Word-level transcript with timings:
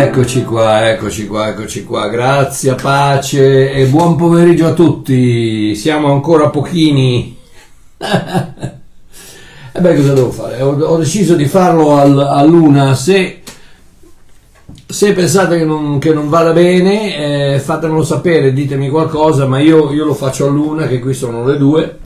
Eccoci 0.00 0.44
qua, 0.44 0.88
eccoci 0.88 1.26
qua, 1.26 1.48
eccoci 1.48 1.82
qua. 1.82 2.06
Grazie, 2.06 2.76
pace 2.76 3.72
e 3.72 3.86
buon 3.86 4.14
pomeriggio 4.14 4.68
a 4.68 4.72
tutti. 4.72 5.74
Siamo 5.74 6.12
ancora 6.12 6.50
pochini. 6.50 7.36
E 9.70 9.80
beh, 9.80 9.94
cosa 9.94 10.12
devo 10.12 10.30
fare? 10.32 10.60
Ho, 10.62 10.70
ho 10.70 10.96
deciso 10.96 11.34
di 11.36 11.46
farlo 11.46 11.96
al, 11.96 12.18
a 12.18 12.42
luna. 12.42 12.94
Se, 12.94 13.42
se 14.86 15.12
pensate 15.12 15.58
che 15.58 15.64
non, 15.64 15.98
che 15.98 16.12
non 16.12 16.28
vada 16.28 16.52
bene, 16.52 17.54
eh, 17.54 17.58
fatemelo 17.60 18.02
sapere, 18.02 18.52
ditemi 18.52 18.88
qualcosa, 18.88 19.46
ma 19.46 19.60
io, 19.60 19.92
io 19.92 20.04
lo 20.04 20.14
faccio 20.14 20.46
a 20.46 20.50
luna, 20.50 20.88
che 20.88 20.98
qui 20.98 21.14
sono 21.14 21.44
le 21.44 21.56
due. 21.58 21.98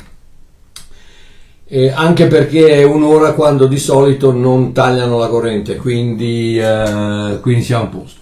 Eh, 1.74 1.90
anche 1.90 2.26
perché 2.26 2.68
è 2.68 2.82
un'ora 2.82 3.32
quando 3.32 3.66
di 3.66 3.78
solito 3.78 4.30
non 4.30 4.74
tagliano 4.74 5.16
la 5.18 5.28
corrente, 5.28 5.76
quindi, 5.76 6.58
eh, 6.58 7.38
quindi 7.40 7.62
siamo 7.62 7.84
a 7.84 7.86
posto. 7.86 8.20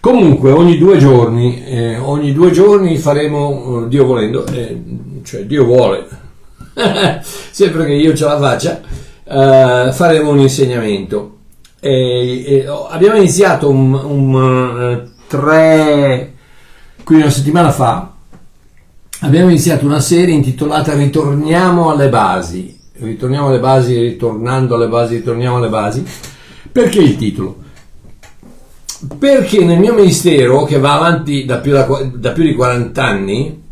Comunque 0.00 0.50
ogni 0.50 0.76
due 0.76 0.98
giorni, 0.98 1.64
eh, 1.64 1.96
ogni 1.96 2.34
due 2.34 2.50
giorni 2.50 2.98
faremo, 2.98 3.84
eh, 3.84 3.88
Dio 3.88 4.04
volendo, 4.04 4.44
eh, 4.48 4.82
cioè 5.22 5.46
Dio 5.46 5.64
vuole, 5.64 6.06
sempre 7.22 7.86
che 7.86 7.94
io 7.94 8.12
ce 8.12 8.26
la 8.26 8.38
faccia, 8.38 8.82
eh, 8.82 9.90
faremo 9.90 10.28
un 10.28 10.40
insegnamento. 10.40 11.38
abbiamo 11.80 13.16
iniziato 13.16 13.70
un, 13.70 13.94
un 13.94 15.08
tre, 15.26 16.34
quindi 17.02 17.24
una 17.24 17.32
settimana 17.32 17.70
fa, 17.70 18.13
abbiamo 19.24 19.48
iniziato 19.48 19.84
una 19.84 20.00
serie 20.00 20.34
intitolata 20.34 20.94
Ritorniamo 20.94 21.90
alle 21.90 22.08
basi 22.08 22.82
ritorniamo 22.96 23.48
alle 23.48 23.58
basi, 23.58 23.98
ritornando 23.98 24.76
alle 24.76 24.88
basi, 24.88 25.16
ritorniamo 25.16 25.56
alle 25.56 25.68
basi. 25.68 26.04
Perché 26.70 27.00
il 27.00 27.16
titolo? 27.16 27.62
Perché 29.18 29.64
nel 29.64 29.78
mio 29.78 29.94
ministero, 29.94 30.64
che 30.64 30.78
va 30.78 30.94
avanti 30.94 31.44
da 31.44 31.58
più, 31.58 31.72
da, 31.72 31.86
da 32.14 32.32
più 32.32 32.44
di 32.44 32.54
40 32.54 33.04
anni, 33.04 33.62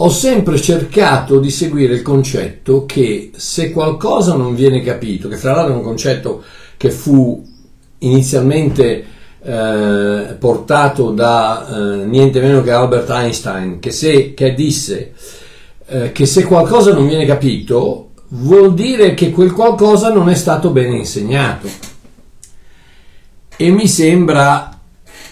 ho 0.00 0.08
sempre 0.10 0.60
cercato 0.60 1.40
di 1.40 1.50
seguire 1.50 1.94
il 1.94 2.02
concetto 2.02 2.84
che 2.86 3.32
se 3.34 3.72
qualcosa 3.72 4.34
non 4.34 4.54
viene 4.54 4.82
capito, 4.82 5.28
che 5.28 5.36
fra 5.36 5.54
l'altro 5.54 5.74
è 5.74 5.76
un 5.76 5.82
concetto 5.82 6.42
che 6.76 6.90
fu 6.90 7.44
inizialmente 7.98 9.04
eh, 9.42 10.36
portato 10.38 11.10
da 11.10 11.66
eh, 11.68 12.04
niente 12.06 12.40
meno 12.40 12.62
che 12.62 12.72
Albert 12.72 13.08
Einstein, 13.10 13.78
che, 13.78 13.90
se, 13.90 14.34
che 14.34 14.54
disse 14.54 15.12
eh, 15.86 16.12
che 16.12 16.26
se 16.26 16.44
qualcosa 16.44 16.92
non 16.92 17.06
viene 17.06 17.24
capito 17.24 18.10
vuol 18.30 18.74
dire 18.74 19.14
che 19.14 19.30
quel 19.30 19.52
qualcosa 19.52 20.12
non 20.12 20.28
è 20.28 20.34
stato 20.34 20.70
bene 20.70 20.96
insegnato. 20.96 21.68
E 23.56 23.70
mi 23.70 23.88
sembra 23.88 24.78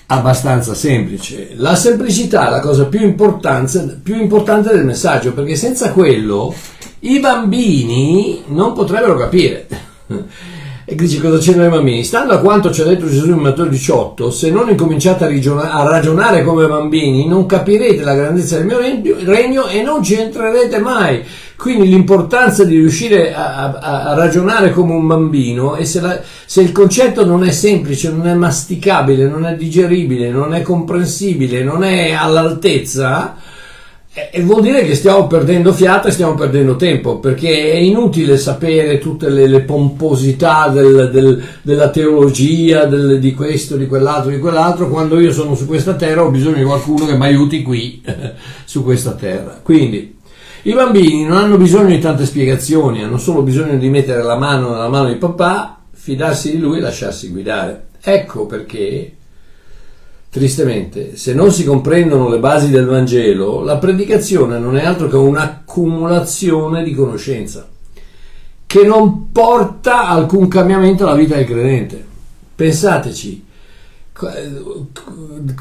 abbastanza 0.06 0.74
semplice. 0.74 1.50
La 1.56 1.74
semplicità 1.74 2.46
è 2.46 2.50
la 2.50 2.60
cosa 2.60 2.86
più, 2.86 3.14
più 3.14 4.20
importante 4.20 4.72
del 4.72 4.84
messaggio, 4.84 5.32
perché 5.32 5.56
senza 5.56 5.92
quello 5.92 6.54
i 7.00 7.20
bambini 7.20 8.42
non 8.46 8.72
potrebbero 8.72 9.16
capire. 9.16 9.66
E 10.88 10.94
dice 10.94 11.20
cosa 11.20 11.38
c'entra 11.38 11.66
i 11.66 11.68
bambini? 11.68 12.04
Stando 12.04 12.32
a 12.32 12.38
quanto 12.38 12.70
ci 12.70 12.80
ha 12.80 12.84
detto 12.84 13.08
Gesù 13.08 13.30
in 13.30 13.38
Matteo 13.38 13.64
18, 13.64 14.30
se 14.30 14.52
non 14.52 14.68
incominciate 14.68 15.24
a, 15.24 15.26
rigiona- 15.26 15.72
a, 15.72 15.82
ragionare 15.82 16.44
come 16.44 16.68
bambini, 16.68 17.26
non 17.26 17.44
capirete 17.44 18.04
la 18.04 18.14
grandezza 18.14 18.56
del 18.58 18.66
mio 18.66 18.78
regno 18.78 19.66
e 19.66 19.82
non 19.82 20.00
ci 20.04 20.14
entrerete 20.14 20.78
mai. 20.78 21.24
Quindi 21.56 21.88
l'importanza 21.88 22.62
di 22.62 22.76
riuscire 22.76 23.34
a, 23.34 23.64
a, 23.72 24.02
a 24.10 24.14
ragionare 24.14 24.70
come 24.70 24.92
un 24.92 25.08
bambino 25.08 25.74
e 25.74 25.84
se, 25.84 26.00
la, 26.00 26.20
se 26.44 26.62
il 26.62 26.70
concetto 26.70 27.24
non 27.24 27.42
è 27.42 27.50
semplice, 27.50 28.12
non 28.12 28.28
è 28.28 28.34
masticabile, 28.34 29.26
non 29.26 29.44
è 29.44 29.56
digeribile, 29.56 30.30
non 30.30 30.54
è 30.54 30.62
comprensibile, 30.62 31.64
non 31.64 31.82
è 31.82 32.12
all'altezza, 32.12 33.34
e 34.30 34.40
vuol 34.40 34.62
dire 34.62 34.82
che 34.86 34.94
stiamo 34.94 35.26
perdendo 35.26 35.74
fiato 35.74 36.08
e 36.08 36.10
stiamo 36.10 36.34
perdendo 36.34 36.76
tempo, 36.76 37.18
perché 37.18 37.72
è 37.72 37.76
inutile 37.76 38.38
sapere 38.38 38.96
tutte 38.96 39.28
le, 39.28 39.46
le 39.46 39.60
pomposità 39.60 40.68
del, 40.68 41.10
del, 41.12 41.44
della 41.60 41.90
teologia, 41.90 42.86
del, 42.86 43.18
di 43.18 43.34
questo, 43.34 43.76
di 43.76 43.86
quell'altro, 43.86 44.30
di 44.30 44.38
quell'altro, 44.38 44.88
quando 44.88 45.20
io 45.20 45.32
sono 45.32 45.54
su 45.54 45.66
questa 45.66 45.96
terra 45.96 46.24
ho 46.24 46.30
bisogno 46.30 46.56
di 46.56 46.64
qualcuno 46.64 47.04
che 47.04 47.14
mi 47.14 47.26
aiuti 47.26 47.62
qui, 47.62 48.02
su 48.64 48.82
questa 48.82 49.12
terra. 49.12 49.60
Quindi, 49.62 50.16
i 50.62 50.72
bambini 50.72 51.24
non 51.26 51.36
hanno 51.36 51.58
bisogno 51.58 51.88
di 51.88 51.98
tante 51.98 52.24
spiegazioni, 52.24 53.02
hanno 53.02 53.18
solo 53.18 53.42
bisogno 53.42 53.76
di 53.76 53.90
mettere 53.90 54.22
la 54.22 54.38
mano 54.38 54.70
nella 54.70 54.88
mano 54.88 55.08
di 55.08 55.16
papà, 55.16 55.82
fidarsi 55.92 56.52
di 56.52 56.58
lui 56.58 56.78
e 56.78 56.80
lasciarsi 56.80 57.28
guidare. 57.28 57.88
Ecco 58.00 58.46
perché 58.46 59.15
Tristemente, 60.36 61.16
se 61.16 61.32
non 61.32 61.50
si 61.50 61.64
comprendono 61.64 62.28
le 62.28 62.38
basi 62.38 62.68
del 62.68 62.84
Vangelo, 62.84 63.62
la 63.62 63.78
predicazione 63.78 64.58
non 64.58 64.76
è 64.76 64.84
altro 64.84 65.08
che 65.08 65.16
un'accumulazione 65.16 66.84
di 66.84 66.92
conoscenza 66.92 67.66
che 68.66 68.84
non 68.84 69.32
porta 69.32 70.06
alcun 70.08 70.46
cambiamento 70.48 71.04
alla 71.04 71.16
vita 71.16 71.36
del 71.36 71.46
credente. 71.46 72.04
Pensateci, 72.54 73.46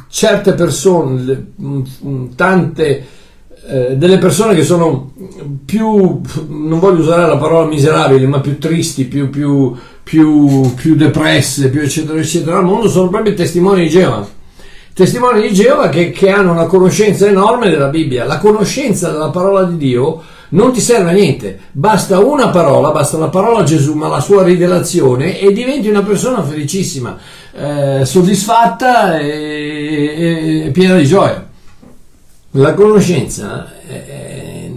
certe 0.09 0.53
persone, 0.55 1.53
tante 2.35 3.05
eh, 3.69 3.95
delle 3.95 4.17
persone 4.17 4.55
che 4.55 4.63
sono 4.63 5.13
più, 5.63 6.19
non 6.49 6.79
voglio 6.79 6.99
usare 6.99 7.25
la 7.25 7.37
parola 7.37 7.65
miserabili, 7.65 8.27
ma 8.27 8.41
più 8.41 8.57
tristi, 8.57 9.05
più, 9.05 9.29
più, 9.29 9.73
più, 10.03 10.73
più 10.75 10.95
depresse, 10.97 11.69
più 11.69 11.79
eccetera 11.79 12.19
eccetera 12.19 12.57
al 12.57 12.65
mondo, 12.65 12.89
sono 12.89 13.07
proprio 13.07 13.33
testimoni 13.33 13.83
di 13.83 13.89
Geova 13.89 14.43
testimoni 14.95 15.41
di 15.41 15.53
Geova 15.53 15.89
che, 15.89 16.11
che, 16.11 16.29
hanno 16.29 16.53
una 16.53 16.67
conoscenza 16.67 17.27
enorme 17.27 17.69
della 17.69 17.89
Bibbia. 17.89 18.23
La 18.23 18.37
conoscenza 18.37 19.11
della 19.11 19.29
parola 19.29 19.63
di 19.65 19.75
Dio 19.75 20.23
non 20.49 20.71
ti 20.71 20.79
serve 20.79 21.09
a 21.09 21.13
niente, 21.13 21.59
basta 21.73 22.19
una 22.19 22.47
parola, 22.47 22.91
basta 22.91 23.17
la 23.17 23.27
parola 23.27 23.63
Gesù, 23.63 23.93
ma 23.93 24.07
la 24.07 24.21
sua 24.21 24.43
rivelazione 24.43 25.37
e 25.37 25.51
diventi 25.51 25.89
una 25.89 26.01
persona 26.01 26.41
felicissima, 26.43 27.17
eh, 27.53 28.05
soddisfatta 28.05 29.19
e, 29.19 30.63
e, 30.67 30.71
piena 30.71 30.95
di 30.95 31.05
gioia. 31.05 31.45
La 32.51 32.73
conoscenza 32.73 33.69
eh, 33.89 34.71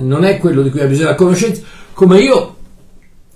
non 0.00 0.24
è 0.24 0.38
quello 0.38 0.62
di 0.62 0.70
cui 0.70 0.80
ha 0.80 0.86
bisogno, 0.86 1.10
la 1.10 1.14
conoscenza, 1.14 1.62
come 1.92 2.18
io 2.18 2.56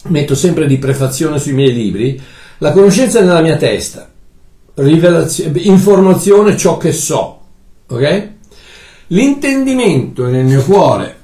metto 0.06 0.34
sempre 0.34 0.66
di 0.66 0.78
prefazione 0.78 1.38
sui 1.38 1.52
miei 1.52 1.72
libri, 1.72 2.20
la 2.58 2.72
conoscenza 2.72 3.20
è 3.20 3.22
nella 3.22 3.40
mia 3.40 3.56
testa 3.56 4.08
informazione 4.75 6.56
ciò 6.56 6.76
che 6.76 6.93
so, 6.93 7.41
ok? 7.87 8.29
L'intendimento 9.09 10.26
è 10.26 10.31
nel 10.31 10.44
mio 10.44 10.62
cuore, 10.62 11.21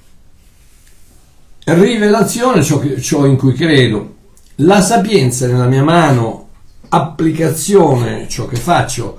rivelazione 1.64 2.62
ciò, 2.62 2.79
che, 2.79 3.00
ciò 3.00 3.26
in 3.26 3.37
cui 3.37 3.55
credo, 3.55 4.14
la 4.56 4.81
sapienza 4.81 5.47
nella 5.47 5.67
mia 5.67 5.82
mano, 5.82 6.49
applicazione 6.88 8.29
ciò 8.29 8.47
che 8.47 8.56
faccio, 8.56 9.19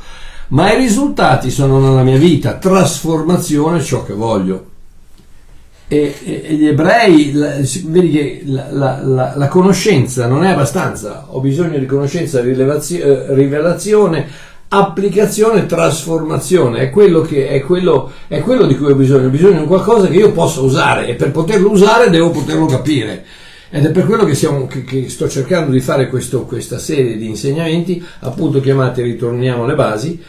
ma 0.50 0.72
i 0.72 0.78
risultati 0.78 1.50
sono 1.50 1.80
nella 1.80 2.04
mia 2.04 2.18
vita, 2.18 2.58
trasformazione 2.58 3.82
ciò 3.82 4.04
che 4.04 4.14
voglio 4.14 4.71
e, 5.94 6.16
e, 6.24 6.54
gli 6.54 6.68
ebrei, 6.68 7.34
la, 7.34 7.56
vedi 7.84 8.12
che 8.12 8.44
la, 8.46 9.02
la, 9.04 9.34
la, 9.36 9.48
conoscenza 9.50 10.26
non 10.26 10.46
è 10.46 10.52
abbastanza, 10.52 11.26
ho 11.28 11.42
bisogno 11.42 11.78
di 11.78 11.86
conoscenza, 11.86 12.40
eh, 12.40 13.34
rivelazione, 13.34 14.26
applicazione, 14.70 15.66
trasformazione, 15.66 16.80
è 16.80 16.90
quello, 16.92 17.20
che, 17.20 17.50
è, 17.50 17.60
quello, 17.60 18.10
è 18.30 18.40
quello 18.40 18.68
di 18.68 18.78
cui 18.78 18.90
ho 18.90 18.96
bisogno, 18.96 19.28
ho 19.28 19.32
bisogno 19.32 19.60
di 19.60 19.66
qualcosa 19.66 20.08
che 20.08 20.16
io 20.16 20.32
possa 20.32 20.62
usare. 20.62 21.08
E 21.08 21.16
per 21.16 21.32
poterlo 21.32 21.70
usare 21.70 22.10
devo 22.10 22.30
poterlo 22.30 22.68
capire. 22.68 23.26
Ed 23.70 23.86
è 23.86 23.92
per 23.92 24.06
quello 24.06 24.24
che, 24.24 24.34
siamo, 24.34 24.68
che, 24.68 24.86
che 24.86 25.10
sto 25.10 25.28
cercando 25.28 25.72
di 25.72 25.82
fare 25.82 26.08
questo, 26.08 26.44
questa 26.44 26.80
serie 26.80 27.18
di 27.18 27.28
insegnamenti, 27.28 28.02
appunto 28.20 28.62
chiamati 28.62 29.02
Ritorniamo 29.02 29.66
alle 29.66 29.76
basi, 29.76 30.24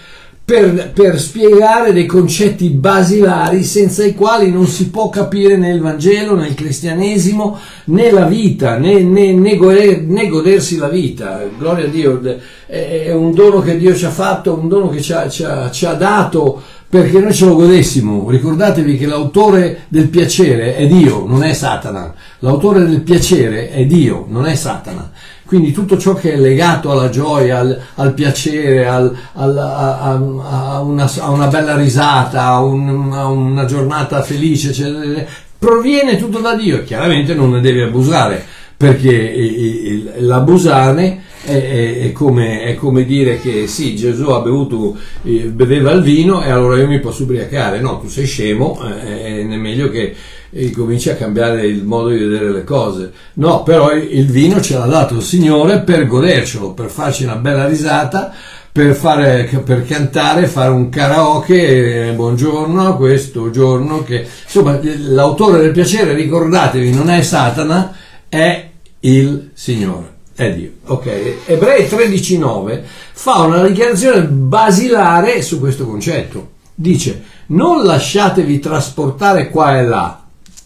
per, 0.53 0.93
per, 0.93 1.19
spiegare 1.19 1.95
dei 1.95 2.05
concetti 2.05 2.69
basilari 2.69 3.65
senza 3.65 4.05
i 4.05 4.15
quali 4.15 4.51
non 4.51 4.67
si 4.67 4.91
può 4.91 5.09
capire 5.09 5.57
né 5.57 5.71
il 5.71 5.81
Vangelo, 5.81 6.35
né 6.35 6.49
il 6.49 6.55
cristianesimo, 6.55 7.59
né 7.85 8.11
la 8.11 8.27
vita, 8.27 8.77
né, 8.77 9.01
né, 9.01 9.33
né, 9.33 9.57
goder, 9.57 10.03
né 10.03 10.29
godersi 10.29 10.77
la 10.77 10.91
vita. 10.91 11.43
Gloria 11.57 11.87
a 11.87 11.89
Dio, 11.89 12.21
è 12.67 13.13
un 13.13 13.33
dono 13.33 13.63
che 13.63 13.79
Dio 13.79 13.95
ci 13.95 14.05
ha 14.05 14.11
fatto, 14.11 14.53
un 14.53 14.69
dono 14.69 14.91
che 14.91 15.01
ci 15.01 15.15
ha, 15.15 15.27
ci 15.27 15.43
ha, 15.43 15.71
ci 15.71 15.87
ha 15.87 15.95
dato 15.95 16.61
perché 16.87 17.19
noi 17.19 17.33
ce 17.33 17.47
lo 17.47 17.55
godessimo. 17.55 18.29
Ricordatevi 18.29 18.99
che 18.99 19.07
l'autore 19.07 19.85
del 19.89 20.09
piacere 20.09 20.77
è 20.77 20.87
Dio, 20.87 21.25
non 21.27 21.43
è 21.43 21.55
Satana. 21.55 22.13
L'autore 22.41 22.85
del 22.85 23.01
piacere 23.01 23.71
è 23.71 23.87
Dio, 23.87 24.27
non 24.29 24.45
è 24.45 24.55
Satana. 24.55 25.11
Quindi 25.53 25.73
tutto 25.73 25.99
ciò 25.99 26.15
che 26.15 26.33
è 26.33 26.37
legato 26.39 26.91
alla 26.91 27.11
gioia, 27.11 27.59
al, 27.59 27.79
al 27.97 28.15
piacere, 28.15 28.87
al, 28.87 29.15
al, 29.35 29.59
a, 29.59 30.01
a, 30.01 30.81
una, 30.81 31.13
a, 31.19 31.29
una, 31.29 31.47
bella 31.49 31.77
risata, 31.77 32.45
a, 32.45 32.63
un, 32.63 33.13
a 33.13 33.27
una 33.27 33.67
giornata 33.67 34.23
felice, 34.23 34.71
eccetera, 34.71 35.23
proviene 35.59 36.17
tutto 36.17 36.39
da 36.39 36.55
Dio. 36.55 36.83
Chiaramente 36.85 37.35
non 37.35 37.51
ne 37.51 37.61
devi 37.61 37.83
abusare 37.83 38.43
perché 38.75 40.15
l'abusare 40.21 41.21
è, 41.45 41.51
è, 41.51 41.99
è, 41.99 42.13
come, 42.13 42.63
è, 42.63 42.75
come, 42.75 43.05
dire 43.05 43.39
che 43.39 43.67
sì, 43.67 43.95
Gesù 43.95 44.29
bevuto, 44.43 44.97
eh, 45.23 45.51
beveva 45.51 45.91
il 45.93 46.01
vino 46.01 46.43
e 46.43 46.49
allora 46.49 46.79
io 46.79 46.89
mi 46.89 46.99
posso 46.99 47.25
ubriacare. 47.25 47.79
No, 47.79 47.99
tu 47.99 48.09
sei 48.09 48.25
scemo, 48.25 48.81
eh, 49.05 49.41
è 49.41 49.45
meglio 49.45 49.91
che 49.91 50.15
eh, 50.53 50.71
cominci 50.71 51.11
a 51.11 51.17
cambiare 51.17 51.67
il 51.67 51.85
modo 51.85 52.09
di 52.11 52.19
vedere 52.19 52.53
le 52.53 52.65
cose. 52.65 53.13
No, 53.35 53.63
però 53.63 53.93
il 53.93 54.27
vino 54.27 54.61
ce 54.61 54.77
l'ha 54.77 54.87
dato 54.87 55.15
il 55.15 55.23
Signore 55.23 55.81
per 55.81 56.07
godercelo, 56.07 56.73
per 56.73 56.91
farci 56.91 57.25
una 57.25 57.37
bella 57.37 57.67
risata 57.67 58.33
per, 58.73 58.95
fare, 58.95 59.45
per 59.65 59.85
cantare, 59.85 60.47
fare 60.47 60.71
un 60.71 60.89
karaoke, 60.89 62.09
eh, 62.09 62.13
buongiorno, 62.13 62.97
questo 62.97 63.51
giorno 63.51 64.03
che... 64.03 64.27
Insomma, 64.45 64.81
l'autore 64.83 65.61
del 65.61 65.73
piacere, 65.73 66.15
ricordatevi, 66.15 66.91
non 66.91 67.11
è 67.11 67.21
Satana, 67.21 67.95
è 68.31 68.71
il 69.01 69.51
Signore. 69.53 70.11
È 70.35 70.51
Dio. 70.55 70.71
Ok, 70.87 71.07
Ebrei 71.45 71.85
13.9 71.85 72.81
fa 73.13 73.41
una 73.41 73.63
dichiarazione 73.67 74.23
basilare 74.23 75.43
su 75.43 75.61
questo 75.61 75.85
concetto. 75.85 76.53
Dice, 76.75 77.23
non 77.49 77.85
lasciatevi 77.85 78.59
trasportare 78.59 79.51
qua 79.51 79.79
e 79.79 79.85
là. 79.85 80.22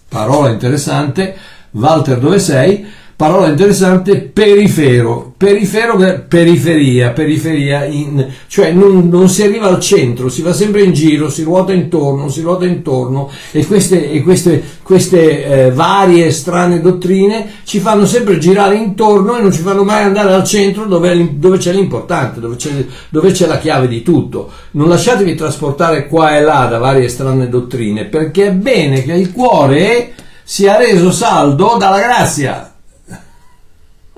Parola 0.08 0.50
interessante, 0.50 1.37
Walter 1.70 2.19
dove 2.19 2.38
sei? 2.38 2.87
Parola 3.16 3.48
interessante, 3.48 4.20
perifero, 4.20 5.32
perifero, 5.38 5.96
periferia, 6.28 7.12
periferia, 7.12 7.86
in, 7.86 8.26
cioè 8.46 8.72
non, 8.72 9.08
non, 9.08 9.30
si 9.30 9.42
arriva 9.42 9.68
al 9.68 9.80
centro, 9.80 10.28
si 10.28 10.42
va 10.42 10.52
sempre 10.52 10.82
in 10.82 10.92
giro, 10.92 11.30
si 11.30 11.42
ruota 11.42 11.72
intorno, 11.72 12.28
si 12.28 12.42
ruota 12.42 12.66
intorno 12.66 13.30
e 13.52 13.66
queste, 13.66 14.10
e 14.10 14.22
queste, 14.22 14.62
queste 14.82 15.46
eh, 15.46 15.70
varie 15.70 16.30
strane 16.30 16.82
dottrine 16.82 17.52
ci 17.64 17.78
fanno 17.78 18.04
sempre 18.04 18.36
girare 18.36 18.76
intorno 18.76 19.38
e 19.38 19.40
non 19.40 19.50
ci 19.50 19.62
fanno 19.62 19.82
mai 19.82 20.02
andare 20.02 20.34
al 20.34 20.44
centro 20.44 20.84
dove, 20.84 21.38
dove 21.38 21.56
c'è 21.56 21.72
l'importante, 21.72 22.38
dove 22.38 22.56
c'è, 22.56 22.70
dove 23.08 23.30
c'è 23.30 23.46
la 23.46 23.58
chiave 23.58 23.88
di 23.88 24.02
tutto. 24.02 24.50
Non 24.72 24.90
lasciatevi 24.90 25.34
trasportare 25.34 26.06
qua 26.06 26.36
e 26.36 26.42
là 26.42 26.66
da 26.66 26.76
varie 26.76 27.08
strane 27.08 27.48
dottrine 27.48 28.04
perché 28.04 28.48
è 28.48 28.52
bene 28.52 29.02
che 29.02 29.14
il 29.14 29.32
cuore 29.32 30.12
sia 30.44 30.76
reso 30.76 31.10
saldo 31.10 31.76
dalla 31.78 31.98
grazia 31.98 32.72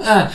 Ah, 0.00 0.30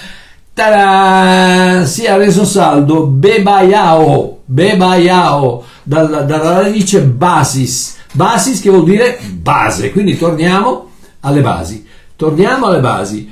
si 1.85 2.03
è 2.03 2.17
reso 2.17 2.45
saldo. 2.45 3.05
Bebaiao, 3.07 4.41
bebaiao. 4.45 5.63
Dalla, 5.85 6.21
dalla 6.21 6.61
radice 6.61 7.01
basis, 7.01 7.97
basis 8.13 8.61
che 8.61 8.69
vuol 8.69 8.85
dire 8.85 9.19
base, 9.33 9.91
quindi 9.91 10.17
torniamo 10.17 10.91
alle 11.21 11.41
basi, 11.41 11.85
torniamo 12.15 12.67
alle 12.67 12.79
basi, 12.79 13.29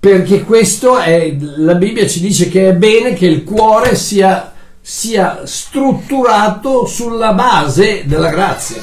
perché 0.00 0.44
questo 0.44 0.96
è, 0.96 1.36
la 1.38 1.74
Bibbia 1.74 2.06
ci 2.06 2.20
dice 2.20 2.48
che 2.48 2.70
è 2.70 2.74
bene 2.74 3.12
che 3.12 3.26
il 3.26 3.44
cuore 3.44 3.96
sia, 3.96 4.54
sia 4.80 5.42
strutturato 5.44 6.86
sulla 6.86 7.34
base 7.34 8.04
della 8.06 8.30
grazia. 8.30 8.82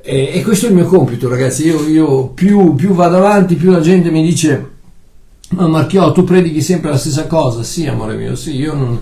E, 0.00 0.30
e, 0.32 0.42
questo 0.42 0.66
è 0.66 0.68
il 0.68 0.76
mio 0.76 0.86
compito, 0.86 1.28
ragazzi. 1.28 1.66
Io, 1.66 1.88
io 1.88 2.26
più, 2.28 2.76
più 2.76 2.94
vado 2.94 3.16
avanti, 3.16 3.56
più 3.56 3.72
la 3.72 3.80
gente 3.80 4.10
mi 4.10 4.22
dice 4.22 4.78
ma 5.50 5.66
Marchiò, 5.66 6.12
tu 6.12 6.24
predichi 6.24 6.60
sempre 6.60 6.90
la 6.90 6.98
stessa 6.98 7.26
cosa? 7.26 7.62
Sì, 7.62 7.86
amore 7.86 8.16
mio, 8.16 8.36
sì, 8.36 8.56
io 8.56 8.74
non... 8.74 9.00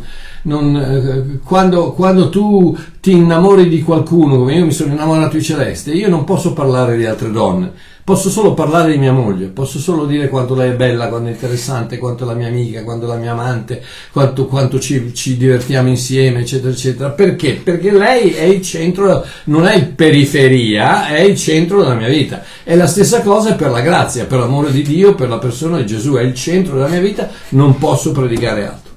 non 0.48 0.76
eh, 0.76 1.38
quando, 1.44 1.92
quando, 1.92 2.30
tu 2.30 2.76
ti 3.00 3.12
innamori 3.12 3.68
di 3.68 3.82
qualcuno, 3.82 4.38
come 4.38 4.54
io 4.54 4.64
mi 4.64 4.72
sono 4.72 4.92
innamorato 4.92 5.36
di 5.36 5.42
Celeste, 5.42 5.92
io 5.92 6.08
non 6.08 6.24
posso 6.24 6.54
parlare 6.54 6.96
di 6.96 7.04
altre 7.04 7.30
donne, 7.30 7.70
posso 8.02 8.30
solo 8.30 8.54
parlare 8.54 8.92
di 8.92 8.98
mia 8.98 9.12
moglie, 9.12 9.48
posso 9.48 9.78
solo 9.78 10.06
dire 10.06 10.30
quanto 10.30 10.54
lei 10.54 10.70
è 10.70 10.74
bella, 10.74 11.08
quanto 11.08 11.28
è 11.28 11.32
interessante, 11.32 11.98
quanto 11.98 12.24
è 12.24 12.26
la 12.26 12.32
mia 12.32 12.48
amica, 12.48 12.82
quanto 12.82 13.04
è 13.04 13.08
la 13.08 13.16
mia 13.16 13.32
amante, 13.32 13.82
quanto, 14.10 14.46
quanto 14.46 14.80
ci, 14.80 15.12
ci, 15.14 15.36
divertiamo 15.36 15.90
insieme, 15.90 16.40
eccetera, 16.40 16.70
eccetera. 16.70 17.10
Perché? 17.10 17.60
Perché 17.62 17.92
lei 17.92 18.30
è 18.30 18.44
il 18.44 18.62
centro, 18.62 19.24
non 19.44 19.66
è 19.66 19.84
periferia, 19.84 21.08
è 21.08 21.20
il 21.20 21.36
centro 21.36 21.82
della 21.82 21.94
mia 21.94 22.08
vita. 22.08 22.42
È 22.64 22.74
la 22.74 22.86
stessa 22.86 23.20
cosa 23.20 23.54
per 23.54 23.70
la 23.70 23.82
grazia, 23.82 24.24
per 24.24 24.38
l'amore 24.38 24.72
di 24.72 24.82
Dio, 24.82 25.14
per 25.14 25.28
la 25.28 25.38
persona 25.38 25.76
di 25.76 25.84
Gesù, 25.84 26.14
è 26.14 26.22
il 26.22 26.34
centro 26.34 26.76
della 26.76 26.88
mia 26.88 27.00
vita, 27.00 27.28
non 27.50 27.76
posso 27.76 28.10
predicare 28.12 28.66
altro. 28.66 28.87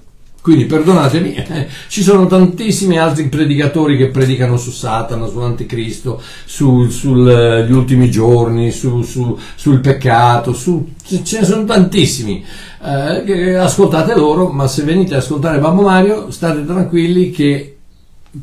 Quindi 0.41 0.65
perdonatemi, 0.65 1.35
eh, 1.35 1.67
ci 1.87 2.01
sono 2.01 2.25
tantissimi 2.25 2.97
altri 2.97 3.29
predicatori 3.29 3.95
che 3.95 4.07
predicano 4.07 4.57
su 4.57 4.71
Satana, 4.71 5.27
sull'anticristo, 5.27 6.19
su, 6.45 6.89
sugli 6.89 7.29
eh, 7.29 7.71
ultimi 7.71 8.09
giorni, 8.09 8.71
su, 8.71 9.03
su, 9.03 9.37
sul 9.55 9.79
peccato, 9.81 10.53
su, 10.53 10.93
ce 11.03 11.39
ne 11.39 11.45
sono 11.45 11.63
tantissimi. 11.63 12.43
Eh, 12.83 13.53
ascoltate 13.53 14.15
loro, 14.15 14.49
ma 14.49 14.67
se 14.67 14.81
venite 14.81 15.13
ad 15.13 15.21
ascoltare 15.21 15.59
Babbo 15.59 15.83
Mario, 15.83 16.31
state 16.31 16.65
tranquilli 16.65 17.29
che 17.29 17.75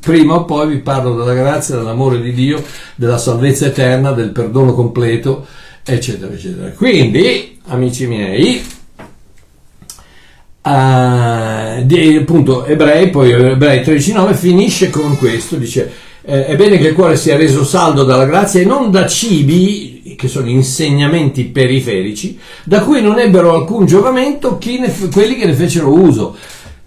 prima 0.00 0.34
o 0.34 0.44
poi 0.44 0.68
vi 0.68 0.78
parlo 0.78 1.16
della 1.16 1.34
grazia, 1.34 1.74
dell'amore 1.76 2.20
di 2.20 2.32
Dio, 2.32 2.62
della 2.94 3.18
salvezza 3.18 3.66
eterna, 3.66 4.12
del 4.12 4.30
perdono 4.30 4.72
completo, 4.72 5.44
eccetera, 5.82 6.32
eccetera. 6.32 6.70
Quindi, 6.70 7.58
amici 7.66 8.06
miei, 8.06 8.62
uh, 10.68 11.84
di 11.84 12.16
appunto 12.16 12.64
ebrei, 12.64 13.10
poi 13.10 13.32
ebrei 13.32 13.80
13.9 13.80 14.34
finisce 14.34 14.90
con 14.90 15.16
questo, 15.16 15.56
dice 15.56 16.06
eh, 16.30 16.44
è 16.44 16.56
bene 16.56 16.76
che 16.76 16.88
il 16.88 16.94
cuore 16.94 17.16
sia 17.16 17.38
reso 17.38 17.64
saldo 17.64 18.04
dalla 18.04 18.26
grazia 18.26 18.60
e 18.60 18.64
non 18.66 18.90
da 18.90 19.06
cibi, 19.06 20.14
che 20.14 20.28
sono 20.28 20.46
insegnamenti 20.48 21.44
periferici, 21.44 22.38
da 22.64 22.82
cui 22.82 23.00
non 23.00 23.18
ebbero 23.18 23.54
alcun 23.54 23.86
giovamento 23.86 24.58
ne, 24.78 24.94
quelli 25.10 25.36
che 25.36 25.46
ne 25.46 25.54
fecero 25.54 25.90
uso 25.90 26.36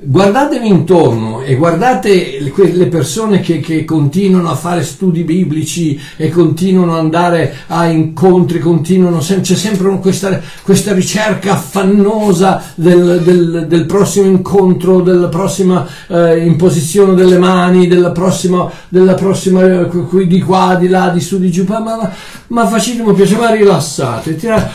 Guardatevi 0.04 0.68
intorno 0.68 1.44
e 1.44 1.54
guardate 1.54 2.40
le 2.42 2.88
persone 2.88 3.40
che, 3.40 3.60
che, 3.60 3.86
continuano 3.86 4.50
a 4.50 4.56
fare 4.56 4.82
studi 4.82 5.24
biblici 5.24 6.00
e 6.18 6.30
continuano 6.30 6.94
ad 6.94 6.98
andare 6.98 7.56
a 7.68 7.86
incontri, 7.86 8.58
continuano, 8.58 9.20
c'è 9.20 9.44
sempre 9.44 10.00
questa, 10.00 10.42
questa 10.64 10.94
ricerca 10.94 11.52
affannosa 11.52 12.64
del, 12.74 13.22
del, 13.22 13.68
del, 13.68 13.86
prossimo 13.86 14.26
incontro, 14.26 15.02
della 15.02 15.28
prossima 15.28 15.88
eh, 16.08 16.46
imposizione 16.48 17.14
delle 17.14 17.38
mani, 17.38 17.86
della 17.86 18.10
prossima, 18.10 18.72
della 18.90 19.14
prossima 19.14 19.62
eh, 19.62 19.88
di 20.26 20.42
qua, 20.42 20.78
di 20.80 20.88
là, 20.88 21.10
di 21.10 21.20
su, 21.20 21.38
di 21.38 21.52
giù, 21.52 21.64
ma, 21.68 21.80
ma, 21.80 22.12
ma 22.48 22.66
facetemi 22.66 23.14
piacere, 23.14 23.40
ma 23.40 23.52
rilassate, 23.52 24.36
tirate, 24.36 24.72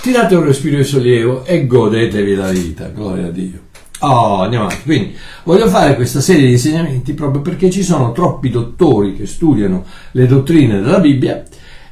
tirate 0.00 0.36
un 0.36 0.44
respiro 0.44 0.76
di 0.76 0.84
sollievo 0.84 1.44
e 1.44 1.66
godetevi 1.66 2.34
la 2.36 2.50
vita, 2.50 2.88
gloria 2.94 3.26
a 3.26 3.30
Dio. 3.30 3.69
Oh, 4.00 4.40
andiamo 4.42 4.64
avanti. 4.64 4.82
Quindi 4.84 5.16
voglio 5.44 5.68
fare 5.68 5.94
questa 5.94 6.20
serie 6.20 6.46
di 6.46 6.52
insegnamenti 6.52 7.12
proprio 7.12 7.42
perché 7.42 7.70
ci 7.70 7.82
sono 7.82 8.12
troppi 8.12 8.48
dottori 8.48 9.14
che 9.14 9.26
studiano 9.26 9.84
le 10.12 10.26
dottrine 10.26 10.80
della 10.80 11.00
Bibbia 11.00 11.42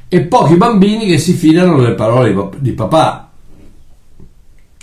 e 0.07 0.21
pochi 0.21 0.55
bambini 0.55 1.05
che 1.05 1.19
si 1.19 1.33
fidano 1.33 1.77
delle 1.79 1.93
parole 1.93 2.35
di 2.57 2.71
papà. 2.71 3.29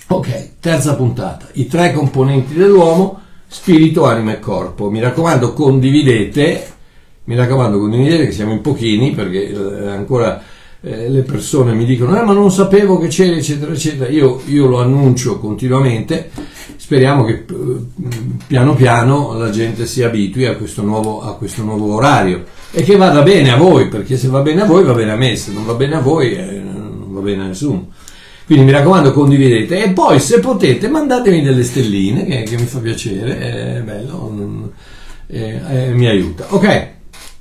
Ok, 0.09 0.51
terza 0.61 0.95
puntata. 0.95 1.49
I 1.55 1.67
tre 1.67 1.93
componenti 1.93 2.55
dell'uomo, 2.55 3.21
spirito, 3.49 4.05
anima 4.05 4.33
e 4.33 4.39
corpo. 4.39 4.89
Mi 4.89 5.01
raccomando, 5.01 5.53
condividete. 5.53 6.75
Mi 7.25 7.35
raccomando, 7.35 7.81
condividete 7.81 8.27
che 8.27 8.33
siamo 8.33 8.53
in 8.53 8.61
pochini 8.61 9.11
perché 9.11 9.49
eh, 9.49 9.89
ancora 9.89 10.41
eh, 10.81 11.09
le 11.09 11.23
persone 11.23 11.73
mi 11.73 11.85
dicono 11.85 12.17
eh, 12.17 12.23
ma 12.23 12.33
non 12.33 12.53
sapevo 12.53 12.99
che 12.99 13.09
c'era 13.09 13.35
eccetera 13.35 13.73
eccetera 13.73 14.09
io, 14.09 14.41
io 14.47 14.67
lo 14.67 14.81
annuncio 14.81 15.41
continuamente 15.41 16.31
speriamo 16.87 17.25
che 17.25 17.45
eh, 17.51 18.35
piano 18.47 18.77
piano 18.77 19.37
la 19.37 19.51
gente 19.51 19.87
si 19.87 20.05
abitui 20.05 20.47
a 20.47 20.55
questo, 20.55 20.83
nuovo, 20.83 21.21
a 21.21 21.35
questo 21.35 21.65
nuovo 21.65 21.93
orario. 21.95 22.45
E 22.71 22.85
che 22.85 22.95
vada 22.95 23.23
bene 23.23 23.51
a 23.51 23.57
voi 23.57 23.89
perché 23.89 24.17
se 24.17 24.29
va 24.29 24.41
bene 24.41 24.63
a 24.63 24.67
voi 24.67 24.85
va 24.85 24.93
bene 24.93 25.11
a 25.11 25.17
me 25.17 25.35
se 25.35 25.51
non 25.51 25.65
va 25.65 25.75
bene 25.75 25.97
a 25.97 26.01
voi 26.01 26.37
eh, 26.37 26.61
non 26.63 27.09
va 27.09 27.21
bene 27.23 27.43
a 27.43 27.47
nessuno. 27.49 27.89
Quindi 28.45 28.67
mi 28.67 28.71
raccomando 28.71 29.13
condividete. 29.13 29.83
E 29.83 29.89
poi 29.91 30.21
se 30.21 30.39
potete 30.39 30.87
mandatemi 30.87 31.43
delle 31.43 31.65
stelline 31.65 32.25
che, 32.25 32.43
che 32.45 32.57
mi 32.57 32.67
fa 32.67 32.79
piacere 32.79 33.39
è 33.41 33.81
bello 33.81 34.73
è, 35.27 35.91
mi 35.93 36.07
aiuta. 36.07 36.47
Ok. 36.51 36.95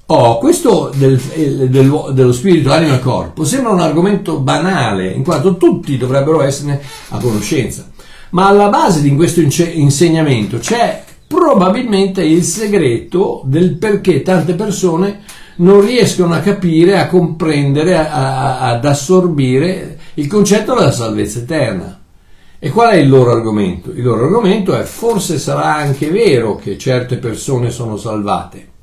Oh, 0.07 0.39
questo 0.39 0.91
del, 0.95 1.19
del, 1.19 2.11
dello 2.13 2.31
spirito, 2.31 2.71
anima 2.71 2.95
e 2.95 2.99
corpo 2.99 3.43
sembra 3.43 3.71
un 3.71 3.79
argomento 3.79 4.39
banale, 4.39 5.11
in 5.11 5.23
quanto 5.23 5.57
tutti 5.57 5.97
dovrebbero 5.97 6.41
esserne 6.41 6.79
a 7.09 7.17
conoscenza, 7.17 7.89
ma 8.35 8.49
alla 8.49 8.67
base 8.67 9.01
di 9.01 9.15
questo 9.15 9.39
insegnamento 9.39 10.57
c'è 10.57 11.03
probabilmente 11.25 12.21
il 12.21 12.43
segreto 12.43 13.41
del 13.45 13.75
perché 13.75 14.21
tante 14.23 14.55
persone 14.55 15.21
non 15.57 15.79
riescono 15.79 16.33
a 16.33 16.39
capire, 16.39 16.99
a 16.99 17.07
comprendere, 17.07 17.97
a, 17.97 18.09
a, 18.09 18.59
ad 18.71 18.83
assorbire 18.83 19.97
il 20.15 20.27
concetto 20.27 20.75
della 20.75 20.91
salvezza 20.91 21.39
eterna. 21.39 22.01
E 22.59 22.69
qual 22.71 22.91
è 22.91 22.97
il 22.97 23.07
loro 23.07 23.31
argomento? 23.31 23.91
Il 23.91 24.03
loro 24.03 24.25
argomento 24.25 24.75
è 24.75 24.83
forse 24.83 25.39
sarà 25.39 25.75
anche 25.75 26.09
vero 26.09 26.57
che 26.57 26.77
certe 26.77 27.15
persone 27.15 27.71
sono 27.71 27.95
salvate 27.95 28.73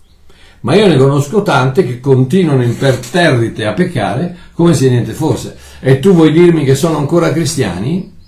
ma 0.61 0.77
io 0.77 0.87
ne 0.87 0.97
conosco 0.97 1.43
tante 1.43 1.85
che 1.85 1.99
continuano 1.99 2.63
imperterrite 2.63 3.67
a 3.67 3.73
peccare 3.73 4.37
come 4.55 4.75
se 4.75 4.89
niente 4.89 5.13
fosse. 5.13 5.57
E 5.81 5.99
tu 5.99 6.13
vuoi 6.13 6.31
dirmi 6.31 6.65
che 6.65 6.77
sono 6.77 6.99
ancora 6.99 7.33
cristiani? 7.33 8.21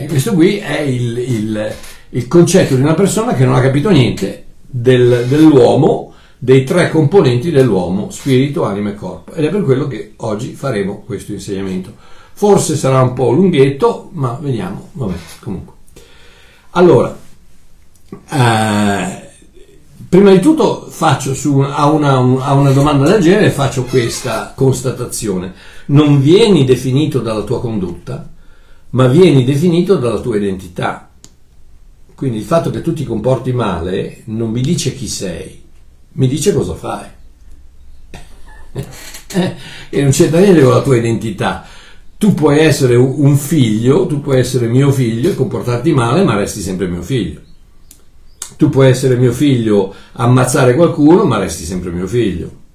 E 0.00 0.06
questo 0.06 0.32
qui 0.32 0.58
è 0.58 0.78
il, 0.78 1.18
il, 1.18 1.74
il 2.10 2.28
concetto 2.28 2.76
di 2.76 2.82
una 2.82 2.94
persona 2.94 3.34
che 3.34 3.44
non 3.44 3.56
ha 3.56 3.60
capito 3.60 3.90
niente 3.90 4.44
del, 4.64 5.24
dell'uomo, 5.26 6.12
dei 6.38 6.62
tre 6.62 6.88
componenti 6.88 7.50
dell'uomo, 7.50 8.08
spirito, 8.10 8.64
anima 8.64 8.90
e 8.90 8.94
corpo. 8.94 9.32
Ed 9.32 9.46
è 9.46 9.50
per 9.50 9.64
quello 9.64 9.88
che 9.88 10.12
oggi 10.18 10.52
faremo 10.52 11.02
questo 11.04 11.32
insegnamento. 11.32 11.92
Forse 12.32 12.76
sarà 12.76 13.02
un 13.02 13.12
po' 13.12 13.32
lunghetto, 13.32 14.10
ma 14.12 14.38
vediamo. 14.40 14.90
Vabbè, 14.92 15.14
comunque. 15.40 15.74
Allora, 16.70 17.18
eh, 18.30 19.28
prima 20.08 20.30
di 20.30 20.38
tutto 20.38 20.86
faccio 20.88 21.34
su, 21.34 21.58
a, 21.58 21.90
una, 21.90 22.12
a 22.18 22.52
una 22.52 22.70
domanda 22.70 23.10
del 23.10 23.20
genere 23.20 23.50
faccio 23.50 23.82
questa 23.82 24.52
constatazione. 24.54 25.54
Non 25.86 26.20
vieni 26.20 26.64
definito 26.64 27.18
dalla 27.18 27.42
tua 27.42 27.58
condotta, 27.58 28.36
ma 28.90 29.06
vieni 29.06 29.44
definito 29.44 29.96
dalla 29.96 30.20
tua 30.20 30.36
identità. 30.36 31.10
Quindi 32.14 32.38
il 32.38 32.44
fatto 32.44 32.70
che 32.70 32.82
tu 32.82 32.92
ti 32.92 33.04
comporti 33.04 33.52
male 33.52 34.22
non 34.24 34.50
mi 34.50 34.60
dice 34.60 34.94
chi 34.94 35.06
sei, 35.06 35.62
mi 36.12 36.26
dice 36.26 36.52
cosa 36.52 36.74
fai. 36.74 37.06
e 39.90 40.02
non 40.02 40.10
c'entra 40.10 40.40
niente 40.40 40.62
con 40.62 40.72
la 40.72 40.82
tua 40.82 40.96
identità. 40.96 41.66
Tu 42.16 42.34
puoi 42.34 42.58
essere 42.58 42.96
un 42.96 43.36
figlio, 43.36 44.06
tu 44.06 44.20
puoi 44.20 44.40
essere 44.40 44.66
mio 44.66 44.90
figlio 44.90 45.30
e 45.30 45.36
comportarti 45.36 45.92
male, 45.92 46.24
ma 46.24 46.34
resti 46.34 46.60
sempre 46.60 46.88
mio 46.88 47.02
figlio. 47.02 47.40
Tu 48.56 48.68
puoi 48.68 48.88
essere 48.88 49.14
mio 49.14 49.32
figlio, 49.32 49.94
ammazzare 50.12 50.74
qualcuno, 50.74 51.24
ma 51.24 51.38
resti 51.38 51.64
sempre 51.64 51.92
mio 51.92 52.08
figlio. 52.08 52.66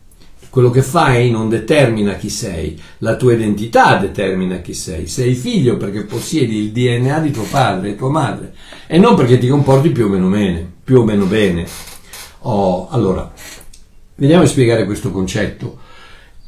Quello 0.54 0.70
che 0.70 0.84
fai 0.84 1.32
non 1.32 1.50
determina 1.50 2.14
chi 2.14 2.30
sei, 2.30 2.80
la 3.00 3.16
tua 3.16 3.34
identità 3.34 3.98
determina 3.98 4.58
chi 4.58 4.76
sei. 4.76 5.08
Sei 5.08 5.34
figlio 5.34 5.78
perché 5.78 6.04
possiedi 6.04 6.58
il 6.58 6.72
DNA 6.72 7.22
di 7.22 7.32
tuo 7.32 7.42
padre 7.50 7.90
e 7.90 7.96
tua 7.96 8.12
madre 8.12 8.54
e 8.86 9.00
non 9.00 9.16
perché 9.16 9.40
ti 9.40 9.48
comporti 9.48 9.90
più 9.90 10.06
o 10.06 10.10
meno 10.10 10.30
bene. 10.30 10.72
Più 10.84 11.00
o 11.00 11.04
meno 11.04 11.26
bene. 11.26 11.66
Oh, 12.42 12.88
allora, 12.90 13.34
vediamo 14.14 14.44
a 14.44 14.46
spiegare 14.46 14.86
questo 14.86 15.10
concetto 15.10 15.80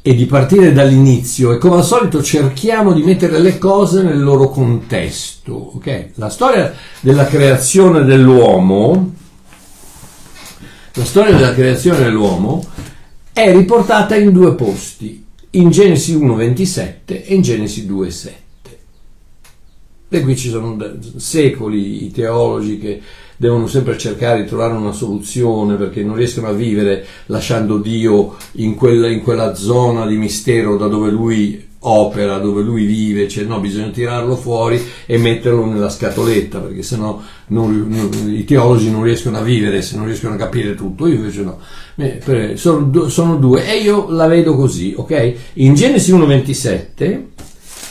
e 0.02 0.14
di 0.14 0.26
partire 0.26 0.72
dall'inizio 0.72 1.50
e 1.50 1.58
come 1.58 1.78
al 1.78 1.84
solito 1.84 2.22
cerchiamo 2.22 2.92
di 2.92 3.02
mettere 3.02 3.40
le 3.40 3.58
cose 3.58 4.04
nel 4.04 4.22
loro 4.22 4.50
contesto. 4.50 5.74
Okay? 5.78 6.12
La 6.14 6.28
storia 6.28 6.72
della 7.00 7.26
creazione 7.26 8.04
dell'uomo, 8.04 9.14
la 10.94 11.04
storia 11.04 11.34
della 11.34 11.54
creazione 11.54 11.98
dell'uomo 12.04 12.94
è 13.36 13.54
riportata 13.54 14.16
in 14.16 14.32
due 14.32 14.54
posti, 14.54 15.22
in 15.50 15.68
Genesi 15.68 16.16
1.27 16.16 16.94
e 17.04 17.34
in 17.34 17.42
Genesi 17.42 17.86
2.7. 17.86 18.30
E 20.08 20.20
qui 20.22 20.34
ci 20.38 20.48
sono 20.48 20.78
secoli 21.16 22.06
i 22.06 22.10
teologi 22.10 22.78
che 22.78 23.02
devono 23.36 23.66
sempre 23.66 23.98
cercare 23.98 24.40
di 24.40 24.48
trovare 24.48 24.72
una 24.72 24.92
soluzione 24.92 25.74
perché 25.74 26.02
non 26.02 26.16
riescono 26.16 26.46
a 26.46 26.52
vivere 26.52 27.04
lasciando 27.26 27.76
Dio 27.76 28.36
in 28.52 28.74
quella, 28.74 29.10
in 29.10 29.22
quella 29.22 29.54
zona 29.54 30.06
di 30.06 30.16
mistero 30.16 30.78
da 30.78 30.86
dove 30.86 31.10
lui 31.10 31.65
opera, 31.80 32.38
dove 32.38 32.62
lui 32.62 32.84
vive, 32.84 33.28
cioè 33.28 33.44
no, 33.44 33.60
bisogna 33.60 33.88
tirarlo 33.88 34.36
fuori 34.36 34.82
e 35.06 35.18
metterlo 35.18 35.66
nella 35.66 35.88
scatoletta, 35.88 36.58
perché 36.58 36.82
sennò 36.82 37.20
non, 37.48 37.86
non, 37.88 38.34
i 38.34 38.44
teologi 38.44 38.90
non 38.90 39.02
riescono 39.02 39.38
a 39.38 39.42
vivere, 39.42 39.82
se 39.82 39.96
non 39.96 40.06
riescono 40.06 40.34
a 40.34 40.38
capire 40.38 40.74
tutto, 40.74 41.06
io 41.06 41.14
invece 41.14 41.42
no. 41.42 41.58
Eh, 41.96 42.56
sono, 42.56 43.08
sono 43.08 43.36
due 43.36 43.66
e 43.66 43.78
io 43.78 44.10
la 44.10 44.26
vedo 44.26 44.56
così, 44.56 44.94
ok? 44.96 45.34
In 45.54 45.74
Genesi 45.74 46.12
1.27, 46.12 47.22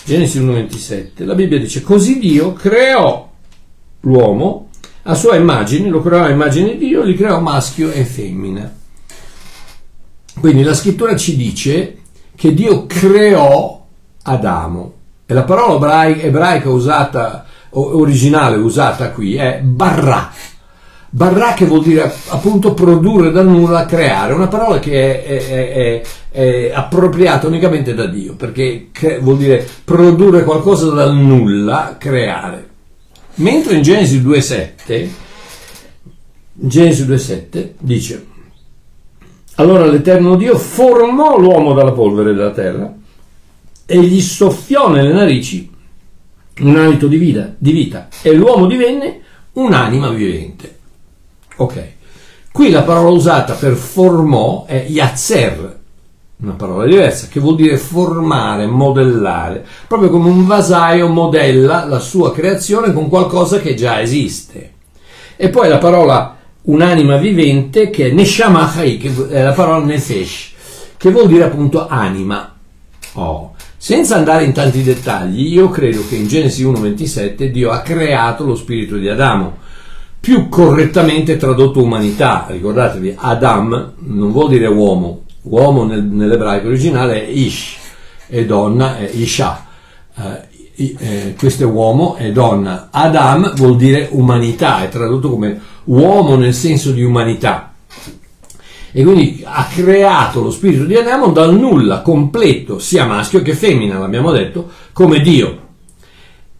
Genesi 0.03 0.39
1.27, 0.39 1.25
la 1.25 1.35
Bibbia 1.35 1.59
dice, 1.59 1.81
così 1.81 2.19
Dio 2.19 2.53
creò 2.53 3.31
l'uomo 4.01 4.69
a 5.03 5.15
sua 5.15 5.35
immagine, 5.35 5.89
lo 5.89 6.01
creò 6.01 6.23
a 6.23 6.29
immagine 6.29 6.77
di 6.77 6.87
Dio, 6.87 7.03
li 7.03 7.15
creò 7.15 7.39
maschio 7.39 7.91
e 7.91 8.03
femmina. 8.05 8.73
Quindi 10.39 10.63
la 10.63 10.73
scrittura 10.73 11.15
ci 11.15 11.35
dice 11.35 11.99
che 12.35 12.53
Dio 12.53 12.85
creò 12.85 13.83
Adamo 14.23 14.93
e 15.25 15.33
la 15.33 15.43
parola 15.43 16.07
ebraica 16.07 16.69
usata, 16.69 17.45
originale 17.71 18.57
usata 18.57 19.09
qui 19.11 19.35
è 19.35 19.59
barra. 19.61 20.31
Barra 21.09 21.53
che 21.53 21.65
vuol 21.65 21.81
dire 21.81 22.13
appunto 22.27 22.73
produrre 22.73 23.31
dal 23.31 23.47
nulla, 23.47 23.85
creare, 23.85 24.33
una 24.33 24.47
parola 24.47 24.79
che 24.79 25.23
è, 25.23 25.47
è, 25.47 25.71
è, 25.71 26.01
è 26.31 26.71
appropriata 26.73 27.47
unicamente 27.47 27.93
da 27.93 28.05
Dio, 28.05 28.35
perché 28.35 28.89
vuol 29.21 29.37
dire 29.37 29.65
produrre 29.83 30.43
qualcosa 30.43 30.91
dal 30.91 31.15
nulla, 31.15 31.95
creare. 31.97 32.69
Mentre 33.35 33.75
in 33.75 33.81
Genesi 33.81 34.21
2.7, 34.21 35.09
Genesi 36.53 37.05
2.7 37.05 37.69
dice, 37.79 38.25
allora 39.55 39.85
l'Eterno 39.85 40.35
Dio 40.35 40.57
formò 40.57 41.37
l'uomo 41.39 41.73
dalla 41.73 41.91
polvere 41.91 42.33
della 42.33 42.51
terra 42.51 42.93
e 43.85 43.99
gli 43.99 44.21
soffiò 44.21 44.89
nelle 44.89 45.13
narici 45.13 45.71
un 46.61 46.77
alito 46.77 47.07
di 47.07 47.17
vita, 47.17 47.53
di 47.57 47.71
vita 47.71 48.07
e 48.21 48.33
l'uomo 48.33 48.65
divenne 48.65 49.21
un'anima 49.53 50.09
vivente. 50.09 50.77
Ok, 51.57 51.87
qui 52.51 52.69
la 52.69 52.83
parola 52.83 53.09
usata 53.09 53.53
per 53.53 53.75
formò 53.75 54.65
è 54.65 54.85
yatzer, 54.87 55.79
una 56.37 56.53
parola 56.53 56.85
diversa, 56.85 57.27
che 57.27 57.39
vuol 57.39 57.55
dire 57.55 57.77
formare, 57.77 58.67
modellare, 58.67 59.65
proprio 59.87 60.09
come 60.09 60.29
un 60.29 60.45
vasaio 60.45 61.07
modella 61.07 61.85
la 61.85 61.99
sua 61.99 62.33
creazione 62.33 62.91
con 62.91 63.07
qualcosa 63.07 63.59
che 63.59 63.73
già 63.73 64.01
esiste. 64.01 64.73
E 65.37 65.49
poi 65.49 65.69
la 65.69 65.77
parola 65.77 66.35
un'anima 66.65 67.17
vivente 67.17 67.89
che 67.89 68.09
è 68.09 68.11
Neshama 68.11 68.71
Chai, 68.71 68.97
che 68.97 69.13
è 69.29 69.43
la 69.43 69.53
parola 69.53 69.83
Nefesh, 69.83 70.51
che 70.97 71.11
vuol 71.11 71.27
dire 71.27 71.43
appunto 71.43 71.87
anima. 71.87 72.53
Oh. 73.13 73.53
Senza 73.77 74.15
andare 74.15 74.45
in 74.45 74.51
tanti 74.51 74.81
dettagli, 74.81 75.53
io 75.53 75.69
credo 75.69 76.07
che 76.07 76.15
in 76.15 76.27
Genesi 76.27 76.65
1.27 76.65 77.51
Dio 77.51 77.69
ha 77.69 77.81
creato 77.81 78.43
lo 78.43 78.55
spirito 78.55 78.97
di 78.97 79.07
Adamo, 79.07 79.57
più 80.19 80.49
correttamente 80.49 81.37
tradotto 81.37 81.83
umanità. 81.83 82.47
Ricordatevi, 82.49 83.13
Adam 83.15 83.93
non 83.97 84.31
vuol 84.31 84.49
dire 84.49 84.65
uomo, 84.65 85.25
uomo 85.43 85.85
nel, 85.85 86.03
nell'ebraico 86.03 86.67
originale 86.67 87.27
è 87.27 87.29
Ish 87.29 87.77
e 88.27 88.45
donna 88.47 88.97
è 88.97 89.07
Isha. 89.13 89.67
Eh, 90.17 90.53
eh, 90.97 91.35
questo 91.37 91.63
è 91.63 91.67
uomo 91.67 92.15
e 92.17 92.31
donna. 92.31 92.89
Adam 92.91 93.53
vuol 93.55 93.77
dire 93.77 94.07
umanità, 94.11 94.83
è 94.83 94.89
tradotto 94.89 95.29
come 95.29 95.61
uomo 95.85 96.35
nel 96.35 96.53
senso 96.53 96.91
di 96.91 97.03
umanità. 97.03 97.73
E 98.91 99.03
quindi 99.03 99.43
ha 99.43 99.67
creato 99.73 100.41
lo 100.41 100.51
spirito 100.51 100.85
di 100.85 100.95
Adamo 100.95 101.27
dal 101.31 101.53
nulla, 101.53 102.01
completo, 102.01 102.79
sia 102.79 103.05
maschio 103.05 103.41
che 103.41 103.53
femmina, 103.53 103.99
l'abbiamo 103.99 104.31
detto, 104.31 104.69
come 104.93 105.19
Dio. 105.19 105.63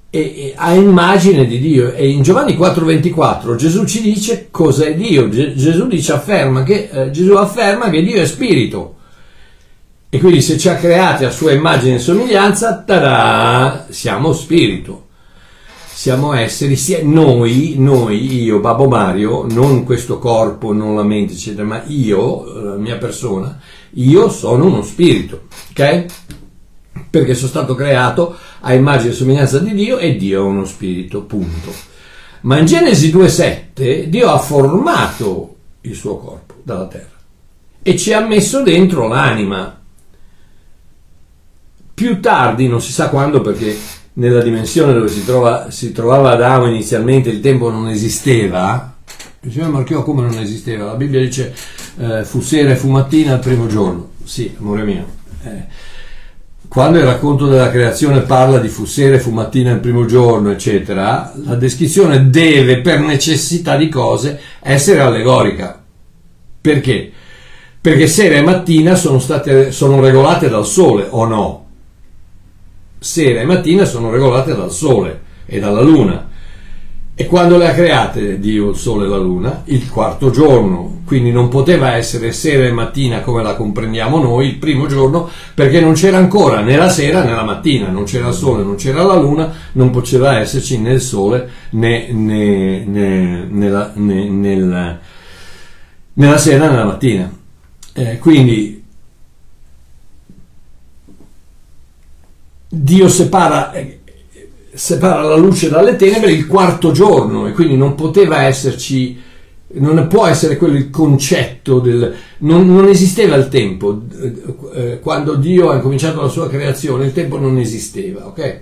E, 0.09 0.19
e, 0.19 0.53
a 0.55 0.73
immagine 0.73 1.45
di 1.45 1.59
Dio. 1.59 1.93
E 1.93 2.09
in 2.09 2.23
Giovanni 2.23 2.57
4:24 2.57 3.55
Gesù 3.55 3.85
ci 3.85 4.01
dice 4.01 4.49
cos'è 4.51 4.95
Dio. 4.95 5.29
Gesù 5.29 5.87
dice, 5.87 6.11
afferma 6.11 6.63
che, 6.63 6.89
eh, 6.91 7.11
Gesù 7.11 7.33
afferma 7.35 7.89
che 7.89 8.03
Dio 8.03 8.21
è 8.21 8.25
spirito. 8.25 8.95
E 10.09 10.19
quindi 10.19 10.41
se 10.41 10.57
ci 10.57 10.67
ha 10.67 10.75
creati 10.75 11.23
a 11.23 11.31
sua 11.31 11.53
immagine 11.53 11.95
e 11.95 11.99
somiglianza, 11.99 12.83
tada, 12.85 13.87
siamo 13.89 14.33
spirito 14.33 15.04
siamo 15.95 16.33
esseri, 16.33 16.75
sia 16.75 16.99
noi, 17.03 17.75
noi, 17.77 18.43
io, 18.43 18.59
Babbo 18.59 18.85
Mario, 18.85 19.45
non 19.49 19.85
questo 19.85 20.19
corpo, 20.19 20.73
non 20.73 20.93
la 20.93 21.03
mente, 21.03 21.31
eccetera, 21.31 21.63
ma 21.63 21.83
io, 21.87 22.61
la 22.61 22.75
mia 22.75 22.97
persona, 22.97 23.57
io 23.91 24.27
sono 24.29 24.65
uno 24.65 24.83
spirito, 24.83 25.43
ok? 25.69 26.05
Perché 27.09 27.33
sono 27.33 27.47
stato 27.47 27.75
creato 27.75 28.35
a 28.59 28.73
immagine 28.73 29.11
e 29.11 29.15
somiglianza 29.15 29.59
di 29.59 29.73
Dio 29.73 29.97
e 29.97 30.17
Dio 30.17 30.41
è 30.41 30.45
uno 30.45 30.65
spirito, 30.65 31.21
punto. 31.21 31.73
Ma 32.41 32.57
in 32.57 32.65
Genesi 32.65 33.09
2.7 33.09 34.03
Dio 34.03 34.29
ha 34.29 34.37
formato 34.37 35.55
il 35.81 35.95
suo 35.95 36.17
corpo 36.17 36.55
dalla 36.61 36.87
terra 36.87 37.15
e 37.81 37.97
ci 37.97 38.11
ha 38.11 38.19
messo 38.19 38.61
dentro 38.63 39.07
l'anima. 39.07 39.79
Più 41.93 42.19
tardi, 42.19 42.67
non 42.67 42.81
si 42.81 42.91
sa 42.91 43.07
quando 43.07 43.39
perché 43.39 43.94
nella 44.17 44.41
dimensione 44.41 44.93
dove 44.93 45.07
si, 45.07 45.25
trova, 45.25 45.69
si 45.71 45.91
trovava 45.91 46.31
Adamo 46.31 46.67
inizialmente 46.67 47.29
il 47.29 47.39
tempo 47.39 47.69
non 47.69 47.89
esisteva, 47.89 48.95
il 49.41 49.51
signore 49.51 49.71
Marchiò 49.71 50.03
come 50.03 50.21
non 50.21 50.37
esisteva? 50.39 50.85
La 50.85 50.95
Bibbia 50.95 51.19
dice 51.19 51.53
eh, 51.97 52.23
fu 52.23 52.41
sera 52.41 52.71
e 52.71 52.75
fu 52.75 52.89
mattina 52.89 53.33
al 53.33 53.39
primo 53.39 53.67
giorno. 53.67 54.09
Sì, 54.23 54.55
amore 54.57 54.83
mio. 54.83 55.05
Eh, 55.43 55.65
quando 56.67 56.97
il 56.97 57.05
racconto 57.05 57.47
della 57.47 57.69
creazione 57.69 58.21
parla 58.21 58.57
di 58.57 58.69
fu 58.69 58.85
sera 58.85 59.15
e 59.15 59.19
fu 59.19 59.31
mattina 59.31 59.71
il 59.71 59.79
primo 59.79 60.05
giorno, 60.05 60.49
eccetera, 60.49 61.31
la 61.43 61.55
descrizione 61.55 62.29
deve, 62.29 62.79
per 62.81 62.99
necessità 62.99 63.77
di 63.77 63.87
cose, 63.87 64.39
essere 64.61 64.99
allegorica. 64.99 65.81
Perché? 66.59 67.11
Perché 67.79 68.07
sera 68.07 68.35
e 68.35 68.41
mattina 68.41 68.95
sono, 68.95 69.19
state, 69.19 69.71
sono 69.71 70.01
regolate 70.01 70.49
dal 70.49 70.65
sole 70.65 71.05
o 71.07 71.25
no? 71.25 71.64
Sera 73.05 73.41
e 73.41 73.45
mattina 73.45 73.85
sono 73.85 74.09
regolate 74.09 74.55
dal 74.55 74.71
sole 74.71 75.21
e 75.45 75.59
dalla 75.59 75.81
luna. 75.81 76.27
E 77.13 77.27
quando 77.27 77.55
le 77.55 77.69
ha 77.69 77.73
create 77.73 78.39
Dio, 78.39 78.71
il 78.71 78.75
sole 78.75 79.05
e 79.05 79.07
la 79.07 79.17
luna? 79.17 79.61
Il 79.65 79.87
quarto 79.91 80.31
giorno. 80.31 81.01
Quindi 81.05 81.31
non 81.31 81.47
poteva 81.47 81.97
essere 81.97 82.31
sera 82.31 82.65
e 82.65 82.71
mattina 82.71 83.21
come 83.21 83.43
la 83.43 83.53
comprendiamo 83.53 84.17
noi, 84.17 84.47
il 84.47 84.55
primo 84.55 84.87
giorno, 84.87 85.29
perché 85.53 85.79
non 85.81 85.93
c'era 85.93 86.17
ancora 86.17 86.61
né 86.61 86.77
la 86.77 86.89
sera 86.89 87.23
né 87.23 87.31
la 87.35 87.43
mattina, 87.43 87.89
non 87.89 88.05
c'era 88.05 88.29
il 88.29 88.33
sole, 88.33 88.63
non 88.63 88.73
c'era 88.73 89.03
la 89.03 89.13
luna, 89.13 89.53
non 89.73 89.91
poteva 89.91 90.39
esserci 90.39 90.79
né 90.79 90.93
il 90.93 91.01
sole 91.01 91.47
né, 91.69 92.07
né, 92.11 92.85
né, 92.85 93.47
nella, 93.47 93.91
né 93.93 94.27
nel, 94.27 94.99
nella 96.13 96.37
sera 96.39 96.69
né 96.69 96.75
la 96.75 96.85
mattina. 96.85 97.31
Eh, 97.93 98.17
quindi 98.17 98.74
Dio 102.67 103.07
separa, 103.07 103.71
eh, 103.73 103.99
separa 104.73 105.21
la 105.21 105.35
luce 105.35 105.69
dalle 105.69 105.95
tenebre 105.95 106.31
il 106.31 106.47
quarto 106.47 106.91
giorno 106.91 107.47
e 107.47 107.51
quindi 107.51 107.77
non 107.77 107.95
poteva 107.95 108.43
esserci, 108.43 109.17
non 109.73 110.07
può 110.07 110.25
essere 110.25 110.57
quello 110.57 110.75
il 110.75 110.89
concetto 110.89 111.79
del... 111.79 112.13
non, 112.39 112.67
non 112.73 112.87
esisteva 112.87 113.35
il 113.35 113.47
tempo. 113.47 114.01
Eh, 114.73 114.99
quando 114.99 115.35
Dio 115.35 115.69
ha 115.69 115.79
cominciato 115.79 116.21
la 116.21 116.27
sua 116.27 116.49
creazione 116.49 117.05
il 117.05 117.13
tempo 117.13 117.37
non 117.37 117.57
esisteva, 117.57 118.27
ok? 118.27 118.61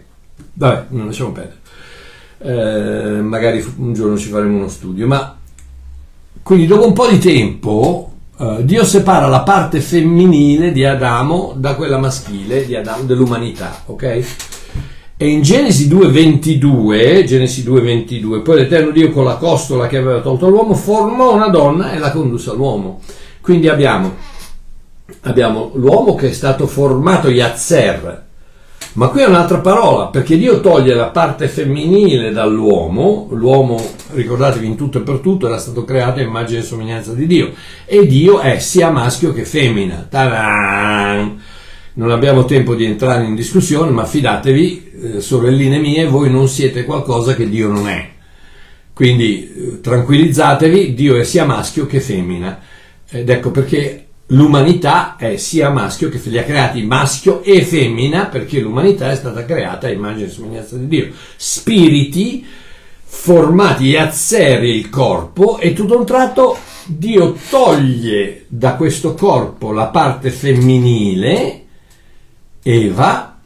Vabbè, 0.53 0.85
non 0.89 1.07
lasciamo 1.07 1.31
perdere. 1.31 1.61
Eh, 2.45 3.21
magari 3.21 3.65
un 3.77 3.93
giorno 3.93 4.17
ci 4.17 4.29
faremo 4.29 4.57
uno 4.57 4.67
studio, 4.67 5.07
ma 5.07 5.37
quindi 6.43 6.67
dopo 6.67 6.85
un 6.85 6.93
po' 6.93 7.07
di 7.07 7.19
tempo 7.19 8.12
Uh, 8.35 8.63
Dio 8.63 8.83
separa 8.83 9.27
la 9.27 9.43
parte 9.43 9.79
femminile 9.79 10.71
di 10.71 10.83
Adamo 10.83 11.53
da 11.55 11.75
quella 11.75 11.99
maschile 11.99 12.65
di 12.65 12.75
Adamo, 12.75 13.03
dell'umanità, 13.03 13.83
ok? 13.85 14.25
E 15.15 15.27
in 15.27 15.43
Genesi 15.43 15.87
2.22, 15.87 17.25
Genesi 17.25 17.63
2.22, 17.63 18.41
poi 18.41 18.57
l'Eterno 18.57 18.89
Dio 18.89 19.11
con 19.11 19.23
la 19.23 19.35
costola 19.35 19.85
che 19.85 19.97
aveva 19.97 20.19
tolto 20.19 20.47
all'uomo 20.47 20.73
formò 20.73 21.35
una 21.35 21.49
donna 21.49 21.91
e 21.91 21.99
la 21.99 22.11
condusse 22.11 22.49
all'uomo. 22.49 23.01
Quindi 23.39 23.69
abbiamo, 23.69 24.15
abbiamo 25.21 25.71
l'uomo 25.75 26.15
che 26.15 26.29
è 26.29 26.33
stato 26.33 26.65
formato, 26.65 27.29
Yatzer, 27.29 28.25
ma 28.93 29.07
qui 29.07 29.21
è 29.21 29.27
un'altra 29.27 29.59
parola, 29.59 30.07
perché 30.07 30.37
Dio 30.37 30.59
toglie 30.59 30.93
la 30.93 31.07
parte 31.07 31.47
femminile 31.47 32.31
dall'uomo, 32.31 33.27
l'uomo, 33.31 33.83
ricordatevi, 34.11 34.65
in 34.65 34.75
tutto 34.75 34.99
e 34.99 35.01
per 35.01 35.17
tutto 35.17 35.47
era 35.47 35.57
stato 35.57 35.83
creato 35.83 36.19
a 36.19 36.23
immagine 36.23 36.59
e 36.59 36.63
somiglianza 36.63 37.13
di 37.13 37.25
Dio, 37.25 37.53
e 37.85 38.05
Dio 38.05 38.39
è 38.39 38.59
sia 38.59 38.91
maschio 38.91 39.33
che 39.33 39.45
femmina. 39.45 40.07
Ta-da! 40.09 41.31
Non 41.95 42.11
abbiamo 42.11 42.45
tempo 42.45 42.75
di 42.75 42.85
entrare 42.85 43.23
in 43.25 43.35
discussione, 43.35 43.91
ma 43.91 44.05
fidatevi, 44.05 44.91
eh, 45.15 45.21
sorelline 45.21 45.79
mie, 45.79 46.07
voi 46.07 46.29
non 46.31 46.47
siete 46.47 46.85
qualcosa 46.85 47.35
che 47.35 47.49
Dio 47.49 47.67
non 47.69 47.87
è. 47.87 48.09
Quindi 48.93 49.51
eh, 49.55 49.81
tranquillizzatevi, 49.81 50.93
Dio 50.93 51.15
è 51.17 51.23
sia 51.23 51.45
maschio 51.45 51.85
che 51.85 51.99
femmina. 51.99 52.59
Ed 53.09 53.29
ecco 53.29 53.51
perché 53.51 54.02
l'umanità 54.33 55.15
è 55.15 55.37
sia 55.37 55.69
maschio 55.69 56.09
che 56.09 56.19
li 56.25 56.37
ha 56.37 56.43
creati 56.43 56.83
maschio 56.83 57.41
e 57.41 57.63
femmina 57.63 58.25
perché 58.25 58.59
l'umanità 58.59 59.11
è 59.11 59.15
stata 59.15 59.45
creata 59.45 59.87
a 59.87 59.91
immagine 59.91 60.27
e 60.27 60.31
somiglianza 60.31 60.75
di 60.75 60.87
Dio. 60.87 61.11
Spiriti 61.35 62.45
formati 63.05 63.95
a 63.95 64.07
azzeri 64.07 64.75
il 64.75 64.89
corpo 64.89 65.59
e 65.59 65.73
tutto 65.73 65.97
un 65.97 66.05
tratto 66.05 66.57
Dio 66.85 67.35
toglie 67.49 68.45
da 68.47 68.75
questo 68.75 69.13
corpo 69.13 69.71
la 69.71 69.87
parte 69.87 70.31
femminile, 70.31 71.65
Eva, 72.61 73.37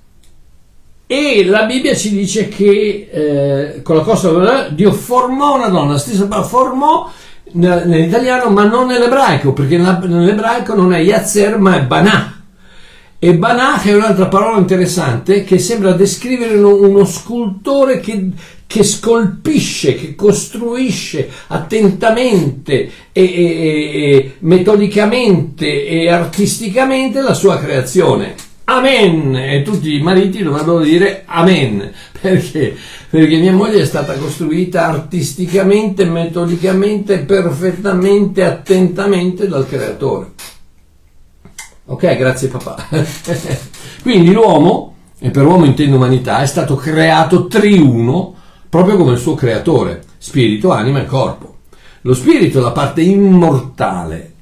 e 1.06 1.45
la 1.45 1.63
Bibbia 1.65 1.95
ci 1.95 2.10
dice 2.10 2.47
che 2.47 3.10
eh, 3.12 3.82
con 3.82 3.97
la 3.97 4.02
costa 4.02 4.69
Dio 4.69 4.91
formò 4.91 5.56
una 5.56 5.67
donna, 5.67 5.97
stessa 5.97 6.28
parola, 6.28 6.47
formò 6.47 7.12
nell'italiano, 7.53 8.49
ma 8.49 8.65
non 8.65 8.88
nell'ebraico, 8.88 9.53
perché 9.53 9.77
nell'ebraico 9.77 10.73
non 10.75 10.93
è 10.93 10.99
Yatzer, 10.99 11.57
ma 11.57 11.77
è 11.77 11.83
Banah. 11.83 12.41
E 13.19 13.36
Banah 13.36 13.81
è 13.81 13.95
un'altra 13.95 14.27
parola 14.27 14.60
interessante 14.60 15.43
che 15.43 15.57
sembra 15.57 15.93
descrivere 15.93 16.55
uno, 16.55 16.75
uno 16.75 17.05
scultore 17.05 17.99
che, 17.99 18.29
che, 18.67 18.83
scolpisce, 18.83 19.95
che 19.95 20.13
costruisce 20.13 21.27
attentamente 21.47 22.91
e, 23.12 23.23
e, 23.23 24.12
e 24.12 24.33
metodicamente 24.39 25.88
e 25.88 26.10
artisticamente 26.10 27.21
la 27.21 27.33
sua 27.33 27.57
creazione. 27.57 28.36
Amen! 28.65 29.36
E 29.36 29.62
tutti 29.63 29.95
i 29.95 30.01
mariti 30.01 30.43
dovrebbero 30.43 30.81
dire 30.81 31.23
Amen. 31.25 31.91
Perché? 32.21 32.75
Perché 33.10 33.38
mia 33.38 33.53
moglie 33.53 33.82
è 33.82 33.86
stata 33.86 34.13
costruita 34.13 34.88
artisticamente, 34.88 36.06
metodicamente, 36.06 37.19
perfettamente, 37.19 38.43
attentamente 38.43 39.47
dal 39.47 39.67
creatore. 39.67 40.32
Ok, 41.86 42.17
grazie 42.17 42.49
papà. 42.49 42.88
Quindi 44.01 44.32
l'uomo, 44.32 44.95
e 45.19 45.32
per 45.32 45.45
uomo 45.45 45.65
intendo 45.65 45.95
umanità, 45.95 46.41
è 46.41 46.45
stato 46.45 46.75
creato 46.75 47.47
triuno 47.47 48.36
proprio 48.69 48.97
come 48.97 49.13
il 49.13 49.19
suo 49.19 49.36
creatore, 49.36 50.03
spirito, 50.17 50.71
anima 50.71 51.01
e 51.01 51.06
corpo. 51.06 51.56
Lo 52.01 52.13
spirito 52.13 52.60
la 52.62 52.71
parte 52.71 53.01
immortale. 53.01 54.34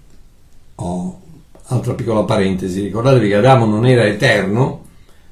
Oh, 0.75 1.19
altra 1.67 1.93
piccola 1.93 2.23
parentesi, 2.23 2.81
ricordatevi 2.81 3.27
che 3.27 3.35
Adamo 3.35 3.65
non 3.65 3.85
era 3.85 4.05
eterno, 4.05 4.81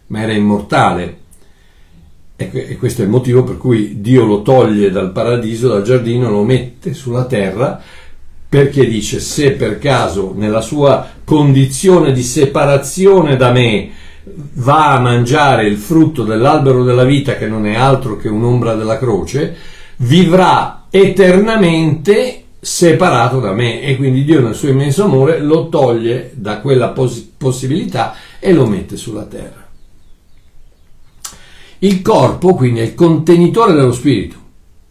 ma 0.08 0.22
era 0.22 0.34
immortale. 0.34 1.22
E 2.36 2.78
questo 2.78 3.02
è 3.02 3.06
il 3.06 3.12
motivo 3.12 3.44
per 3.44 3.58
cui 3.58 4.02
Dio 4.02 4.26
lo 4.26 4.42
toglie 4.42 4.90
dal 4.90 5.12
paradiso, 5.12 5.68
dal 5.68 5.84
giardino, 5.84 6.30
lo 6.30 6.44
mette 6.44 6.94
sulla 6.94 7.26
terra, 7.26 7.80
perché 8.50 8.86
dice 8.88 9.20
se 9.20 9.52
per 9.52 9.78
caso 9.78 10.34
nella 10.36 10.62
sua 10.62 11.08
condizione 11.24 12.12
di 12.12 12.24
separazione 12.24 13.36
da 13.36 13.52
me 13.52 13.90
va 14.54 14.94
a 14.94 15.00
mangiare 15.00 15.68
il 15.68 15.78
frutto 15.78 16.24
dell'albero 16.24 16.84
della 16.84 17.04
vita, 17.04 17.36
che 17.36 17.48
non 17.48 17.66
è 17.66 17.76
altro 17.76 18.18
che 18.18 18.30
un'ombra 18.30 18.76
della 18.76 18.98
croce, 18.98 19.56
vivrà 19.98 20.86
eternamente 20.90 22.44
separato 22.60 23.40
da 23.40 23.52
me 23.52 23.82
e 23.82 23.98
quindi 23.98 24.24
Dio 24.24 24.40
nel 24.40 24.56
suo 24.56 24.70
immenso 24.70 25.04
amore 25.04 25.40
lo 25.40 25.68
toglie 25.68 26.32
da 26.34 26.60
quella 26.60 26.90
poss- 26.90 27.28
possibilità 27.38 28.16
e 28.40 28.54
lo 28.54 28.66
mette 28.66 28.96
sulla 28.96 29.26
terra. 29.26 29.63
Il 31.84 32.02
corpo 32.02 32.54
quindi 32.54 32.80
è 32.80 32.84
il 32.84 32.96
contenitore 32.96 33.74
dello 33.74 33.92
spirito. 33.92 34.38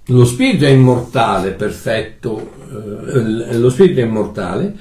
Lo 0.08 0.26
spirito 0.26 0.66
è 0.66 0.68
immortale, 0.68 1.52
perfetto, 1.52 2.50
eh, 2.70 3.56
lo 3.56 3.70
spirito 3.70 4.00
è 4.00 4.02
immortale. 4.02 4.74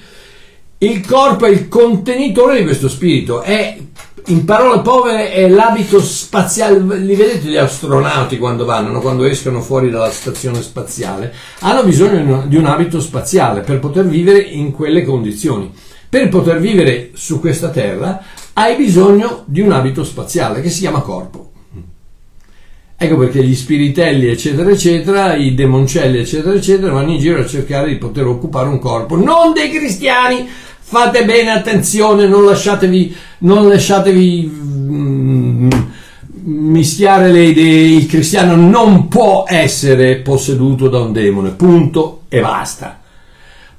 Il 0.80 1.06
corpo 1.08 1.46
è 1.46 1.50
il 1.50 1.70
contenitore 1.70 2.58
di 2.58 2.64
questo 2.64 2.90
spirito, 2.90 3.42
è 3.42 3.78
in 4.26 4.44
parole 4.44 4.82
povere 4.82 5.32
è 5.32 5.48
l'abito 5.48 6.02
spaziale, 6.02 6.80
li 6.98 7.16
vedete 7.16 7.48
gli 7.48 7.56
astronauti 7.56 8.38
quando 8.38 8.66
vanno, 8.66 9.00
quando 9.00 9.24
escono 9.24 9.62
fuori 9.62 9.90
dalla 9.90 10.12
stazione 10.12 10.62
spaziale, 10.62 11.34
hanno 11.60 11.86
bisogno 11.86 12.44
di 12.46 12.58
un 12.58 12.66
abito 12.66 13.00
spaziale 13.00 13.62
per 13.62 13.80
poter 13.80 14.06
vivere 14.06 14.40
in 14.40 14.72
quelle 14.72 15.06
condizioni. 15.06 15.72
Per 16.10 16.28
poter 16.28 16.60
vivere 16.60 17.12
su 17.14 17.40
questa 17.40 17.70
Terra 17.70 18.22
hai 18.52 18.76
bisogno 18.76 19.44
di 19.46 19.62
un 19.62 19.72
abito 19.72 20.04
spaziale 20.04 20.60
che 20.60 20.70
si 20.70 20.82
chiama 20.82 21.00
corpo. 21.00 21.51
Ecco 23.04 23.18
perché 23.18 23.44
gli 23.44 23.56
spiritelli, 23.56 24.28
eccetera, 24.28 24.70
eccetera, 24.70 25.36
i 25.36 25.56
demoncelli, 25.56 26.20
eccetera, 26.20 26.54
eccetera, 26.54 26.92
vanno 26.92 27.14
in 27.14 27.20
giro 27.20 27.42
a 27.42 27.48
cercare 27.48 27.88
di 27.88 27.96
poter 27.96 28.28
occupare 28.28 28.70
un 28.70 28.78
corpo, 28.78 29.16
non 29.16 29.54
dei 29.54 29.72
cristiani, 29.72 30.48
Fate 30.92 31.24
bene 31.24 31.52
attenzione, 31.52 32.28
non 32.28 32.44
lasciatevi, 32.44 33.16
non 33.40 33.70
lasciatevi 33.70 34.52
mm, 34.54 35.70
mischiare 36.44 37.32
le 37.32 37.46
idee. 37.46 37.96
Il 37.96 38.08
cristiano 38.08 38.58
non 38.58 39.08
può 39.08 39.46
essere 39.48 40.18
posseduto 40.18 40.90
da 40.90 41.00
un 41.00 41.14
demone, 41.14 41.52
punto 41.52 42.24
e 42.28 42.42
basta. 42.42 43.00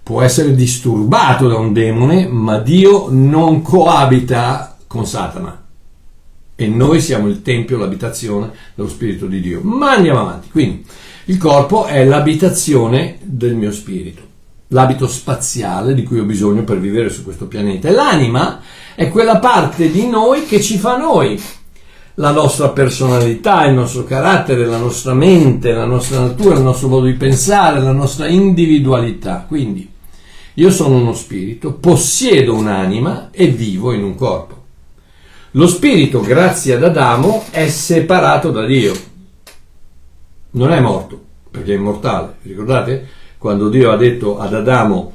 Può 0.02 0.22
essere 0.22 0.54
disturbato 0.54 1.48
da 1.48 1.58
un 1.58 1.74
demone, 1.74 2.26
ma 2.26 2.58
Dio 2.58 3.08
non 3.10 3.60
coabita 3.60 4.78
con 4.86 5.04
Satana. 5.04 5.61
E 6.54 6.66
noi 6.66 7.00
siamo 7.00 7.28
il 7.28 7.42
tempio, 7.42 7.78
l'abitazione 7.78 8.50
dello 8.74 8.88
Spirito 8.88 9.26
di 9.26 9.40
Dio. 9.40 9.60
Ma 9.62 9.92
andiamo 9.92 10.20
avanti. 10.20 10.50
Quindi, 10.50 10.84
il 11.26 11.38
corpo 11.38 11.86
è 11.86 12.04
l'abitazione 12.04 13.18
del 13.22 13.54
mio 13.54 13.72
spirito 13.72 14.30
l'abito 14.72 15.06
spaziale 15.06 15.94
di 15.94 16.02
cui 16.02 16.18
ho 16.18 16.24
bisogno 16.24 16.64
per 16.64 16.78
vivere 16.80 17.10
su 17.10 17.22
questo 17.22 17.46
pianeta. 17.46 17.88
E 17.88 17.92
l'anima 17.92 18.60
è 18.94 19.08
quella 19.08 19.38
parte 19.38 19.90
di 19.90 20.06
noi 20.06 20.44
che 20.44 20.60
ci 20.60 20.76
fa 20.76 20.96
noi. 20.96 21.40
La 22.16 22.30
nostra 22.30 22.68
personalità, 22.70 23.64
il 23.64 23.74
nostro 23.74 24.04
carattere, 24.04 24.66
la 24.66 24.76
nostra 24.76 25.14
mente, 25.14 25.72
la 25.72 25.86
nostra 25.86 26.20
natura, 26.20 26.56
il 26.56 26.62
nostro 26.62 26.88
modo 26.88 27.06
di 27.06 27.14
pensare, 27.14 27.80
la 27.80 27.92
nostra 27.92 28.26
individualità. 28.26 29.44
Quindi 29.46 29.88
Io 30.56 30.70
sono 30.70 30.96
uno 30.96 31.14
spirito, 31.14 31.72
possiedo 31.72 32.54
un'anima 32.54 33.30
e 33.30 33.46
vivo 33.46 33.92
in 33.92 34.04
un 34.04 34.14
corpo. 34.14 34.61
Lo 35.54 35.66
spirito, 35.66 36.22
grazie 36.22 36.72
ad 36.72 36.82
Adamo, 36.82 37.44
è 37.50 37.68
separato 37.68 38.50
da 38.50 38.64
Dio. 38.64 38.94
Non 40.52 40.72
è 40.72 40.80
morto, 40.80 41.20
perché 41.50 41.74
è 41.74 41.76
immortale. 41.76 42.36
Ricordate? 42.40 43.06
Quando 43.36 43.68
Dio 43.68 43.90
ha 43.90 43.96
detto 43.98 44.38
ad 44.38 44.54
Adamo, 44.54 45.12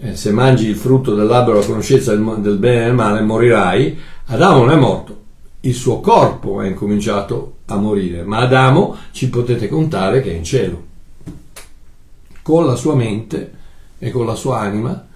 eh, 0.00 0.14
se 0.14 0.30
mangi 0.30 0.66
il 0.68 0.76
frutto 0.76 1.14
dell'albero 1.14 1.60
della 1.60 1.70
conoscenza 1.70 2.14
del, 2.14 2.58
bene 2.58 2.82
e 2.82 2.84
del 2.84 2.94
male, 2.94 3.22
morirai. 3.22 3.98
Adamo 4.26 4.58
non 4.58 4.72
è 4.72 4.76
morto, 4.76 5.20
il 5.60 5.74
suo 5.74 6.00
corpo 6.00 6.60
è 6.60 6.66
incominciato 6.66 7.60
a 7.64 7.76
morire, 7.76 8.24
ma 8.24 8.40
Adamo 8.40 8.94
ci 9.12 9.30
potete 9.30 9.68
contare 9.68 10.20
che 10.20 10.30
è 10.30 10.34
in 10.34 10.44
cielo. 10.44 10.84
Con 12.42 12.66
la 12.66 12.74
sua 12.74 12.94
mente 12.94 13.52
e 13.98 14.10
con 14.10 14.26
la 14.26 14.34
sua 14.34 14.58
anima 14.58 15.06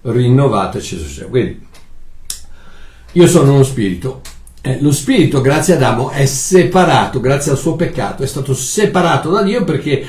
rinnovata 0.00 0.78
e 0.78 1.28
Quindi, 1.28 1.66
io 3.12 3.26
sono 3.26 3.54
uno 3.54 3.62
spirito. 3.62 4.20
Eh, 4.64 4.78
lo 4.80 4.92
spirito, 4.92 5.40
grazie 5.40 5.74
ad 5.74 5.82
Adamo, 5.82 6.10
è 6.10 6.24
separato, 6.24 7.20
grazie 7.20 7.50
al 7.50 7.58
suo 7.58 7.74
peccato, 7.74 8.22
è 8.22 8.26
stato 8.26 8.54
separato 8.54 9.30
da 9.30 9.42
Dio 9.42 9.64
perché 9.64 10.06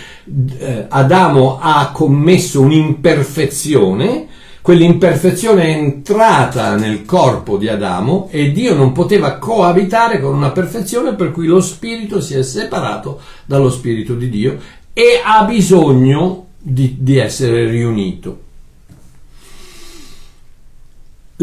eh, 0.59 0.85
Adamo 0.87 1.57
ha 1.59 1.89
commesso 1.91 2.61
un'imperfezione 2.61 4.27
Quell'imperfezione 4.63 5.63
è 5.63 5.77
entrata 5.77 6.77
nel 6.77 7.03
corpo 7.03 7.57
di 7.57 7.67
Adamo 7.67 8.29
e 8.31 8.53
Dio 8.53 8.73
non 8.73 8.93
poteva 8.93 9.37
coabitare 9.37 10.21
con 10.21 10.33
una 10.33 10.51
perfezione 10.51 11.15
per 11.15 11.31
cui 11.31 11.47
lo 11.47 11.59
spirito 11.59 12.21
si 12.21 12.35
è 12.35 12.43
separato 12.43 13.19
dallo 13.43 13.69
spirito 13.69 14.15
di 14.15 14.29
Dio 14.29 14.57
e 14.93 15.21
ha 15.21 15.43
bisogno 15.43 16.45
di, 16.57 16.95
di 16.97 17.17
essere 17.17 17.67
riunito. 17.67 18.42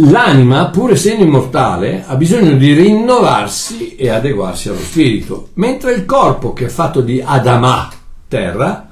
L'anima, 0.08 0.70
pur 0.70 0.92
essendo 0.92 1.24
immortale, 1.24 2.04
ha 2.06 2.16
bisogno 2.16 2.56
di 2.56 2.72
rinnovarsi 2.72 3.96
e 3.96 4.08
adeguarsi 4.08 4.68
allo 4.70 4.78
spirito, 4.78 5.48
mentre 5.54 5.92
il 5.92 6.06
corpo, 6.06 6.54
che 6.54 6.66
è 6.66 6.68
fatto 6.68 7.02
di 7.02 7.22
Adamà, 7.22 7.90
terra, 8.26 8.88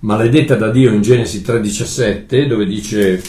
maledetta 0.00 0.56
da 0.56 0.70
Dio 0.70 0.90
in 0.90 1.00
Genesi 1.00 1.42
3:17, 1.42 2.46
dove 2.48 2.66
dice 2.66 3.22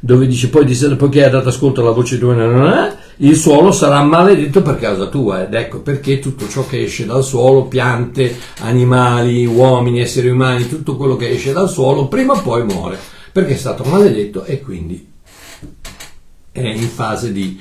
dove 0.00 0.26
dice 0.26 0.48
poi 0.48 0.66
poiché 0.96 1.24
hai 1.24 1.30
dato 1.30 1.48
ascolto 1.48 1.80
alla 1.80 1.90
voce 1.90 2.18
tua, 2.18 2.94
il 3.16 3.36
suolo 3.36 3.72
sarà 3.72 4.02
maledetto 4.02 4.62
per 4.62 4.78
causa 4.78 5.06
tua. 5.06 5.44
Ed 5.44 5.54
ecco 5.54 5.80
perché 5.80 6.18
tutto 6.18 6.48
ciò 6.48 6.66
che 6.66 6.82
esce 6.82 7.06
dal 7.06 7.24
suolo, 7.24 7.64
piante, 7.64 8.36
animali, 8.60 9.46
uomini, 9.46 10.00
esseri 10.00 10.28
umani, 10.28 10.68
tutto 10.68 10.96
quello 10.96 11.16
che 11.16 11.30
esce 11.30 11.52
dal 11.52 11.68
suolo, 11.68 12.08
prima 12.08 12.34
o 12.34 12.40
poi 12.40 12.64
muore, 12.64 12.98
perché 13.36 13.52
è 13.52 13.58
stato 13.58 13.84
maledetto 13.84 14.44
e 14.44 14.62
quindi 14.62 15.12
è 16.52 16.66
in 16.66 16.88
fase 16.88 17.32
di 17.32 17.60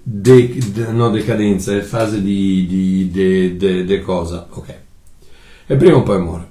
de, 0.00 0.56
de, 0.72 0.92
no, 0.92 1.10
decadenza, 1.10 1.72
è 1.72 1.78
in 1.78 1.82
fase 1.82 2.22
di, 2.22 2.68
di 2.68 3.10
de, 3.10 3.56
de, 3.56 3.84
de 3.84 4.00
cosa, 4.00 4.46
ok. 4.48 4.74
E 5.66 5.74
prima 5.74 5.96
o 5.96 6.04
poi 6.04 6.20
muore. 6.20 6.46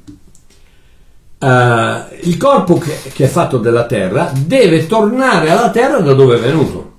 Uh, 1.40 2.14
il 2.28 2.36
corpo 2.36 2.78
che, 2.78 2.94
che, 3.14 3.24
è 3.24 3.28
fatto 3.28 3.58
della 3.58 3.86
terra 3.86 4.34
deve 4.36 4.86
tornare 4.86 5.50
alla 5.50 5.72
terra 5.72 6.00
da 6.00 6.12
dove 6.12 6.36
è 6.36 6.40
venuto 6.42 6.96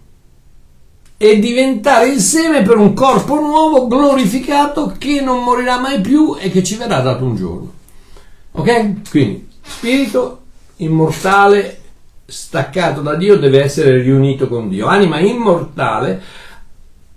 e 1.19 1.39
diventare 1.39 2.09
il 2.09 2.21
seme 2.21 2.63
per 2.63 2.79
un 2.79 2.95
corpo 2.95 3.35
nuovo, 3.35 3.89
glorificato, 3.89 4.95
che 4.97 5.21
non 5.21 5.45
morirà 5.45 5.79
mai 5.79 6.01
più 6.01 6.35
e 6.41 6.51
che 6.51 6.63
ci 6.63 6.77
verrà 6.77 7.01
dato 7.01 7.25
un 7.25 7.37
giorno. 7.37 7.73
Ok? 8.53 9.11
Quindi, 9.11 9.49
spirito 9.61 10.38
immortale, 10.79 11.79
staccato 12.25 13.01
da 13.01 13.15
Dio, 13.15 13.37
deve 13.37 13.63
essere 13.63 14.01
riunito 14.03 14.49
con 14.49 14.69
Dio. 14.69 14.87
Anima 14.87 15.19
immortale, 15.21 16.21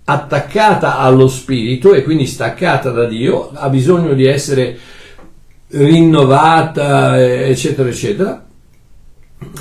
attaccata 0.04 0.98
allo 0.98 1.28
spirito 1.28 1.94
e 1.94 2.02
quindi 2.02 2.26
staccata 2.26 2.90
da 2.90 3.06
Dio, 3.06 3.50
ha 3.52 3.68
bisogno 3.68 4.14
di 4.14 4.26
essere 4.26 4.78
rinnovata, 5.68 7.20
eccetera, 7.20 7.88
eccetera. 7.88 8.46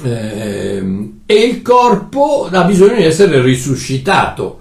Eh, 0.04 1.12
e 1.26 1.34
il 1.34 1.62
corpo 1.62 2.48
ha 2.52 2.64
bisogno 2.64 2.96
di 2.96 3.04
essere 3.04 3.42
risuscitato, 3.42 4.60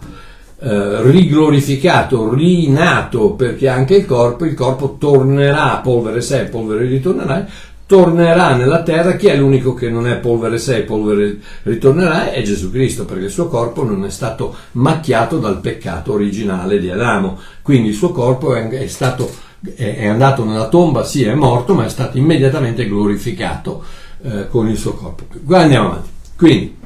eh, 0.61 1.03
riglorificato, 1.03 2.33
rinato, 2.33 3.33
perché 3.33 3.69
anche 3.69 3.97
il 3.97 4.07
corpo, 4.07 4.45
il 4.45 4.55
corpo 4.55 4.97
tornerà, 4.99 5.81
polvere 5.83 6.21
sé, 6.21 6.45
polvere 6.45 6.87
ritornerà, 6.87 7.47
tornerà 7.91 8.55
nella 8.55 8.85
terra, 8.85 9.17
chi 9.17 9.27
è 9.27 9.37
l'unico 9.37 9.75
che 9.75 9.91
non 9.91 10.07
è 10.07 10.19
polvere 10.19 10.59
sé, 10.59 10.83
polvere 10.83 11.41
ritornerà? 11.65 12.31
È 12.31 12.41
Gesù 12.41 12.71
Cristo, 12.71 13.05
perché 13.05 13.25
il 13.25 13.33
suo 13.33 13.49
corpo 13.49 13.83
non 13.83 14.05
è 14.05 14.11
stato 14.11 14.55
macchiato 14.73 15.39
dal 15.39 15.59
peccato 15.59 16.13
originale 16.13 16.79
di 16.79 16.89
Adamo, 16.89 17.37
quindi 17.63 17.89
il 17.89 17.97
suo 17.97 18.13
corpo 18.13 18.55
è, 18.55 18.87
stato 18.87 19.29
è 19.75 20.07
andato 20.07 20.45
nella 20.45 20.69
tomba, 20.69 21.03
sì 21.03 21.25
è 21.25 21.35
morto, 21.35 21.75
ma 21.75 21.85
è 21.85 21.89
stato 21.89 22.17
immediatamente 22.17 22.87
glorificato 22.87 23.83
eh, 24.23 24.47
con 24.47 24.69
il 24.69 24.77
suo 24.77 24.93
corpo. 24.93 25.25
Andiamo 25.57 25.89
avanti. 25.89 26.09
Quindi, 26.37 26.77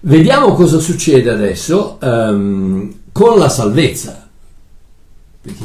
vediamo 0.00 0.54
cosa 0.54 0.78
succede 0.78 1.28
adesso 1.28 1.98
um, 2.00 2.90
con 3.12 3.38
la 3.38 3.50
salvezza. 3.50 4.28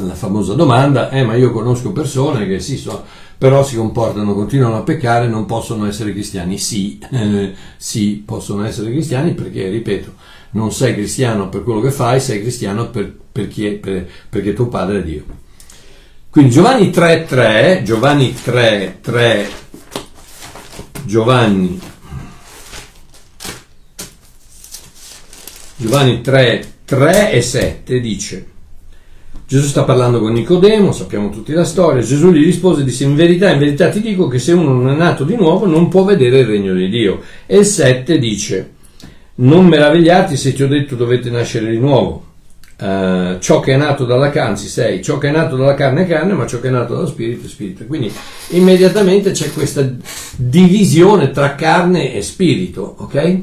La 0.06 0.16
famosa 0.16 0.56
domanda 0.56 1.10
è: 1.10 1.24
ma 1.24 1.36
io 1.36 1.52
conosco 1.52 1.94
persone 1.94 2.48
che 2.48 2.60
sì, 2.60 2.78
so, 2.78 3.04
però 3.38 3.64
si 3.64 3.76
comportano, 3.76 4.34
continuano 4.34 4.78
a 4.78 4.82
peccare, 4.82 5.28
non 5.28 5.46
possono 5.46 5.86
essere 5.88 6.12
cristiani. 6.12 6.58
Sì, 6.58 7.00
eh, 7.12 7.54
sì, 7.78 8.24
possono 8.26 8.66
essere 8.66 8.90
cristiani 8.90 9.34
perché, 9.34 9.70
ripeto, 9.70 10.14
non 10.52 10.72
sei 10.72 10.94
cristiano 10.94 11.50
per 11.50 11.64
quello 11.64 11.82
che 11.82 11.92
fai, 11.92 12.20
sei 12.20 12.42
cristiano 12.42 12.90
per, 12.90 13.16
per 13.32 13.48
è, 13.48 13.72
per, 13.74 14.08
perché 14.30 14.54
tuo 14.54 14.68
padre 14.68 15.00
è 15.00 15.04
Dio. 15.04 15.24
Quindi 16.30 16.52
Giovanni 16.52 16.90
3.3, 16.90 17.84
Giovanni 17.84 18.34
3.3, 18.34 19.46
Giovanni, 21.06 21.80
Giovanni 25.76 26.22
3, 26.22 26.74
3 26.86 27.32
e 27.32 27.42
7 27.42 28.00
dice, 28.00 28.48
Gesù 29.48 29.66
sta 29.66 29.84
parlando 29.84 30.20
con 30.20 30.34
Nicodemo, 30.34 30.92
sappiamo 30.92 31.30
tutti 31.30 31.54
la 31.54 31.64
storia, 31.64 32.02
Gesù 32.02 32.32
gli 32.32 32.44
rispose 32.44 32.84
disse 32.84 33.06
in 33.06 33.16
verità, 33.16 33.50
in 33.50 33.60
verità 33.60 33.88
ti 33.88 34.02
dico 34.02 34.28
che 34.28 34.40
se 34.40 34.52
uno 34.52 34.74
non 34.74 34.90
è 34.90 34.94
nato 34.94 35.24
di 35.24 35.38
nuovo 35.38 35.66
non 35.66 35.88
può 35.88 36.04
vedere 36.04 36.40
il 36.40 36.48
regno 36.48 36.74
di 36.74 36.90
Dio. 36.90 37.22
E 37.46 37.60
il 37.60 37.66
7 37.66 38.20
dice, 38.20 38.72
non 39.36 39.66
meravigliarti 39.68 40.36
se 40.36 40.52
ti 40.52 40.64
ho 40.64 40.68
detto 40.68 40.96
dovete 40.96 41.30
nascere 41.30 41.72
di 41.72 41.80
nuovo 41.80 42.26
Uh, 42.80 43.40
ciò 43.40 43.60
che 43.60 43.74
è 43.74 43.76
nato 43.76 44.06
dalla 44.06 44.30
carne, 44.30 44.50
anzi 44.50 44.68
sei, 44.68 45.02
ciò 45.02 45.18
che 45.18 45.30
è 45.30 45.32
nato 45.32 45.56
dalla 45.56 45.74
carne 45.74 46.04
è 46.04 46.08
carne, 46.08 46.34
ma 46.34 46.46
ciò 46.46 46.60
che 46.60 46.68
è 46.68 46.70
nato 46.70 46.94
dallo 46.94 47.08
spirito 47.08 47.48
è 47.48 47.50
spirito. 47.50 47.86
Quindi 47.86 48.14
immediatamente 48.50 49.32
c'è 49.32 49.52
questa 49.52 49.84
divisione 50.36 51.32
tra 51.32 51.56
carne 51.56 52.14
e 52.14 52.22
spirito, 52.22 52.98
ok? 53.00 53.42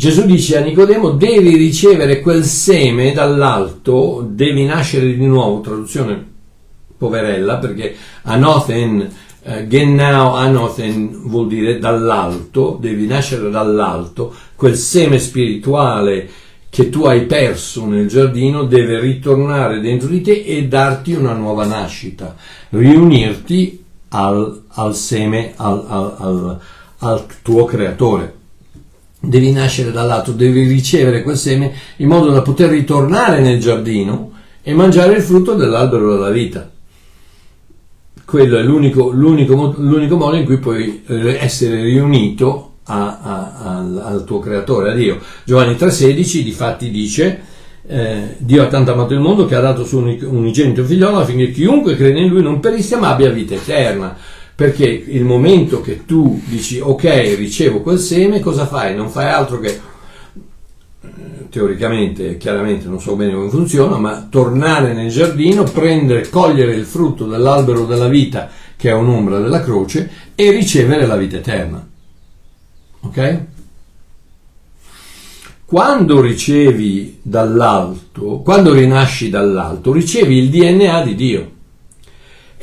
Gesù 0.00 0.24
dice 0.24 0.56
a 0.56 0.62
Nicodemo, 0.62 1.10
devi 1.10 1.56
ricevere 1.56 2.22
quel 2.22 2.42
seme 2.42 3.12
dall'alto, 3.12 4.26
devi 4.26 4.64
nascere 4.64 5.14
di 5.14 5.26
nuovo, 5.26 5.60
traduzione 5.60 6.24
poverella, 6.96 7.58
perché 7.58 7.94
anothen, 8.22 9.10
uh, 9.42 9.66
gennao 9.66 10.36
anothen 10.36 11.28
vuol 11.28 11.48
dire 11.48 11.78
dall'alto, 11.78 12.78
devi 12.80 13.06
nascere 13.06 13.50
dall'alto, 13.50 14.32
quel 14.56 14.74
seme 14.74 15.18
spirituale 15.18 16.30
che 16.70 16.88
tu 16.88 17.04
hai 17.04 17.26
perso 17.26 17.84
nel 17.84 18.08
giardino 18.08 18.64
deve 18.64 19.00
ritornare 19.00 19.80
dentro 19.80 20.08
di 20.08 20.22
te 20.22 20.44
e 20.46 20.66
darti 20.66 21.12
una 21.12 21.34
nuova 21.34 21.66
nascita, 21.66 22.36
riunirti 22.70 23.84
al, 24.08 24.62
al 24.66 24.96
seme, 24.96 25.52
al, 25.56 25.84
al, 25.86 26.58
al, 27.00 27.26
tuo 27.42 27.66
creatore. 27.66 28.38
Devi 29.20 29.52
nascere 29.52 29.92
dall'alto, 29.92 30.32
devi 30.32 30.66
ricevere 30.66 31.22
quel 31.22 31.36
seme 31.36 31.72
in 31.96 32.08
modo 32.08 32.30
da 32.30 32.40
poter 32.40 32.70
ritornare 32.70 33.40
nel 33.40 33.60
giardino 33.60 34.32
e 34.62 34.72
mangiare 34.72 35.14
il 35.14 35.22
frutto 35.22 35.54
dell'albero 35.54 36.12
della 36.12 36.30
vita. 36.30 36.70
Quello 38.24 38.56
è 38.56 38.62
l'unico, 38.62 39.10
l'unico, 39.10 39.74
l'unico 39.76 40.16
modo 40.16 40.36
in 40.36 40.44
cui 40.44 40.58
puoi 40.58 41.02
essere 41.06 41.82
riunito 41.82 42.76
a, 42.84 43.18
a, 43.20 43.76
al, 43.76 44.02
al, 44.02 44.24
tuo 44.24 44.38
creatore, 44.38 44.92
a 44.92 44.94
Dio. 44.94 45.18
Giovanni 45.44 45.74
3,16 45.74 46.40
di 46.42 46.52
fatti 46.52 46.90
dice 46.90 47.42
eh, 47.86 48.36
Dio 48.38 48.62
ha 48.62 48.68
tanto 48.68 48.92
amato 48.92 49.14
il 49.14 49.20
mondo 49.20 49.46
che 49.46 49.54
ha 49.54 49.60
dato 49.60 49.84
suo 49.84 50.00
unigenito 50.00 50.84
figliolo 50.84 51.18
affinché 51.18 51.50
chiunque 51.50 51.96
crede 51.96 52.20
in 52.20 52.28
lui 52.28 52.42
non 52.42 52.60
perisca 52.60 52.98
ma 52.98 53.10
abbia 53.10 53.30
vita 53.30 53.54
eterna. 53.54 54.16
Perché 54.60 54.84
il 54.84 55.24
momento 55.24 55.80
che 55.80 56.04
tu 56.04 56.38
dici 56.44 56.80
ok, 56.80 57.34
ricevo 57.34 57.80
quel 57.80 57.98
seme, 57.98 58.40
cosa 58.40 58.66
fai? 58.66 58.94
Non 58.94 59.08
fai 59.08 59.24
altro 59.24 59.58
che 59.58 59.80
eh, 61.00 61.08
teoricamente, 61.48 62.36
chiaramente 62.36 62.86
non 62.86 63.00
so 63.00 63.16
bene 63.16 63.32
come 63.32 63.48
funziona, 63.48 63.96
ma 63.96 64.26
tornare 64.28 64.92
nel 64.92 65.08
giardino, 65.08 65.62
prendere, 65.62 66.28
cogliere 66.28 66.74
il 66.74 66.84
frutto 66.84 67.24
dell'albero 67.26 67.86
della 67.86 68.08
vita 68.08 68.50
che 68.76 68.90
è 68.90 68.92
un'ombra 68.92 69.38
della 69.38 69.62
croce, 69.62 70.10
e 70.34 70.50
ricevere 70.50 71.06
la 71.06 71.16
vita 71.16 71.38
eterna. 71.38 71.88
Ok? 73.00 73.40
Quando 75.64 76.20
ricevi 76.20 77.20
dall'alto, 77.22 78.40
quando 78.44 78.74
rinasci 78.74 79.30
dall'alto, 79.30 79.90
ricevi 79.90 80.36
il 80.36 80.50
DNA 80.50 81.02
di 81.02 81.14
Dio. 81.14 81.50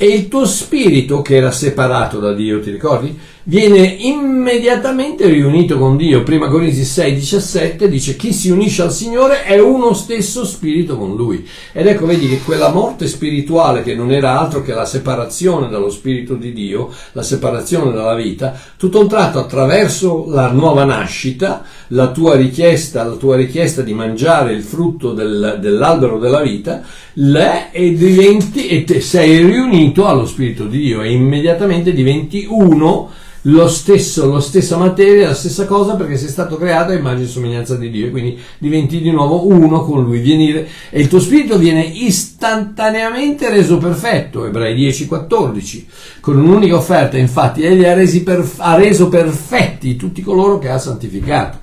E 0.00 0.06
il 0.06 0.28
tuo 0.28 0.46
spirito, 0.46 1.22
che 1.22 1.34
era 1.34 1.50
separato 1.50 2.20
da 2.20 2.32
Dio, 2.32 2.60
ti 2.60 2.70
ricordi? 2.70 3.18
Viene 3.44 3.78
immediatamente 3.78 5.26
riunito 5.26 5.78
con 5.78 5.96
Dio. 5.96 6.22
Prima 6.22 6.48
Corinzi 6.48 6.84
6, 6.84 7.14
17 7.14 7.88
dice 7.88 8.16
chi 8.16 8.32
si 8.32 8.50
unisce 8.50 8.82
al 8.82 8.92
Signore 8.92 9.44
è 9.44 9.58
uno 9.58 9.94
stesso 9.94 10.44
spirito 10.44 10.98
con 10.98 11.14
Lui. 11.14 11.46
Ed 11.72 11.86
ecco, 11.86 12.04
vedi 12.04 12.28
che 12.28 12.40
quella 12.40 12.70
morte 12.70 13.06
spirituale 13.06 13.82
che 13.82 13.94
non 13.94 14.12
era 14.12 14.38
altro 14.38 14.62
che 14.62 14.74
la 14.74 14.84
separazione 14.84 15.68
dallo 15.68 15.88
Spirito 15.88 16.34
di 16.34 16.52
Dio, 16.52 16.90
la 17.12 17.22
separazione 17.22 17.92
dalla 17.92 18.14
vita, 18.14 18.58
tutto 18.76 19.00
un 19.00 19.08
tratto 19.08 19.38
attraverso 19.38 20.26
la 20.28 20.50
nuova 20.50 20.84
nascita, 20.84 21.64
la 21.88 22.08
tua 22.10 22.36
richiesta, 22.36 23.02
la 23.04 23.16
tua 23.16 23.36
richiesta 23.36 23.80
di 23.80 23.94
mangiare 23.94 24.52
il 24.52 24.62
frutto 24.62 25.12
del, 25.12 25.58
dell'albero 25.60 26.18
della 26.18 26.42
vita, 26.42 26.82
le 27.14 27.70
e 27.72 27.94
diventi 27.94 28.66
e 28.68 29.00
sei 29.00 29.44
riunito 29.44 30.06
allo 30.06 30.26
Spirito 30.26 30.64
di 30.64 30.78
Dio 30.78 31.02
e 31.02 31.12
immediatamente 31.12 31.92
diventi 31.92 32.46
uno 32.48 33.10
lo 33.42 33.68
stesso, 33.68 34.26
lo 34.26 34.40
stessa 34.40 34.76
materia, 34.76 35.28
la 35.28 35.34
stessa 35.34 35.64
cosa 35.64 35.94
perché 35.94 36.16
sei 36.16 36.28
stato 36.28 36.56
creato 36.56 36.92
a 36.92 36.94
immagine 36.94 37.26
e 37.26 37.30
somiglianza 37.30 37.76
di 37.76 37.90
Dio 37.90 38.06
e 38.06 38.10
quindi 38.10 38.38
diventi 38.58 39.00
di 39.00 39.10
nuovo 39.10 39.46
uno 39.46 39.84
con 39.84 40.02
Lui 40.02 40.18
vieni, 40.20 40.52
e 40.52 41.00
il 41.00 41.08
tuo 41.08 41.20
spirito 41.20 41.56
viene 41.58 41.82
istantaneamente 41.82 43.48
reso 43.48 43.78
perfetto, 43.78 44.44
Ebrei 44.44 44.76
10-14, 44.76 45.84
con 46.20 46.36
un'unica 46.36 46.76
offerta 46.76 47.16
infatti 47.16 47.62
egli 47.62 47.84
ha, 47.84 47.94
per, 48.24 48.48
ha 48.56 48.74
reso 48.74 49.08
perfetti 49.08 49.96
tutti 49.96 50.22
coloro 50.22 50.58
che 50.58 50.70
ha 50.70 50.78
santificato, 50.78 51.58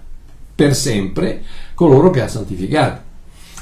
per 0.55 0.75
sempre 0.75 1.41
coloro 1.73 2.09
che 2.09 2.21
ha 2.21 2.27
santificato 2.27 3.04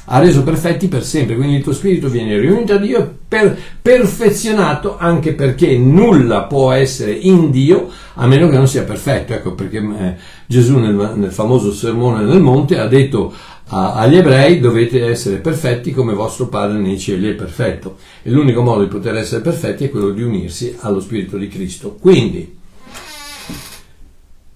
ha 0.06 0.20
reso 0.20 0.44
perfetti 0.44 0.88
per 0.90 1.04
sempre, 1.04 1.36
quindi 1.36 1.56
il 1.56 1.64
tuo 1.64 1.72
spirito 1.72 2.10
viene 2.10 2.38
riunito 2.38 2.74
a 2.74 2.78
Dio 2.78 3.20
per, 3.26 3.58
perfezionato 3.82 4.98
anche 4.98 5.34
perché 5.34 5.78
nulla 5.78 6.44
può 6.44 6.72
essere 6.74 7.14
in 7.14 7.50
Dio 7.52 7.90
a 8.16 8.28
meno 8.28 8.50
che 8.50 8.58
non 8.58 8.68
sia 8.68 8.84
perfetto. 8.84 9.34
Ecco 9.34 9.54
perché 9.54 9.78
eh, 9.78 10.16
Gesù 10.46 10.78
nel, 10.78 11.14
nel, 11.16 11.32
famoso 11.32 11.72
sermone 11.72 12.26
del 12.26 12.42
monte 12.42 12.80
ha 12.80 12.88
detto 12.88 13.34
a, 13.68 13.94
agli 13.94 14.18
ebrei 14.18 14.60
dovete 14.60 15.06
essere 15.06 15.38
perfetti 15.38 15.92
come 15.92 16.14
vostro 16.14 16.48
Padre 16.48 16.80
nei 16.80 17.00
cieli 17.00 17.30
è 17.30 17.34
perfetto 17.34 17.98
e 18.24 18.30
l'unico 18.30 18.62
modo 18.62 18.84
di 18.84 18.90
poter 18.90 19.16
essere 19.16 19.42
perfetti 19.42 19.86
è 19.86 19.90
quello 19.90 20.10
di 20.10 20.22
unirsi 20.22 20.76
allo 20.80 21.00
Spirito 21.00 21.38
di 21.38 21.48
Cristo. 21.48 21.96
Quindi, 22.00 22.60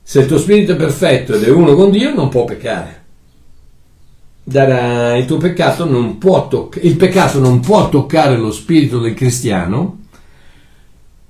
se 0.03 0.19
il 0.19 0.25
tuo 0.25 0.37
spirito 0.37 0.73
è 0.73 0.75
perfetto 0.75 1.35
ed 1.35 1.43
è 1.43 1.49
uno 1.49 1.73
con 1.73 1.89
Dio, 1.89 2.13
non 2.13 2.29
può 2.29 2.43
peccare 2.43 2.96
il 4.49 5.25
tuo 5.25 5.37
peccato 5.37 5.83
non 5.83 6.17
può 6.17 6.47
toccare, 6.47 6.85
il 6.87 6.95
peccato 6.95 7.39
non 7.39 7.59
può 7.59 7.89
toccare 7.89 8.37
lo 8.37 8.51
spirito 8.51 8.99
del 8.99 9.13
cristiano, 9.13 9.99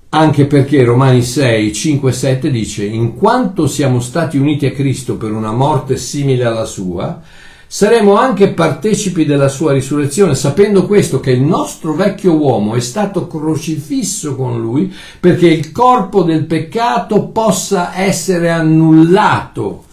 anche 0.10 0.46
perché 0.46 0.84
Romani 0.84 1.24
6, 1.24 1.74
5 1.74 2.10
e 2.10 2.14
7 2.14 2.52
dice, 2.52 2.86
in 2.86 3.16
quanto 3.16 3.66
siamo 3.66 4.00
stati 4.00 4.38
uniti 4.38 4.68
a 4.68 4.72
Cristo 4.72 5.18
per 5.18 5.32
una 5.32 5.52
morte 5.52 5.98
simile 5.98 6.46
alla 6.46 6.66
sua, 6.66 7.20
saremo 7.66 8.14
anche 8.14 8.54
partecipi 8.54 9.26
della 9.26 9.50
sua 9.50 9.74
risurrezione, 9.74 10.36
sapendo 10.36 10.86
questo 10.86 11.20
che 11.20 11.32
il 11.32 11.42
nostro 11.42 11.96
vecchio 11.96 12.36
uomo 12.36 12.76
è 12.76 12.80
stato 12.80 13.26
crocifisso 13.26 14.36
con 14.36 14.62
lui 14.62 14.94
perché 15.20 15.48
il 15.48 15.72
corpo 15.72 16.22
del 16.22 16.46
peccato 16.46 17.30
possa 17.30 18.00
essere 18.00 18.52
annullato 18.52 19.86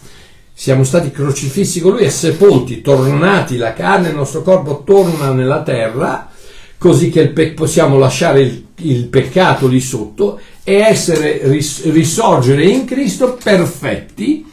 siamo 0.57 0.85
stati 0.85 1.11
crocifissi 1.11 1.81
con 1.81 1.91
lui 1.91 2.03
e 2.03 2.09
sepolti, 2.09 2.79
tornati, 2.79 3.57
la 3.57 3.73
carne, 3.73 4.07
il 4.07 4.15
nostro 4.15 4.41
corpo 4.41 4.83
torna 4.85 5.33
nella 5.33 5.61
terra, 5.63 6.29
così 6.77 7.09
che 7.09 7.27
pe- 7.27 7.51
possiamo 7.51 7.97
lasciare 7.97 8.41
il, 8.41 8.65
il, 8.77 9.07
peccato 9.07 9.67
lì 9.67 9.81
sotto 9.81 10.39
e 10.63 10.75
essere 10.75 11.41
ris- 11.43 11.91
risorgere 11.91 12.63
in 12.63 12.85
Cristo 12.85 13.37
perfetti, 13.43 14.49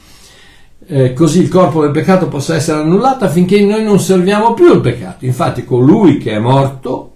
eh, 0.88 1.12
così 1.12 1.41
il 1.41 1.49
corpo 1.49 1.83
del 1.83 1.93
peccato 1.93 2.27
possa 2.27 2.57
essere 2.57 2.81
annullato 2.81 3.25
affinché 3.25 3.61
noi 3.62 3.85
non 3.85 4.01
serviamo 4.01 4.55
più 4.55 4.75
il 4.75 4.81
peccato. 4.81 5.25
Infatti 5.25 5.65
colui 5.65 6.19
che 6.19 6.33
è 6.33 6.38
morto 6.41 7.12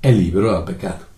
è 0.00 0.10
libero 0.10 0.50
dal 0.50 0.64
peccato. 0.64 1.11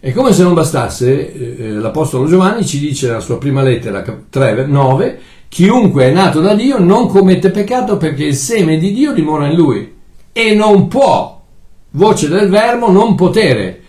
E 0.00 0.12
come 0.12 0.32
se 0.32 0.42
non 0.42 0.54
bastasse, 0.54 1.34
eh, 1.34 1.56
eh 1.58 1.70
l'Apostolo 1.72 2.26
Giovanni 2.26 2.64
ci 2.64 2.78
dice 2.78 3.06
nella 3.06 3.20
sua 3.20 3.36
prima 3.36 3.62
lettera 3.62 4.02
3, 4.02 4.66
9, 4.66 5.20
chiunque 5.48 6.04
è 6.04 6.10
nato 6.10 6.40
da 6.40 6.54
Dio 6.54 6.78
non 6.78 7.06
commette 7.06 7.50
peccato 7.50 7.98
perché 7.98 8.24
il 8.24 8.34
seme 8.34 8.78
di 8.78 8.92
Dio 8.92 9.12
dimora 9.12 9.46
in 9.46 9.56
lui 9.56 9.94
e 10.32 10.54
non 10.54 10.88
può, 10.88 11.42
voce 11.90 12.28
del 12.28 12.48
verbo, 12.48 12.90
non 12.90 13.14
potere, 13.14 13.82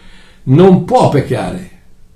non 0.44 0.84
può 0.84 1.08
peccare 1.08 1.71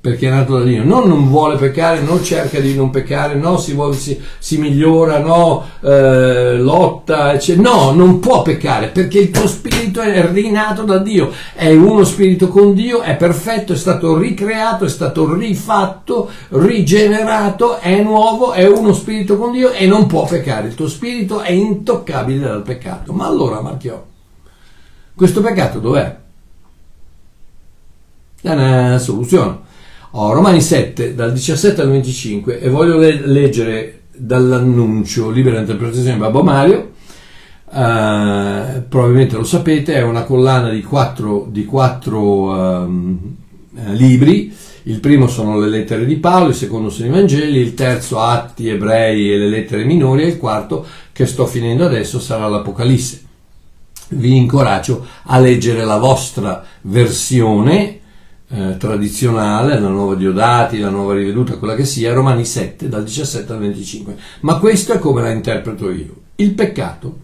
perché 0.06 0.28
è 0.28 0.30
nato 0.30 0.60
da 0.60 0.64
Dio, 0.64 0.84
non 0.84 1.08
non 1.08 1.28
vuole 1.30 1.58
peccare, 1.58 2.00
non 2.02 2.24
cerca 2.24 2.60
di 2.60 2.76
non 2.76 2.92
peccare, 2.92 3.34
no 3.34 3.58
si, 3.58 3.74
vuole, 3.74 3.96
si, 3.96 4.22
si 4.38 4.60
migliora, 4.60 5.18
no 5.18 5.66
eh, 5.82 6.60
lotta, 6.60 7.34
eccetera. 7.34 7.68
no, 7.68 7.90
non 7.90 8.20
può 8.20 8.44
peccare 8.44 8.90
perché 8.90 9.18
il 9.18 9.32
tuo 9.32 9.48
spirito 9.48 10.02
è 10.02 10.32
rinato 10.32 10.84
da 10.84 11.00
Dio, 11.00 11.32
è 11.56 11.72
uno 11.72 12.04
spirito 12.04 12.50
con 12.50 12.76
Dio, 12.76 13.02
è 13.02 13.16
perfetto, 13.16 13.74
è 13.74 13.76
stato 13.76 14.16
ricreato, 14.16 14.86
è 14.86 14.90
stato 14.90 15.34
rifatto, 15.34 16.30
rigenerato, 16.50 17.80
è 17.80 18.00
nuovo, 18.04 18.52
è 18.52 18.68
uno 18.68 18.94
spirito 18.94 19.38
con 19.38 19.54
Dio 19.54 19.72
e 19.72 19.88
non 19.88 20.06
può 20.06 20.26
peccare, 20.26 20.68
il 20.68 20.76
tuo 20.76 20.88
spirito 20.88 21.40
è 21.42 21.52
intoccabile 21.52 22.46
dal 22.46 22.62
peccato. 22.62 23.12
Ma 23.12 23.26
allora, 23.26 23.60
Marchiò, 23.60 24.06
questo 25.16 25.42
peccato 25.42 25.80
dov'è? 25.80 26.16
È 28.40 28.52
una 28.52 29.00
soluzione 29.00 29.64
Oh, 30.18 30.32
Romani 30.32 30.62
7, 30.62 31.14
dal 31.14 31.34
17 31.34 31.82
al 31.82 31.90
25, 31.90 32.62
e 32.62 32.70
voglio 32.70 32.98
le- 32.98 33.28
leggere 33.28 34.04
dall'annuncio 34.16 35.30
Libera 35.30 35.60
interpretazione 35.60 36.14
di 36.14 36.20
Babbo 36.20 36.42
Mario. 36.42 36.92
Uh, 37.66 38.84
probabilmente 38.88 39.36
lo 39.36 39.44
sapete, 39.44 39.94
è 39.94 40.04
una 40.04 40.24
collana 40.24 40.70
di 40.70 40.82
quattro, 40.84 41.46
di 41.50 41.66
quattro 41.66 42.52
um, 42.54 43.36
libri. 43.88 44.56
Il 44.84 45.02
primo 45.02 45.28
sono 45.28 45.60
le 45.60 45.68
lettere 45.68 46.06
di 46.06 46.16
Paolo, 46.16 46.48
il 46.48 46.56
secondo 46.56 46.90
sono 46.90 47.10
i 47.10 47.12
Vangeli, 47.12 47.60
il 47.60 47.74
terzo 47.74 48.22
Atti, 48.22 48.70
Ebrei 48.70 49.34
e 49.34 49.38
le 49.38 49.50
lettere 49.50 49.84
minori, 49.84 50.24
e 50.24 50.28
il 50.28 50.38
quarto, 50.38 50.86
che 51.12 51.26
sto 51.26 51.46
finendo 51.46 51.84
adesso, 51.84 52.22
sarà 52.22 52.48
l'Apocalisse. 52.48 53.22
Vi 54.12 54.34
incoraggio 54.34 55.06
a 55.24 55.40
leggere 55.40 55.84
la 55.84 55.98
vostra 55.98 56.64
versione 56.84 57.95
eh, 58.50 58.78
tradizionale, 58.78 59.80
la 59.80 59.90
nuova 59.90 60.16
Diodati, 60.16 60.80
la 60.80 60.90
nuova 60.90 61.14
riveduta, 61.14 61.58
quella 61.58 61.76
che 61.76 61.86
sia, 61.86 62.14
Romani 62.14 62.46
7 62.46 62.88
dal 62.88 63.04
17 63.04 63.52
al 63.52 63.60
25. 63.60 64.16
Ma 64.42 64.58
questo 64.60 64.94
è 64.94 65.00
come 65.00 65.22
la 65.22 65.32
interpreto 65.32 65.90
io. 65.90 66.14
Il 66.36 66.54
peccato, 66.54 67.20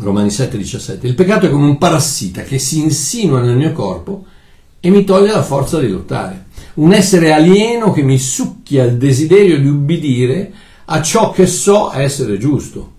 Romani 0.00 0.30
7, 0.30 0.56
17, 0.56 1.06
il 1.06 1.14
peccato 1.14 1.46
è 1.46 1.50
come 1.50 1.66
un 1.66 1.78
parassita 1.78 2.42
che 2.42 2.58
si 2.58 2.80
insinua 2.80 3.40
nel 3.40 3.56
mio 3.56 3.72
corpo 3.72 4.26
e 4.80 4.90
mi 4.90 5.04
toglie 5.04 5.32
la 5.32 5.42
forza 5.42 5.78
di 5.78 5.88
lottare. 5.88 6.46
Un 6.74 6.92
essere 6.92 7.32
alieno 7.32 7.92
che 7.92 8.02
mi 8.02 8.18
succhia 8.18 8.84
il 8.84 8.96
desiderio 8.96 9.60
di 9.60 9.68
ubbidire 9.68 10.52
a 10.86 11.00
ciò 11.00 11.30
che 11.30 11.46
so 11.46 11.92
essere 11.92 12.38
giusto. 12.38 12.91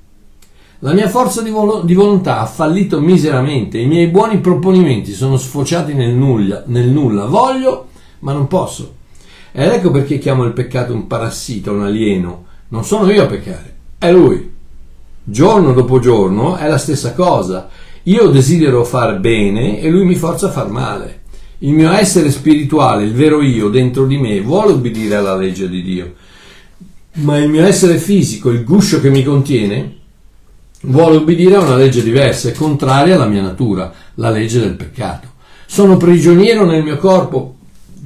La 0.84 0.92
mia 0.92 1.08
forza 1.08 1.42
di, 1.42 1.50
vol- 1.50 1.86
di, 1.86 1.94
volontà 1.94 2.42
ha 2.42 2.46
fallito 2.46 3.00
miseramente, 3.00 3.78
i 3.78 3.88
miei 3.88 4.08
buoni 4.08 4.40
proponimenti 4.40 5.14
sono 5.14 5.38
sfociati 5.38 5.94
nel 5.94 6.14
nulla, 6.14 6.64
nel 6.66 6.90
nulla. 6.90 7.26
Voglio, 7.26 7.88
ma 8.20 8.34
non 8.34 8.48
posso. 8.48 8.96
Ed 9.54 9.70
ecco 9.70 9.92
perché 9.92 10.18
chiamo 10.18 10.44
il 10.44 10.52
peccato 10.52 10.94
un 10.94 11.08
parassita, 11.08 11.72
un 11.72 11.84
alieno. 11.84 12.48
Non 12.68 12.84
sono 12.84 13.10
io 13.10 13.24
a 13.24 13.28
peccare, 13.28 13.76
è 13.98 14.12
lui. 14.12 14.52
Giorno 15.24 15.72
dopo 15.72 16.00
giorno 16.00 16.58
è 16.58 16.68
la 16.68 16.78
stessa 16.78 17.14
cosa. 17.14 17.70
Io 18.04 18.28
desidero 18.28 18.84
far 18.84 19.22
bene 19.22 19.80
e 19.80 19.90
lui 19.90 20.04
mi 20.04 20.16
forza 20.16 20.48
a 20.48 20.52
far 20.52 20.70
male. 20.70 21.22
Il 21.60 21.72
mio 21.72 21.94
essere 21.94 22.30
spirituale, 22.30 23.06
il 23.06 23.14
vero 23.14 23.42
io 23.42 23.70
dentro 23.70 24.06
di 24.06 24.18
me, 24.18 24.42
vuole 24.42 24.74
ubbidire 24.74 25.16
alla 25.16 25.38
legge 25.38 25.70
di 25.70 25.82
Dio. 25.82 26.14
Ma 27.22 27.38
il 27.38 27.50
mio 27.50 27.64
essere 27.64 27.98
fisico, 28.00 28.50
il 28.50 28.66
guscio 28.66 29.00
che 29.00 29.10
mi 29.10 29.24
contiene, 29.24 30.02
vuole 30.86 31.18
obbedire 31.18 31.56
a 31.56 31.62
una 31.62 31.76
legge 31.76 32.04
diversa 32.04 32.50
e 32.50 32.54
contraria 32.54 33.16
alla 33.16 33.28
mia 33.28 33.42
natura, 33.42 33.94
la 34.16 34.30
legge 34.30 34.60
del 34.60 34.76
peccato. 34.76 35.28
Sono 35.66 35.98
prigioniero 35.98 36.66
nel 36.66 36.84
mio 36.84 36.98
corpo 36.98 37.56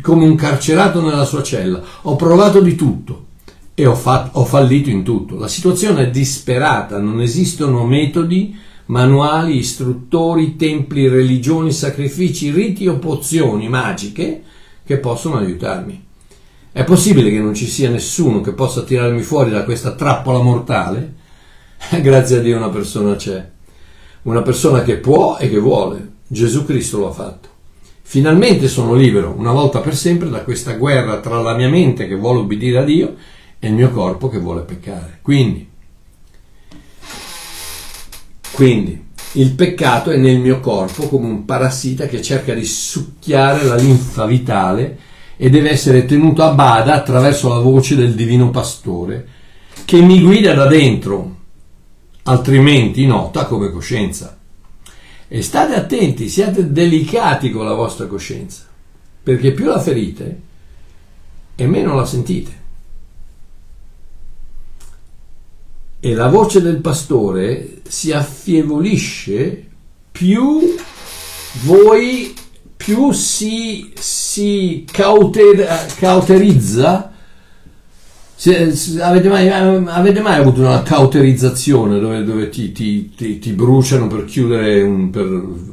come 0.01 0.25
un 0.25 0.35
carcerato 0.35 1.01
nella 1.01 1.25
sua 1.25 1.43
cella. 1.43 1.81
Ho 2.03 2.15
provato 2.15 2.61
di 2.61 2.75
tutto 2.75 3.25
e 3.73 3.85
ho, 3.85 3.95
fa- 3.95 4.29
ho 4.33 4.45
fallito 4.45 4.89
in 4.89 5.03
tutto. 5.03 5.37
La 5.37 5.47
situazione 5.47 6.03
è 6.03 6.09
disperata, 6.09 6.99
non 6.99 7.21
esistono 7.21 7.85
metodi, 7.85 8.55
manuali, 8.85 9.57
istruttori, 9.57 10.55
templi, 10.55 11.07
religioni, 11.07 11.71
sacrifici, 11.71 12.51
riti 12.51 12.87
o 12.87 12.97
pozioni 12.99 13.67
magiche 13.67 14.43
che 14.85 14.97
possono 14.97 15.37
aiutarmi. 15.37 16.05
È 16.71 16.83
possibile 16.83 17.31
che 17.31 17.39
non 17.39 17.53
ci 17.53 17.65
sia 17.65 17.89
nessuno 17.89 18.39
che 18.41 18.53
possa 18.53 18.83
tirarmi 18.83 19.21
fuori 19.21 19.49
da 19.49 19.63
questa 19.63 19.93
trappola 19.93 20.41
mortale? 20.41 21.15
Grazie 22.01 22.37
a 22.37 22.41
Dio 22.41 22.57
una 22.57 22.69
persona 22.69 23.15
c'è. 23.15 23.49
Una 24.23 24.41
persona 24.41 24.83
che 24.83 24.97
può 24.97 25.37
e 25.37 25.49
che 25.49 25.59
vuole. 25.59 26.15
Gesù 26.27 26.65
Cristo 26.65 26.97
lo 26.97 27.09
ha 27.09 27.13
fatto. 27.13 27.49
Finalmente 28.01 28.67
sono 28.67 28.93
libero, 28.93 29.35
una 29.37 29.51
volta 29.51 29.79
per 29.79 29.95
sempre, 29.95 30.29
da 30.29 30.43
questa 30.43 30.73
guerra 30.73 31.19
tra 31.19 31.41
la 31.41 31.55
mia 31.55 31.67
mente 31.67 32.07
che 32.07 32.15
vuole 32.15 32.39
ubbidire 32.39 32.77
a 32.77 32.83
Dio 32.83 33.15
e 33.59 33.67
il 33.67 33.73
mio 33.73 33.91
corpo 33.91 34.29
che 34.29 34.39
vuole 34.39 34.61
peccare. 34.61 35.19
Quindi, 35.21 35.67
quindi 38.51 39.05
il 39.33 39.51
peccato 39.51 40.11
è 40.11 40.17
nel 40.17 40.39
mio 40.39 40.61
corpo 40.61 41.07
come 41.09 41.27
un 41.27 41.45
parassita 41.45 42.07
che 42.07 42.21
cerca 42.21 42.53
di 42.53 42.63
succhiare 42.63 43.65
la 43.65 43.75
linfa 43.75 44.25
vitale 44.25 44.97
e 45.35 45.49
deve 45.49 45.69
essere 45.69 46.05
tenuto 46.05 46.43
a 46.43 46.53
bada 46.53 46.93
attraverso 46.93 47.49
la 47.49 47.59
voce 47.59 47.95
del 47.95 48.15
divino 48.15 48.49
pastore 48.49 49.27
che 49.85 50.01
mi 50.01 50.21
guida 50.21 50.53
da 50.53 50.65
dentro, 50.65 51.36
altrimenti 52.27 53.05
nota 53.05 53.45
come 53.45 53.71
coscienza. 53.71 54.37
E 55.27 55.41
state 55.41 55.75
attenti, 55.75 56.29
siate 56.29 56.71
delicati 56.71 57.51
con 57.51 57.65
la 57.65 57.73
vostra 57.73 58.05
coscienza, 58.07 58.63
perché 59.21 59.51
più 59.51 59.65
la 59.65 59.79
ferite 59.79 60.41
e 61.55 61.67
meno 61.67 61.95
la 61.95 62.05
sentite. 62.05 62.65
e 65.99 66.13
la 66.13 66.27
voce 66.27 66.61
del 66.61 66.77
pastore 66.77 67.81
si 67.87 68.11
affievolisce 68.11 69.65
più 70.11 70.75
voi 71.63 72.35
più 72.77 73.11
si, 73.11 73.91
si 73.97 74.85
cauter, 74.89 75.87
cauterizza 75.97 77.11
se, 78.39 78.75
se, 78.75 79.01
avete, 79.01 79.29
mai, 79.29 79.49
avete, 79.49 80.21
mai, 80.21 80.39
avuto 80.39 80.59
una 80.59 80.83
cauterizzazione 80.83 81.97
dove, 81.97 82.23
dove 82.23 82.49
ti, 82.49 82.71
ti, 82.71 83.09
ti, 83.15 83.39
ti, 83.39 83.51
bruciano 83.53 84.05
per 84.05 84.25
chiudere, 84.25 84.83
un, 84.83 85.09
per, 85.09 85.25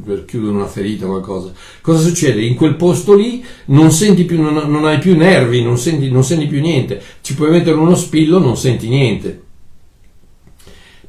per 0.02 0.24
chiudere, 0.24 0.54
una 0.54 0.66
ferita 0.66 1.04
o 1.04 1.08
qualcosa? 1.10 1.52
Cosa 1.82 2.02
succede? 2.02 2.40
In 2.40 2.54
quel 2.54 2.76
posto 2.76 3.12
lì 3.14 3.44
non 3.66 3.90
più, 4.24 4.40
non, 4.40 4.70
non 4.70 4.86
hai 4.86 4.96
più 4.96 5.14
nervi, 5.14 5.62
non 5.62 5.76
senti, 5.76 6.10
non 6.10 6.24
senti 6.24 6.46
più 6.46 6.62
niente. 6.62 7.02
Ci 7.20 7.34
puoi 7.34 7.50
mettere 7.50 7.76
uno 7.76 7.94
spillo, 7.94 8.38
non 8.38 8.56
senti 8.56 8.88
niente. 8.88 9.42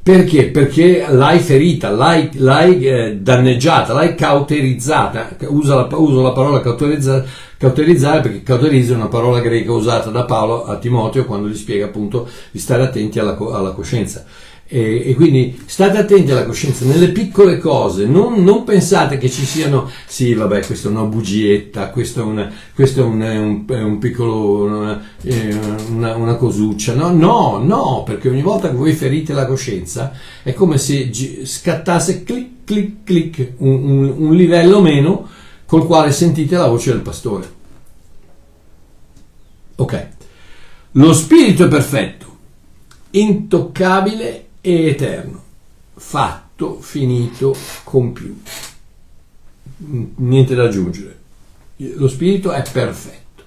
Perché? 0.03 0.49
Perché 0.49 1.05
l'hai 1.09 1.39
ferita, 1.39 1.89
l'hai, 1.89 2.31
l'hai 2.33 2.85
eh, 2.85 3.15
danneggiata, 3.15 3.93
l'hai 3.93 4.13
cauterizzata. 4.13 5.37
La, 5.39 5.87
uso 5.93 6.21
la 6.21 6.31
parola 6.31 6.59
cauterizzare, 6.59 7.25
cauterizzare 7.57 8.21
perché 8.21 8.43
cauterizza 8.43 8.93
è 8.93 8.95
una 8.95 9.07
parola 9.07 9.39
greca 9.39 9.71
usata 9.71 10.09
da 10.09 10.25
Paolo 10.25 10.65
a 10.65 10.77
Timoteo 10.77 11.25
quando 11.25 11.47
gli 11.47 11.55
spiega 11.55 11.85
appunto 11.85 12.27
di 12.51 12.59
stare 12.59 12.83
attenti 12.83 13.19
alla, 13.19 13.37
alla 13.37 13.71
coscienza. 13.71 14.25
E, 14.67 15.09
e, 15.09 15.13
quindi 15.13 15.61
state 15.67 15.99
attenti 15.99 16.31
alla 16.31 16.43
coscienza 16.43 16.85
nelle 16.85 17.09
piccole 17.09 17.59
cose, 17.59 18.07
non, 18.07 18.43
non, 18.43 18.63
pensate 18.63 19.19
che 19.19 19.29
ci 19.29 19.45
siano, 19.45 19.87
sì 20.07 20.33
vabbè 20.33 20.65
questa 20.65 20.87
è 20.87 20.91
una 20.91 21.03
bugietta, 21.03 21.91
questo 21.91 22.21
è, 22.21 22.23
una, 22.23 22.51
questo 22.73 23.01
è, 23.01 23.03
un, 23.03 23.21
un, 23.21 23.65
un, 23.67 23.97
piccolo, 23.99 24.63
una, 24.63 25.03
una, 25.89 26.15
una, 26.15 26.35
cosuccia, 26.35 26.95
no, 26.95 27.11
no, 27.11 27.61
no, 27.63 28.01
perché 28.03 28.27
ogni 28.27 28.41
volta 28.41 28.71
che 28.71 28.75
voi 28.75 28.93
ferite 28.93 29.33
la 29.33 29.45
coscienza 29.45 30.13
è 30.41 30.51
come 30.53 30.79
se 30.79 31.11
scattasse 31.43 32.23
clic, 32.23 32.63
clic, 32.63 33.03
clic, 33.03 33.51
un, 33.57 34.15
un 34.17 34.35
livello 34.35 34.81
meno 34.81 35.29
col 35.65 35.86
quale 35.86 36.12
sentite 36.12 36.56
la 36.56 36.67
voce 36.67 36.91
del 36.91 37.01
pastore. 37.01 37.54
Ok, 39.75 40.08
lo 40.91 41.13
spirito 41.13 41.65
è 41.65 41.67
perfetto, 41.67 42.38
intoccabile 43.12 44.47
e 44.62 44.88
eterno, 44.88 45.43
fatto, 45.95 46.80
finito, 46.80 47.56
compiuto. 47.84 48.51
Niente 49.78 50.56
da 50.56 50.63
aggiungere. 50.63 51.19
Lo 51.78 52.08
spirito 52.08 52.54
è 52.54 52.63
perfetto, 52.71 53.43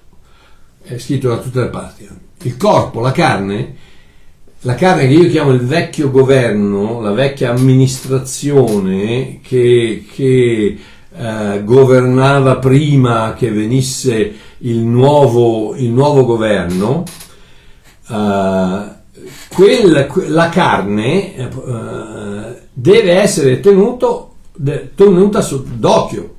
è 0.83 0.97
scritto 0.99 1.29
da 1.29 1.39
tutte 1.39 1.61
le 1.61 1.69
parti. 1.69 2.07
Il 2.43 2.57
corpo, 2.57 2.99
la 2.99 3.11
carne, 3.11 3.75
la 4.61 4.75
carne 4.75 5.07
che 5.07 5.13
io 5.13 5.29
chiamo 5.29 5.51
il 5.51 5.61
vecchio 5.61 6.11
governo, 6.11 7.01
la 7.01 7.11
vecchia 7.11 7.49
amministrazione 7.49 9.39
che, 9.41 10.05
che 10.13 10.77
eh, 11.19 11.63
governava 11.65 12.59
prima 12.59 13.33
che 13.33 13.51
venisse 13.51 14.33
il 14.59 14.77
nuovo, 14.77 15.75
il 15.75 15.89
nuovo 15.89 16.23
governo, 16.23 17.03
eh, 18.09 18.97
quel, 19.53 20.07
la 20.27 20.47
carne 20.47 21.35
eh, 21.35 21.47
deve 22.71 23.19
essere 23.19 23.59
tenuto, 23.59 24.35
de, 24.55 24.91
tenuta 24.95 25.45
d'occhio 25.75 26.35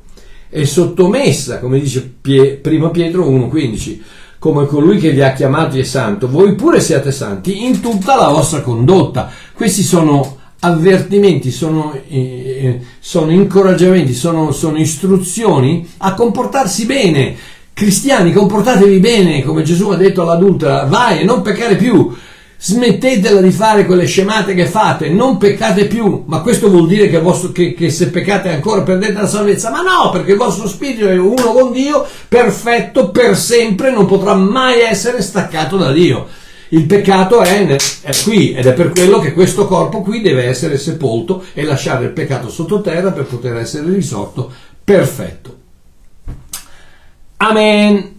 e 0.48 0.64
sottomessa, 0.64 1.58
come 1.58 1.78
dice 1.78 2.14
Pie, 2.18 2.54
Pietro 2.54 3.28
1,15, 3.28 4.00
come 4.38 4.64
colui 4.64 4.96
che 4.96 5.10
vi 5.10 5.20
ha 5.20 5.34
chiamati 5.34 5.78
è 5.78 5.84
santo, 5.84 6.26
voi 6.26 6.54
pure 6.54 6.80
siate 6.80 7.12
santi 7.12 7.66
in 7.66 7.80
tutta 7.80 8.16
la 8.16 8.28
vostra 8.28 8.62
condotta. 8.62 9.30
Questi 9.52 9.82
sono 9.82 10.38
avvertimenti, 10.60 11.50
sono, 11.50 11.98
eh, 12.08 12.80
sono 12.98 13.30
incoraggiamenti, 13.30 14.14
sono, 14.14 14.52
sono 14.52 14.78
istruzioni 14.78 15.88
a 15.98 16.14
comportarsi 16.14 16.86
bene. 16.86 17.36
Cristiani, 17.72 18.32
comportatevi 18.32 18.98
bene, 18.98 19.42
come 19.42 19.62
Gesù 19.62 19.88
ha 19.90 19.96
detto 19.96 20.22
all'adultera, 20.22 20.84
vai 20.84 21.20
e 21.20 21.24
non 21.24 21.40
peccare 21.42 21.76
più 21.76 22.14
smettetela 22.62 23.40
di 23.40 23.50
fare 23.50 23.86
quelle 23.86 24.04
scemate 24.04 24.52
che 24.52 24.66
fate, 24.66 25.08
non 25.08 25.38
peccate 25.38 25.86
più, 25.86 26.24
ma 26.26 26.40
questo 26.40 26.68
vuol 26.68 26.86
dire 26.86 27.08
che, 27.08 27.18
vostro, 27.18 27.52
che, 27.52 27.72
che, 27.72 27.88
se 27.88 28.10
peccate 28.10 28.50
ancora 28.50 28.82
perdete 28.82 29.14
la 29.14 29.26
salvezza, 29.26 29.70
ma 29.70 29.80
no, 29.80 30.10
perché 30.10 30.32
il 30.32 30.36
vostro 30.36 30.68
spirito 30.68 31.08
è 31.08 31.16
uno 31.16 31.52
con 31.52 31.72
Dio, 31.72 32.06
perfetto 32.28 33.10
per 33.10 33.34
sempre, 33.34 33.90
non 33.90 34.04
potrà 34.04 34.34
mai 34.34 34.80
essere 34.80 35.22
staccato 35.22 35.78
da 35.78 35.90
Dio. 35.90 36.26
Il 36.72 36.86
peccato 36.86 37.40
è, 37.40 37.66
è 38.02 38.12
qui 38.22 38.52
ed 38.52 38.66
è 38.66 38.72
per 38.74 38.90
quello 38.90 39.18
che 39.18 39.32
questo 39.32 39.66
corpo 39.66 40.02
qui 40.02 40.20
deve 40.20 40.44
essere 40.44 40.78
sepolto 40.78 41.44
e 41.52 41.64
lasciare 41.64 42.04
il 42.04 42.12
peccato 42.12 42.48
sottoterra 42.48 43.10
per 43.10 43.24
poter 43.24 43.56
essere 43.56 43.92
risorto 43.92 44.52
perfetto. 44.84 45.58
Amen. 47.38 48.14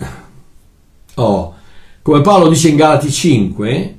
Oh, 1.16 1.56
come 2.02 2.22
Paolo 2.22 2.50
dice 2.50 2.70
in 2.70 2.76
Galati 2.76 3.10
5, 3.10 3.98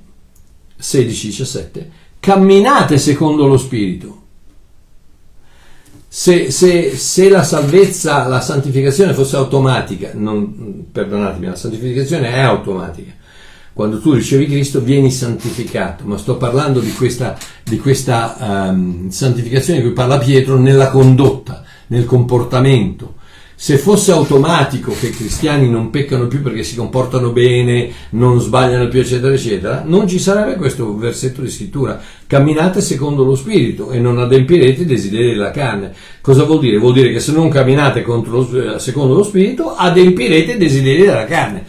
16-17, 0.81 1.87
camminate 2.21 2.99
secondo 2.99 3.47
lo 3.47 3.57
Spirito. 3.57 4.21
Se, 6.09 6.51
se, 6.51 6.95
se, 6.95 7.31
la 7.31 7.43
salvezza, 7.43 8.27
la 8.27 8.43
santificazione 8.43 9.15
fosse 9.15 9.37
automatica, 9.37 10.11
non, 10.13 10.91
perdonatemi, 10.93 11.47
la 11.47 11.57
santificazione 11.57 12.35
è 12.35 12.41
automatica. 12.41 13.21
Quando 13.73 14.01
tu 14.01 14.13
ricevi 14.13 14.47
Cristo 14.47 14.81
vieni 14.81 15.11
santificato, 15.11 16.05
ma 16.05 16.19
sto 16.19 16.37
parlando 16.37 16.81
di 16.81 16.93
questa, 16.93 17.39
di 17.65 17.79
questa 17.79 18.69
um, 18.71 19.09
santificazione 19.09 19.81
di 19.81 19.87
cui 19.87 19.95
parla 19.95 20.19
Pietro 20.19 20.59
nella 20.59 20.91
condotta, 20.91 21.65
nel 21.87 22.05
comportamento 22.05 23.21
se 23.63 23.79
fosse 23.79 24.11
automatico 24.11 24.93
che 24.99 25.07
i 25.07 25.13
cristiani 25.13 25.71
non 25.71 25.91
peccano 25.91 26.27
più 26.27 26.43
perché 26.43 26.65
si 26.65 26.75
comportano 26.75 27.31
bene, 27.31 27.93
non 28.11 28.41
sbagliano 28.41 28.89
più, 28.89 28.99
eccetera, 28.99 29.33
eccetera, 29.33 29.85
non 29.87 30.09
ci 30.09 30.19
sarebbe 30.19 30.57
questo 30.57 30.97
versetto 30.97 31.43
di 31.43 31.49
scrittura. 31.49 32.01
Camminate 32.27 32.81
secondo 32.81 33.23
lo 33.23 33.37
spirito 33.37 33.93
e 33.93 34.01
non 34.01 34.19
adempirete 34.19 34.83
i 34.83 34.85
desideri 34.85 35.31
della 35.31 35.53
carne. 35.53 35.93
Cosa 36.21 36.43
vuol 36.43 36.59
dire? 36.59 36.77
Vuol 36.79 36.95
dire 36.95 37.13
che 37.13 37.21
se 37.21 37.31
non 37.31 37.49
camminate 37.51 38.03
lo, 38.05 38.79
secondo 38.81 39.15
lo 39.15 39.23
spirito, 39.23 39.77
adempirete 39.77 40.55
i 40.55 40.59
desideri 40.59 41.03
della 41.03 41.27
carne. 41.27 41.65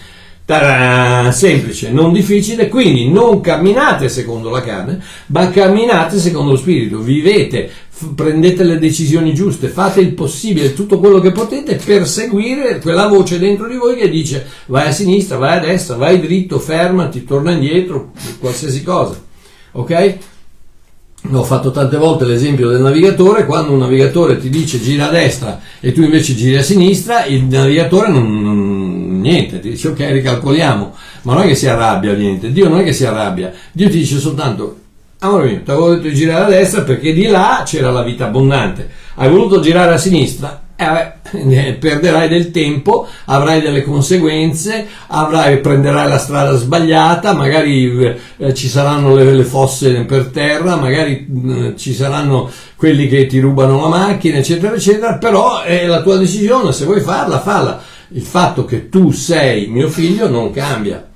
Ta-da! 0.45 1.31
Semplice, 1.31 1.89
non 1.89 2.11
difficile, 2.11 2.67
quindi 2.67 3.09
non 3.09 3.39
camminate 3.39 4.09
secondo 4.09 4.49
la 4.49 4.61
carne, 4.61 5.01
ma 5.27 5.49
camminate 5.49 6.19
secondo 6.19 6.51
lo 6.51 6.57
spirito, 6.57 6.99
vivete, 6.99 7.71
prendete 8.13 8.63
le 8.63 8.77
decisioni 8.77 9.33
giuste, 9.33 9.69
fate 9.69 10.01
il 10.01 10.13
possibile, 10.13 10.73
tutto 10.73 10.99
quello 10.99 11.19
che 11.19 11.31
potete 11.31 11.75
per 11.75 12.05
seguire 12.07 12.79
quella 12.79 13.07
voce 13.07 13.39
dentro 13.39 13.67
di 13.67 13.77
voi 13.77 13.95
che 13.95 14.09
dice 14.09 14.45
vai 14.65 14.89
a 14.89 14.91
sinistra, 14.91 15.37
vai 15.37 15.57
a 15.57 15.61
destra, 15.61 15.95
vai 15.95 16.19
dritto, 16.19 16.59
fermati, 16.59 17.23
torna 17.23 17.51
indietro, 17.51 18.11
qualsiasi 18.39 18.83
cosa. 18.83 19.17
Ok? 19.71 20.17
Ho 21.31 21.43
fatto 21.43 21.71
tante 21.71 21.95
volte 21.95 22.25
l'esempio 22.25 22.67
del 22.67 22.81
navigatore, 22.81 23.45
quando 23.45 23.71
un 23.71 23.79
navigatore 23.79 24.37
ti 24.37 24.49
dice 24.49 24.81
gira 24.81 25.07
a 25.07 25.11
destra 25.11 25.61
e 25.79 25.93
tu 25.93 26.01
invece 26.01 26.35
giri 26.35 26.57
a 26.57 26.61
sinistra, 26.61 27.25
il 27.25 27.45
navigatore 27.45 28.09
non, 28.09 28.43
non 28.43 28.62
niente, 29.23 29.59
ti 29.59 29.71
dice 29.71 29.89
ok 29.89 29.99
ricalcoliamo, 30.11 30.95
ma 31.23 31.33
non 31.33 31.43
è 31.43 31.47
che 31.47 31.55
si 31.55 31.67
arrabbia 31.67 32.13
niente, 32.13 32.51
Dio 32.51 32.69
non 32.69 32.79
è 32.79 32.83
che 32.83 32.93
si 32.93 33.05
arrabbia, 33.05 33.51
Dio 33.71 33.89
ti 33.89 33.97
dice 33.97 34.19
soltanto 34.19 34.77
amore 35.27 35.49
mio, 35.49 35.61
ti 35.63 35.71
avevo 35.71 35.89
detto 35.95 36.07
di 36.07 36.13
girare 36.13 36.43
a 36.43 36.57
destra 36.57 36.81
perché 36.81 37.13
di 37.13 37.27
là 37.27 37.63
c'era 37.65 37.91
la 37.91 38.03
vita 38.03 38.25
abbondante. 38.25 38.89
Hai 39.15 39.29
voluto 39.29 39.59
girare 39.59 39.93
a 39.93 39.97
sinistra? 39.97 40.61
Eh, 41.33 41.73
perderai 41.73 42.29
del 42.29 42.51
tempo, 42.51 43.07
avrai 43.25 43.59
delle 43.59 43.81
conseguenze, 43.83 44.85
avrai, 45.07 45.57
prenderai 45.61 46.07
la 46.07 46.19
strada 46.19 46.55
sbagliata, 46.55 47.33
magari 47.33 48.15
eh, 48.37 48.53
ci 48.53 48.67
saranno 48.67 49.15
le, 49.15 49.23
le, 49.33 49.43
fosse 49.43 50.03
per 50.03 50.27
terra, 50.27 50.75
magari 50.75 51.25
eh, 51.47 51.73
ci 51.75 51.91
saranno 51.91 52.51
quelli 52.75 53.07
che 53.07 53.25
ti 53.25 53.39
rubano 53.39 53.81
la 53.81 53.87
macchina, 53.87 54.37
eccetera, 54.37 54.75
eccetera, 54.75 55.17
però 55.17 55.63
è 55.63 55.87
la 55.87 56.03
tua 56.03 56.17
decisione, 56.17 56.71
se 56.71 56.85
vuoi 56.85 57.01
farla, 57.01 57.39
falla. 57.39 57.81
Il 58.13 58.21
fatto 58.21 58.65
che 58.65 58.89
tu 58.89 59.11
sei 59.11 59.67
mio 59.67 59.89
figlio 59.89 60.29
non 60.29 60.51
cambia. 60.51 61.09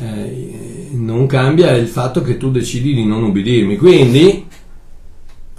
Eh, 0.00 0.88
non 0.92 1.26
cambia 1.26 1.72
il 1.72 1.88
fatto 1.88 2.22
che 2.22 2.36
tu 2.36 2.50
decidi 2.50 2.94
di 2.94 3.04
non 3.04 3.22
ubbidirmi. 3.22 3.76
Quindi, 3.76 4.46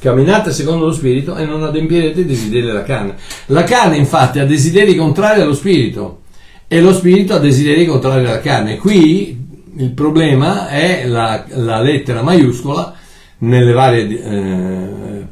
Camminate 0.03 0.51
secondo 0.51 0.87
lo 0.87 0.91
spirito 0.91 1.37
e 1.37 1.45
non 1.45 1.63
adempierete 1.63 2.19
i 2.19 2.25
desideri 2.25 2.65
della 2.65 2.83
carne. 2.83 3.15
La 3.45 3.63
carne 3.63 3.95
infatti 3.95 4.37
ha 4.39 4.45
desideri 4.45 4.97
contrari 4.97 5.39
allo 5.39 5.53
spirito 5.53 6.23
e 6.67 6.81
lo 6.81 6.91
spirito 6.91 7.35
ha 7.35 7.39
desideri 7.39 7.85
contrari 7.85 8.25
alla 8.25 8.41
carne. 8.41 8.75
Qui 8.75 9.41
il 9.77 9.91
problema 9.91 10.67
è 10.67 11.05
la, 11.07 11.45
la 11.51 11.79
lettera 11.79 12.21
maiuscola 12.21 12.93
nelle 13.37 13.71
varie 13.71 14.07
eh, 14.09 15.27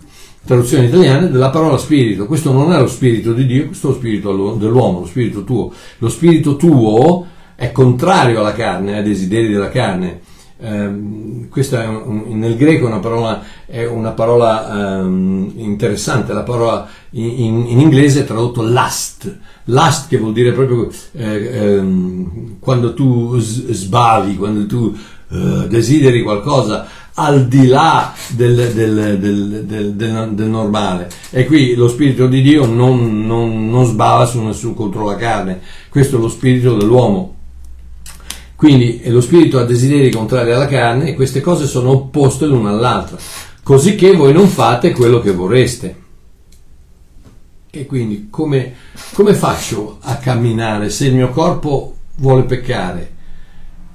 traduzioni 0.46 0.88
italiane 0.88 1.30
della 1.30 1.50
parola 1.50 1.78
spirito. 1.78 2.26
Questo 2.26 2.52
non 2.52 2.74
è 2.74 2.80
lo 2.80 2.88
spirito 2.88 3.34
di 3.34 3.46
Dio, 3.46 3.68
questo 3.68 3.88
è 3.88 3.92
lo 3.92 3.98
spirito 3.98 4.56
dell'uomo, 4.60 5.00
lo 5.00 5.06
spirito 5.06 5.44
tuo. 5.44 5.72
Lo 6.00 6.10
spirito 6.10 6.56
tuo 6.56 7.26
è 7.56 7.72
contrario 7.72 8.40
alla 8.40 8.54
carne, 8.54 8.98
ai 8.98 9.04
desideri 9.04 9.50
della 9.50 9.70
carne 9.70 10.30
Um, 10.64 11.50
questa 11.50 11.90
un, 11.90 12.38
nel 12.38 12.56
greco 12.56 12.86
è 12.86 12.88
una 12.88 13.00
parola, 13.00 13.44
è 13.66 13.84
una 13.88 14.12
parola 14.12 15.00
um, 15.02 15.52
interessante, 15.56 16.34
la 16.34 16.44
parola 16.44 16.88
in, 17.12 17.26
in, 17.26 17.66
in, 17.66 17.80
inglese 17.80 18.22
è 18.22 18.26
tradotto 18.26 18.62
lust, 18.62 19.40
lust 19.66 20.08
che 20.08 20.20
vuol 20.20 20.34
dire 20.34 20.52
proprio 20.52 20.88
eh, 21.14 21.80
um, 21.80 22.60
quando 22.60 22.94
tu 22.94 23.40
sbavi, 23.40 24.38
quando 24.38 24.68
tu 24.68 24.96
uh, 25.30 25.66
desideri 25.66 26.22
qualcosa 26.22 26.86
al 27.16 27.48
di 27.48 27.68
là 27.68 28.14
del, 28.30 28.72
del, 28.74 29.20
del, 29.20 30.34
del, 30.34 30.48
normale. 30.48 31.10
E 31.30 31.46
qui 31.46 31.76
lo 31.76 31.88
Spirito 31.88 32.28
di 32.28 32.42
Dio 32.42 32.66
non, 32.66 33.26
non, 33.26 33.70
non 33.70 33.86
sbava 33.86 34.26
su, 34.26 34.52
su 34.52 34.74
contro 34.74 35.06
la 35.06 35.16
carne, 35.16 35.62
questo 35.90 36.18
è 36.18 36.20
lo 36.20 36.30
Spirito 36.30 36.76
dell'uomo 36.76 37.40
quindi 38.62 39.02
lo 39.06 39.22
spirito 39.22 39.58
ha 39.58 39.64
desideri 39.64 40.12
contrari 40.12 40.52
alla 40.52 40.68
carne 40.68 41.08
e 41.08 41.16
queste 41.16 41.42
cose 41.42 41.66
sono 41.66 41.90
opposte 41.90 42.46
l'una 42.46 42.70
all'altra, 42.70 43.18
così 43.64 43.96
che 43.96 44.16
voi 44.16 44.34
non 44.34 44.48
fate 44.48 44.92
quello 44.92 45.20
che 45.20 45.32
vorreste. 45.32 45.96
E 47.72 47.88
quindi 47.88 48.28
come, 48.30 48.76
come 49.14 49.34
faccio 49.34 49.98
a 50.02 50.18
camminare 50.18 50.92
se 50.92 51.08
il 51.08 51.16
mio 51.16 51.30
corpo 51.30 51.96
vuole 52.18 52.44
peccare, 52.44 53.11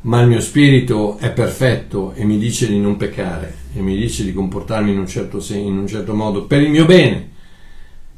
ma 0.07 0.21
il 0.21 0.29
mio 0.29 0.41
spirito 0.41 1.19
è 1.19 1.31
perfetto 1.33 2.13
e 2.15 2.25
mi 2.25 2.39
dice 2.39 2.69
di 2.69 2.79
non 2.79 2.97
peccare 2.97 3.55
e 3.75 3.81
mi 3.81 3.97
dice 3.97 4.25
di 4.25 4.33
comportarmi 4.33 4.93
in 4.93 4.99
un 4.99 5.07
certo, 5.07 5.45
in 5.53 5.77
un 5.77 5.87
certo 5.87 6.15
modo 6.15 6.45
per 6.45 6.63
il 6.63 6.71
mio 6.71 6.85
bene? 6.85 7.31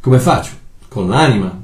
Come 0.01 0.19
faccio? 0.19 0.53
Con 0.87 1.09
l'anima, 1.09 1.63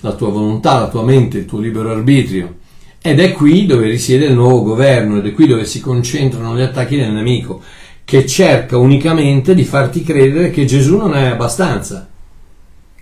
la 0.00 0.14
tua 0.14 0.30
volontà, 0.30 0.78
la 0.78 0.88
tua 0.88 1.02
mente, 1.02 1.38
il 1.38 1.44
tuo 1.44 1.60
libero 1.60 1.90
arbitrio 1.90 2.56
ed 3.00 3.20
è 3.20 3.32
qui 3.32 3.66
dove 3.66 3.86
risiede 3.86 4.26
il 4.26 4.34
nuovo 4.34 4.62
governo 4.62 5.18
ed 5.18 5.26
è 5.26 5.32
qui 5.32 5.46
dove 5.46 5.66
si 5.66 5.80
concentrano 5.80 6.56
gli 6.56 6.62
attacchi 6.62 6.96
del 6.96 7.12
nemico, 7.12 7.62
che 8.04 8.26
cerca 8.26 8.78
unicamente 8.78 9.54
di 9.54 9.64
farti 9.64 10.02
credere 10.02 10.50
che 10.50 10.64
Gesù 10.64 10.96
non 10.96 11.14
è 11.14 11.26
abbastanza 11.26 12.08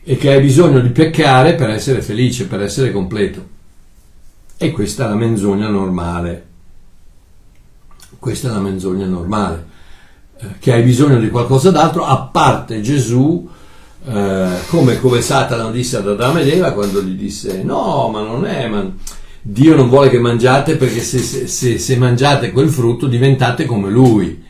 e 0.03 0.17
che 0.17 0.33
hai 0.33 0.41
bisogno 0.41 0.81
di 0.81 0.91
peccare 0.91 1.55
per 1.55 1.71
essere 1.71 2.03
felice, 2.03 2.47
per 2.47 2.61
essere 2.61 2.91
completo. 2.91 3.55
E 4.59 4.71
questa 4.73 5.05
è 5.05 5.09
la 5.09 5.15
menzogna 5.15 5.69
normale. 5.69 6.46
Questa 8.19 8.49
è 8.49 8.51
la 8.51 8.61
menzogna 8.61 9.07
normale. 9.07 9.75
Eh, 10.39 10.47
che 10.59 10.73
hai 10.73 10.83
bisogno 10.83 11.19
di 11.19 11.31
qualcosa 11.31 11.71
d'altro 11.71 12.05
a 12.05 12.19
parte 12.19 12.81
Gesù, 12.81 13.49
eh, 14.05 14.49
come, 14.69 15.01
come 15.01 15.21
Satana 15.21 15.71
disse 15.71 15.97
ad 15.97 16.09
Adamo 16.09 16.39
ed 16.39 16.49
Eva 16.49 16.73
quando 16.73 17.03
gli 17.03 17.17
disse 17.17 17.63
no, 17.63 18.09
ma 18.13 18.23
non 18.23 18.47
è... 18.47 18.69
Ma 18.69 18.93
Dio 19.49 19.77
non 19.77 19.89
vuole 19.89 20.09
che 20.11 20.19
mangiate 20.19 20.75
perché 20.75 20.99
se, 20.99 21.19
se, 21.19 21.79
se, 21.79 21.97
mangiate 21.97 22.51
quel 22.51 22.69
frutto 22.69 23.07
diventate 23.07 23.65
come 23.65 23.91
Lui. 23.91 24.43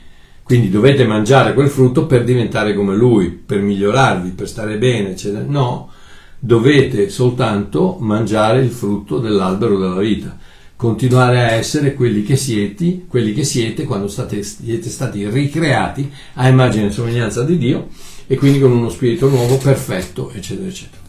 Quindi 0.42 0.70
dovete 0.70 1.06
mangiare 1.06 1.52
quel 1.52 1.68
frutto 1.68 2.06
per 2.06 2.24
diventare 2.24 2.72
come 2.72 2.96
Lui, 2.96 3.28
per 3.28 3.60
migliorarvi, 3.60 4.30
per 4.30 4.48
stare 4.48 4.78
bene, 4.78 5.10
eccetera. 5.10 5.44
No, 5.46 5.90
dovete 6.38 7.10
soltanto 7.10 7.98
mangiare 8.00 8.62
il 8.62 8.70
frutto 8.70 9.18
dell'albero 9.18 9.78
della 9.78 9.98
vita. 9.98 10.34
Continuare 10.76 11.40
a 11.40 11.52
essere 11.52 11.94
quelli 11.94 12.22
che 12.22 12.36
siete, 12.36 13.06
quelli 13.08 13.32
che 13.32 13.44
siete 13.44 13.84
quando 13.84 14.08
state, 14.08 14.42
siete 14.42 14.90
stati 14.90 15.26
ricreati 15.28 16.12
a 16.34 16.48
immagine 16.48 16.88
e 16.88 16.90
somiglianza 16.90 17.42
di 17.44 17.56
Dio 17.56 17.88
e 18.26 18.36
quindi 18.36 18.60
con 18.60 18.72
uno 18.72 18.90
spirito 18.90 19.28
nuovo, 19.28 19.56
perfetto, 19.56 20.30
eccetera, 20.30 20.68
eccetera. 20.68 21.04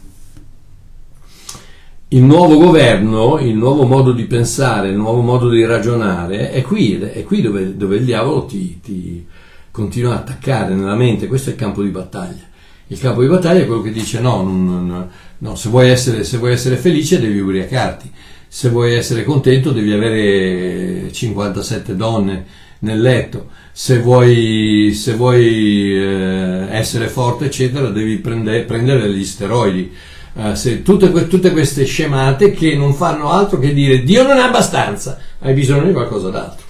Il 2.08 2.22
nuovo 2.22 2.56
governo, 2.56 3.38
il 3.38 3.54
nuovo 3.54 3.84
modo 3.84 4.12
di 4.12 4.24
pensare, 4.24 4.88
il 4.88 4.96
nuovo 4.96 5.20
modo 5.20 5.50
di 5.50 5.62
ragionare 5.66 6.50
è 6.50 6.62
qui, 6.62 6.98
è 6.98 7.22
qui 7.22 7.42
dove, 7.42 7.76
dove 7.76 7.96
il 7.96 8.04
diavolo 8.06 8.46
ti, 8.46 8.80
ti, 8.80 9.26
continua 9.70 10.14
a 10.14 10.18
attaccare 10.20 10.74
nella 10.74 10.96
mente, 10.96 11.26
questo 11.26 11.50
è 11.50 11.52
il 11.52 11.58
campo 11.58 11.82
di 11.82 11.90
battaglia. 11.90 12.42
Il 12.86 12.98
campo 12.98 13.20
di 13.20 13.28
battaglia 13.28 13.60
è 13.60 13.66
quello 13.66 13.82
che 13.82 13.92
dice 13.92 14.20
no, 14.20 14.42
non, 14.42 15.08
no 15.36 15.54
se, 15.54 15.68
vuoi 15.68 15.90
essere, 15.90 16.24
se 16.24 16.38
vuoi 16.38 16.52
essere 16.52 16.76
felice 16.76 17.20
devi 17.20 17.38
ubriacarti, 17.38 18.10
se 18.48 18.70
vuoi 18.70 18.94
essere 18.94 19.24
contento 19.24 19.72
devi 19.72 19.92
avere 19.92 21.12
57 21.12 21.94
donne 21.94 22.44
nel 22.80 23.00
letto, 23.00 23.48
se 23.72 23.98
vuoi, 24.00 24.92
se 24.94 25.14
vuoi 25.14 25.92
eh, 25.94 26.66
essere 26.70 27.08
forte 27.08 27.46
eccetera 27.46 27.88
devi 27.90 28.16
prendere, 28.16 28.62
prendere 28.62 29.02
degli 29.02 29.24
steroidi 29.24 29.92
Uh, 30.38 30.54
se, 30.54 30.82
tutte, 30.82 31.26
tutte, 31.26 31.50
queste 31.50 31.84
scemate 31.84 32.52
che 32.52 32.76
non 32.76 32.94
fanno 32.94 33.30
altro 33.30 33.58
che 33.58 33.74
dire 33.74 34.04
Dio 34.04 34.22
non 34.22 34.36
è 34.36 34.42
abbastanza, 34.42 35.18
hai 35.40 35.52
bisogno 35.52 35.86
di 35.86 35.92
qualcosa 35.92 36.28
d'altro. 36.28 36.64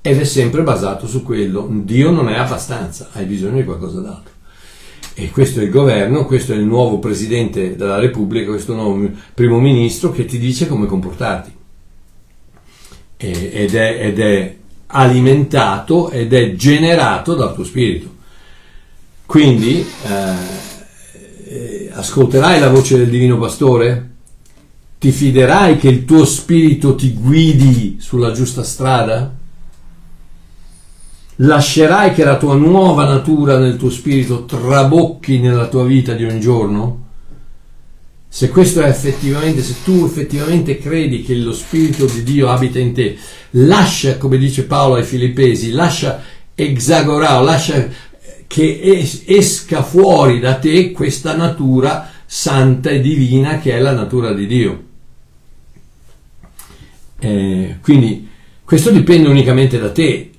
Ed 0.00 0.18
è 0.18 0.24
sempre 0.24 0.62
basato 0.62 1.06
su 1.06 1.22
quello, 1.22 1.68
Dio 1.70 2.10
non 2.10 2.30
è 2.30 2.38
abbastanza, 2.38 3.10
hai 3.12 3.26
bisogno 3.26 3.56
di 3.56 3.64
qualcosa 3.64 4.00
d'altro. 4.00 4.32
E 5.20 5.30
questo 5.30 5.60
è 5.60 5.64
il 5.64 5.70
governo, 5.70 6.24
questo 6.24 6.54
è 6.54 6.56
il 6.56 6.64
nuovo 6.64 6.98
presidente 6.98 7.76
della 7.76 7.98
Repubblica, 7.98 8.52
questo 8.52 8.72
nuovo 8.72 9.06
primo 9.34 9.60
ministro 9.60 10.10
che 10.12 10.24
ti 10.24 10.38
dice 10.38 10.66
come 10.66 10.86
comportarti. 10.86 11.52
E, 13.18 13.50
ed, 13.52 13.74
è, 13.74 13.98
ed 14.00 14.18
è 14.18 14.56
alimentato 14.86 16.08
ed 16.08 16.32
è 16.32 16.54
generato 16.54 17.34
dal 17.34 17.52
tuo 17.52 17.64
spirito. 17.64 18.14
Quindi 19.26 19.86
eh, 20.06 20.34
eh, 21.44 21.90
ascolterai 21.92 22.58
la 22.58 22.70
voce 22.70 22.96
del 22.96 23.10
divino 23.10 23.36
pastore? 23.36 24.08
Ti 24.98 25.10
fiderai 25.10 25.76
che 25.76 25.88
il 25.88 26.06
tuo 26.06 26.24
spirito 26.24 26.94
ti 26.94 27.12
guidi 27.12 27.98
sulla 28.00 28.32
giusta 28.32 28.62
strada? 28.62 29.36
Lascerai 31.42 32.12
che 32.12 32.22
la 32.22 32.36
tua 32.36 32.54
nuova 32.54 33.06
natura 33.06 33.56
nel 33.58 33.76
tuo 33.76 33.88
spirito 33.88 34.44
trabocchi 34.44 35.38
nella 35.38 35.68
tua 35.68 35.84
vita 35.84 36.12
di 36.12 36.24
ogni 36.24 36.40
giorno? 36.40 37.06
Se 38.28 38.48
questo 38.50 38.80
è 38.80 38.88
effettivamente, 38.88 39.62
se 39.62 39.76
tu 39.82 40.04
effettivamente 40.04 40.78
credi 40.78 41.22
che 41.22 41.34
lo 41.34 41.52
Spirito 41.52 42.04
di 42.04 42.22
Dio 42.22 42.48
abita 42.48 42.78
in 42.78 42.92
te, 42.92 43.16
lascia, 43.50 44.18
come 44.18 44.38
dice 44.38 44.64
Paolo 44.64 44.96
ai 44.96 45.02
Filippesi, 45.02 45.72
lascia 45.72 46.22
exagorao, 46.54 47.42
lascia 47.42 47.88
che 48.46 48.80
es- 48.82 49.22
esca 49.26 49.82
fuori 49.82 50.38
da 50.38 50.56
te 50.56 50.92
questa 50.92 51.34
natura 51.34 52.08
santa 52.24 52.90
e 52.90 53.00
divina 53.00 53.58
che 53.58 53.72
è 53.72 53.80
la 53.80 53.92
natura 53.92 54.32
di 54.32 54.46
Dio. 54.46 54.82
Eh, 57.18 57.78
quindi 57.80 58.28
questo 58.62 58.90
dipende 58.90 59.28
unicamente 59.28 59.78
da 59.78 59.90
te 59.90 60.29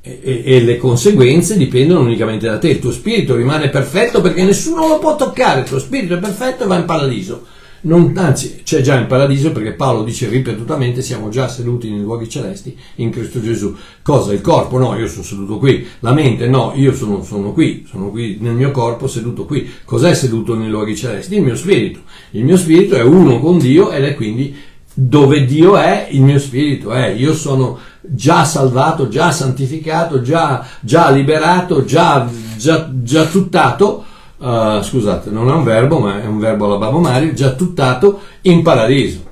e, 0.00 0.20
e, 0.22 0.42
e, 0.44 0.62
le 0.62 0.76
conseguenze 0.76 1.56
dipendono 1.56 2.00
unicamente 2.00 2.46
da 2.46 2.58
te. 2.58 2.68
Il 2.68 2.78
tuo 2.78 2.92
spirito 2.92 3.34
rimane 3.34 3.68
perfetto 3.68 4.20
perché 4.20 4.42
nessuno 4.42 4.88
lo 4.88 4.98
può 4.98 5.16
toccare, 5.16 5.60
il 5.60 5.66
tuo 5.66 5.78
spirito 5.78 6.14
è 6.14 6.18
perfetto 6.18 6.64
e 6.64 6.66
va 6.66 6.76
in 6.76 6.84
paradiso 6.84 7.46
non, 7.82 8.12
anzi 8.16 8.60
c'è 8.62 8.82
già 8.82 8.98
in 8.98 9.06
paradiso 9.06 9.52
perché 9.52 9.72
Paolo 9.72 10.02
dice 10.02 10.28
ripetutamente 10.28 11.00
siamo 11.00 11.30
già 11.30 11.48
seduti 11.48 11.88
nei 11.88 12.00
luoghi 12.00 12.28
celesti 12.28 12.76
in 12.96 13.10
Cristo 13.10 13.40
Gesù. 13.40 13.74
Cosa? 14.02 14.34
Il 14.34 14.42
corpo? 14.42 14.76
No, 14.76 14.94
io 14.96 15.08
sono 15.08 15.22
seduto 15.22 15.56
qui. 15.58 15.86
La 16.00 16.12
mente? 16.12 16.46
No, 16.46 16.72
io 16.74 16.94
sono, 16.94 17.22
sono 17.22 17.52
qui, 17.52 17.86
sono 17.88 18.10
qui 18.10 18.36
nel 18.40 18.52
mio 18.52 18.70
corpo 18.70 19.06
seduto 19.06 19.46
qui. 19.46 19.68
Cos'è 19.84 20.14
seduto 20.14 20.54
nei 20.54 20.68
luoghi 20.68 20.94
celesti? 20.94 21.36
Il 21.36 21.42
mio 21.42 21.56
spirito. 21.56 22.00
Il 22.32 22.44
mio 22.44 22.58
spirito 22.58 22.96
è 22.96 23.02
uno 23.02 23.40
con 23.40 23.58
Dio 23.58 23.90
ed 23.90 24.04
è 24.04 24.14
quindi 24.14 24.54
Dove 24.92 25.46
Dio 25.46 25.76
è, 25.76 26.08
il 26.10 26.20
mio 26.20 26.38
spirito 26.38 26.92
è. 26.92 27.08
Io 27.08 27.32
sono 27.32 27.78
già 28.00 28.44
salvato, 28.44 29.08
già 29.08 29.30
santificato, 29.30 30.22
già, 30.22 30.66
già 30.80 31.10
liberato, 31.10 31.84
già, 31.84 32.28
già, 32.56 32.90
già 32.92 33.24
tuttato. 33.26 34.04
Uh, 34.38 34.80
scusate, 34.80 35.30
non 35.30 35.48
è 35.48 35.52
un 35.52 35.64
verbo, 35.64 35.98
ma 35.98 36.22
è 36.22 36.26
un 36.26 36.38
verbo 36.38 36.64
alla 36.64 36.78
Babbo 36.78 36.98
Mario, 36.98 37.32
già 37.34 37.52
tuttato 37.52 38.20
in 38.42 38.62
paradiso. 38.62 39.22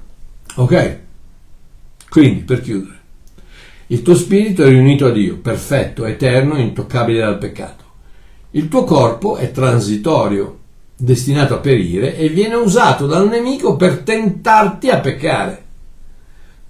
Ok? 0.56 0.98
Quindi, 2.08 2.40
per 2.40 2.60
chiudere, 2.60 2.96
il 3.88 4.02
tuo 4.02 4.14
spirito 4.14 4.64
è 4.64 4.68
riunito 4.68 5.06
a 5.06 5.10
Dio, 5.10 5.38
perfetto, 5.38 6.04
eterno, 6.04 6.58
intoccabile 6.58 7.20
dal 7.20 7.38
peccato. 7.38 7.84
Il 8.50 8.68
tuo 8.68 8.84
corpo 8.84 9.36
è 9.36 9.50
transitorio, 9.50 10.58
destinato 10.94 11.54
a 11.54 11.58
perire 11.58 12.16
e 12.16 12.28
viene 12.28 12.56
usato 12.56 13.06
dal 13.06 13.28
nemico 13.28 13.76
per 13.76 14.00
tentarti 14.00 14.90
a 14.90 14.98
peccare, 14.98 15.64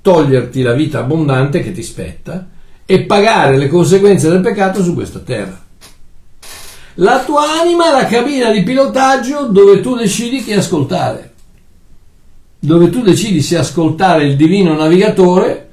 toglierti 0.01 0.63
la 0.63 0.73
vita 0.73 1.01
abbondante 1.01 1.63
che 1.63 1.73
ti 1.73 1.83
spetta 1.83 2.49
e 2.85 3.01
pagare 3.03 3.57
le 3.57 3.69
conseguenze 3.69 4.29
del 4.31 4.41
peccato 4.41 4.83
su 4.83 4.95
questa 4.95 5.19
terra. 5.19 5.67
La 6.95 7.23
tua 7.25 7.61
anima 7.61 7.89
è 7.89 7.93
la 7.93 8.07
cabina 8.07 8.51
di 8.51 8.63
pilotaggio 8.63 9.47
dove 9.47 9.81
tu 9.81 9.95
decidi 9.95 10.43
chi 10.43 10.53
ascoltare, 10.53 11.33
dove 12.59 12.91
tu 12.91 13.03
decidi 13.03 13.41
se 13.41 13.57
ascoltare 13.57 14.25
il 14.25 14.37
divino 14.37 14.75
navigatore 14.75 15.69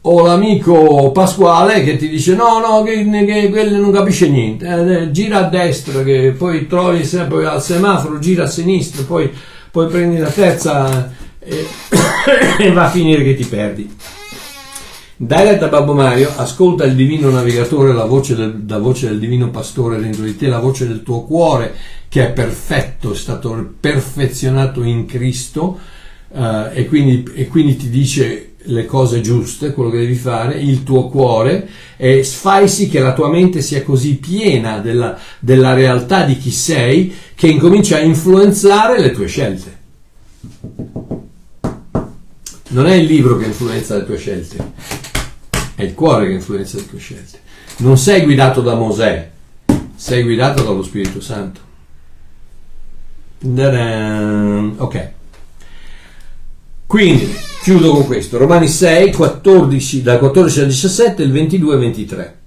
o 0.00 0.24
l'amico 0.24 1.10
Pasquale 1.12 1.82
che 1.84 1.96
ti 1.96 2.08
dice 2.08 2.34
no 2.34 2.60
no 2.60 2.82
che, 2.82 3.04
che 3.26 3.50
quello 3.50 3.78
non 3.78 3.90
capisce 3.90 4.28
niente 4.28 4.66
eh, 4.66 5.02
eh, 5.02 5.10
gira 5.10 5.38
a 5.38 5.48
destra 5.48 6.02
che 6.02 6.34
poi 6.38 6.66
trovi 6.68 7.02
poi 7.28 7.44
al 7.44 7.62
semaforo 7.62 8.18
gira 8.18 8.44
a 8.44 8.46
sinistra 8.46 9.02
poi, 9.02 9.30
poi 9.70 9.86
prendi 9.88 10.18
la 10.18 10.30
terza 10.30 11.12
e, 11.38 11.66
e, 12.58 12.72
va 12.72 12.86
a 12.86 12.90
finire 12.90 13.22
che 13.22 13.34
ti 13.34 13.44
perdi 13.44 13.96
dai 15.20 15.44
retta 15.44 15.66
a 15.66 15.68
Babbo 15.68 15.94
Mario 15.94 16.32
ascolta 16.36 16.84
il 16.84 16.94
divino 16.94 17.30
navigatore 17.30 17.92
la 17.92 18.04
voce, 18.04 18.36
del, 18.36 18.64
la 18.68 18.78
voce 18.78 19.08
del 19.08 19.18
divino 19.18 19.50
pastore 19.50 20.00
dentro 20.00 20.22
di 20.22 20.36
te 20.36 20.46
la 20.46 20.60
voce 20.60 20.86
del 20.86 21.02
tuo 21.02 21.22
cuore 21.22 21.74
che 22.08 22.28
è 22.28 22.30
perfetto 22.30 23.12
è 23.12 23.16
stato 23.16 23.74
perfezionato 23.80 24.82
in 24.82 25.06
Cristo 25.06 25.78
uh, 26.28 26.68
e, 26.72 26.86
quindi, 26.86 27.28
e 27.34 27.48
quindi 27.48 27.76
ti 27.76 27.90
dice 27.90 28.48
le 28.68 28.84
cose 28.86 29.20
giuste, 29.20 29.72
quello 29.72 29.90
che 29.90 29.98
devi 29.98 30.14
fare, 30.14 30.58
il 30.58 30.82
tuo 30.82 31.08
cuore 31.08 31.68
e 31.96 32.22
fai 32.24 32.68
sì 32.68 32.88
che 32.88 33.00
la 33.00 33.12
tua 33.12 33.28
mente 33.28 33.60
sia 33.62 33.82
così 33.82 34.16
piena 34.16 34.78
della, 34.78 35.18
della 35.38 35.74
realtà 35.74 36.24
di 36.24 36.36
chi 36.36 36.50
sei 36.50 37.14
che 37.34 37.48
incomincia 37.48 37.96
a 37.96 38.00
influenzare 38.00 39.00
le 39.00 39.10
tue 39.12 39.26
scelte. 39.26 39.76
Non 42.70 42.86
è 42.86 42.94
il 42.94 43.06
libro 43.06 43.38
che 43.38 43.46
influenza 43.46 43.96
le 43.96 44.04
tue 44.04 44.18
scelte, 44.18 44.72
è 45.74 45.82
il 45.82 45.94
cuore 45.94 46.26
che 46.26 46.34
influenza 46.34 46.76
le 46.76 46.86
tue 46.86 46.98
scelte. 46.98 47.40
Non 47.78 47.96
sei 47.96 48.22
guidato 48.24 48.60
da 48.60 48.74
Mosè, 48.74 49.30
sei 49.94 50.22
guidato 50.22 50.62
dallo 50.62 50.82
Spirito 50.82 51.20
Santo. 51.20 51.60
Ok. 54.76 55.10
Quindi, 56.86 57.34
chiudo 57.62 57.92
con 57.92 58.04
questo, 58.04 58.36
Romani 58.36 58.68
6, 58.68 59.12
14, 59.12 60.02
dal 60.02 60.18
14 60.18 60.60
al 60.60 60.66
17, 60.66 61.22
il 61.22 61.32
22 61.32 61.74
e 61.74 61.78
23. 61.78 62.38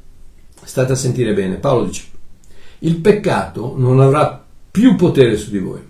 State 0.64 0.92
a 0.92 0.96
sentire 0.96 1.34
bene, 1.34 1.56
Paolo 1.56 1.86
dice, 1.86 2.04
il 2.80 2.98
peccato 2.98 3.74
non 3.76 4.00
avrà 4.00 4.46
più 4.70 4.96
potere 4.96 5.36
su 5.36 5.50
di 5.50 5.60
voi, 5.60 5.82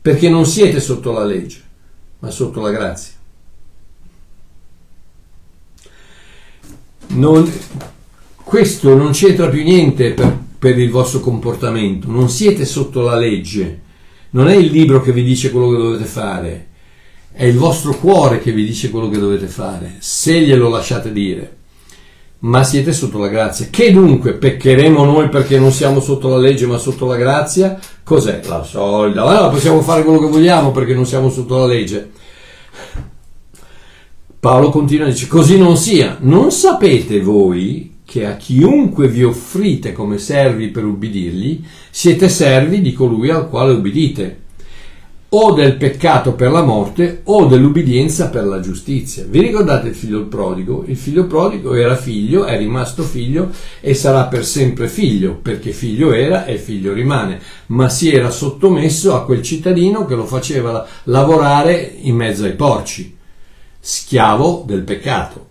perché 0.00 0.28
non 0.28 0.46
siete 0.46 0.78
sotto 0.80 1.10
la 1.10 1.24
legge, 1.24 1.60
ma 2.20 2.30
sotto 2.30 2.60
la 2.60 2.70
grazia. 2.70 3.14
Non, 7.14 7.50
questo 8.42 8.94
non 8.94 9.12
c'entra 9.12 9.48
più 9.48 9.62
niente 9.62 10.12
per, 10.12 10.34
per 10.58 10.78
il 10.78 10.90
vostro 10.90 11.20
comportamento, 11.20 12.10
non 12.10 12.30
siete 12.30 12.64
sotto 12.64 13.02
la 13.02 13.16
legge, 13.16 13.80
non 14.30 14.48
è 14.48 14.54
il 14.54 14.70
libro 14.70 15.02
che 15.02 15.12
vi 15.12 15.22
dice 15.22 15.50
quello 15.50 15.70
che 15.70 15.76
dovete 15.76 16.04
fare, 16.04 16.68
è 17.32 17.44
il 17.44 17.58
vostro 17.58 17.94
cuore 17.94 18.40
che 18.40 18.52
vi 18.52 18.64
dice 18.64 18.88
quello 18.88 19.10
che 19.10 19.18
dovete 19.18 19.46
fare, 19.46 19.96
se 19.98 20.40
glielo 20.40 20.70
lasciate 20.70 21.12
dire. 21.12 21.56
Ma 22.40 22.64
siete 22.64 22.92
sotto 22.92 23.18
la 23.18 23.28
grazia. 23.28 23.68
Che 23.70 23.92
dunque 23.92 24.32
peccheremo 24.32 25.04
noi 25.04 25.28
perché 25.28 25.60
non 25.60 25.70
siamo 25.70 26.00
sotto 26.00 26.28
la 26.28 26.38
legge 26.38 26.66
ma 26.66 26.76
sotto 26.76 27.06
la 27.06 27.16
grazia? 27.16 27.78
Cos'è? 28.02 28.40
La 28.46 28.64
solida. 28.64 29.22
Allora 29.22 29.48
possiamo 29.48 29.80
fare 29.80 30.02
quello 30.02 30.18
che 30.18 30.26
vogliamo 30.26 30.72
perché 30.72 30.92
non 30.92 31.06
siamo 31.06 31.30
sotto 31.30 31.58
la 31.58 31.66
legge. 31.66 32.10
Paolo 34.42 34.70
continua 34.70 35.06
e 35.06 35.12
dice, 35.12 35.28
così 35.28 35.56
non 35.56 35.76
sia. 35.76 36.16
Non 36.18 36.50
sapete 36.50 37.20
voi 37.20 37.98
che 38.04 38.26
a 38.26 38.34
chiunque 38.34 39.06
vi 39.06 39.22
offrite 39.22 39.92
come 39.92 40.18
servi 40.18 40.70
per 40.70 40.84
ubbidirgli, 40.84 41.62
siete 41.90 42.28
servi 42.28 42.80
di 42.80 42.92
colui 42.92 43.30
al 43.30 43.48
quale 43.48 43.72
ubbidite 43.72 44.40
o 45.28 45.52
del 45.52 45.76
peccato 45.76 46.32
per 46.32 46.50
la 46.50 46.64
morte 46.64 47.20
o 47.22 47.46
dell'ubbidienza 47.46 48.30
per 48.30 48.46
la 48.46 48.58
giustizia. 48.58 49.24
Vi 49.28 49.38
ricordate 49.38 49.86
il 49.90 49.94
figlio 49.94 50.24
prodigo? 50.24 50.82
Il 50.88 50.96
figlio 50.96 51.28
prodigo 51.28 51.74
era 51.74 51.94
figlio, 51.94 52.44
è 52.44 52.58
rimasto 52.58 53.04
figlio 53.04 53.48
e 53.80 53.94
sarà 53.94 54.24
per 54.24 54.44
sempre 54.44 54.88
figlio, 54.88 55.38
perché 55.40 55.70
figlio 55.70 56.12
era 56.12 56.46
e 56.46 56.58
figlio 56.58 56.92
rimane, 56.92 57.38
ma 57.66 57.88
si 57.88 58.12
era 58.12 58.28
sottomesso 58.28 59.14
a 59.14 59.24
quel 59.24 59.40
cittadino 59.40 60.04
che 60.04 60.16
lo 60.16 60.26
faceva 60.26 60.84
lavorare 61.04 61.94
in 62.00 62.16
mezzo 62.16 62.42
ai 62.42 62.56
porci, 62.56 63.20
schiavo 63.84 64.62
del 64.64 64.82
peccato, 64.82 65.48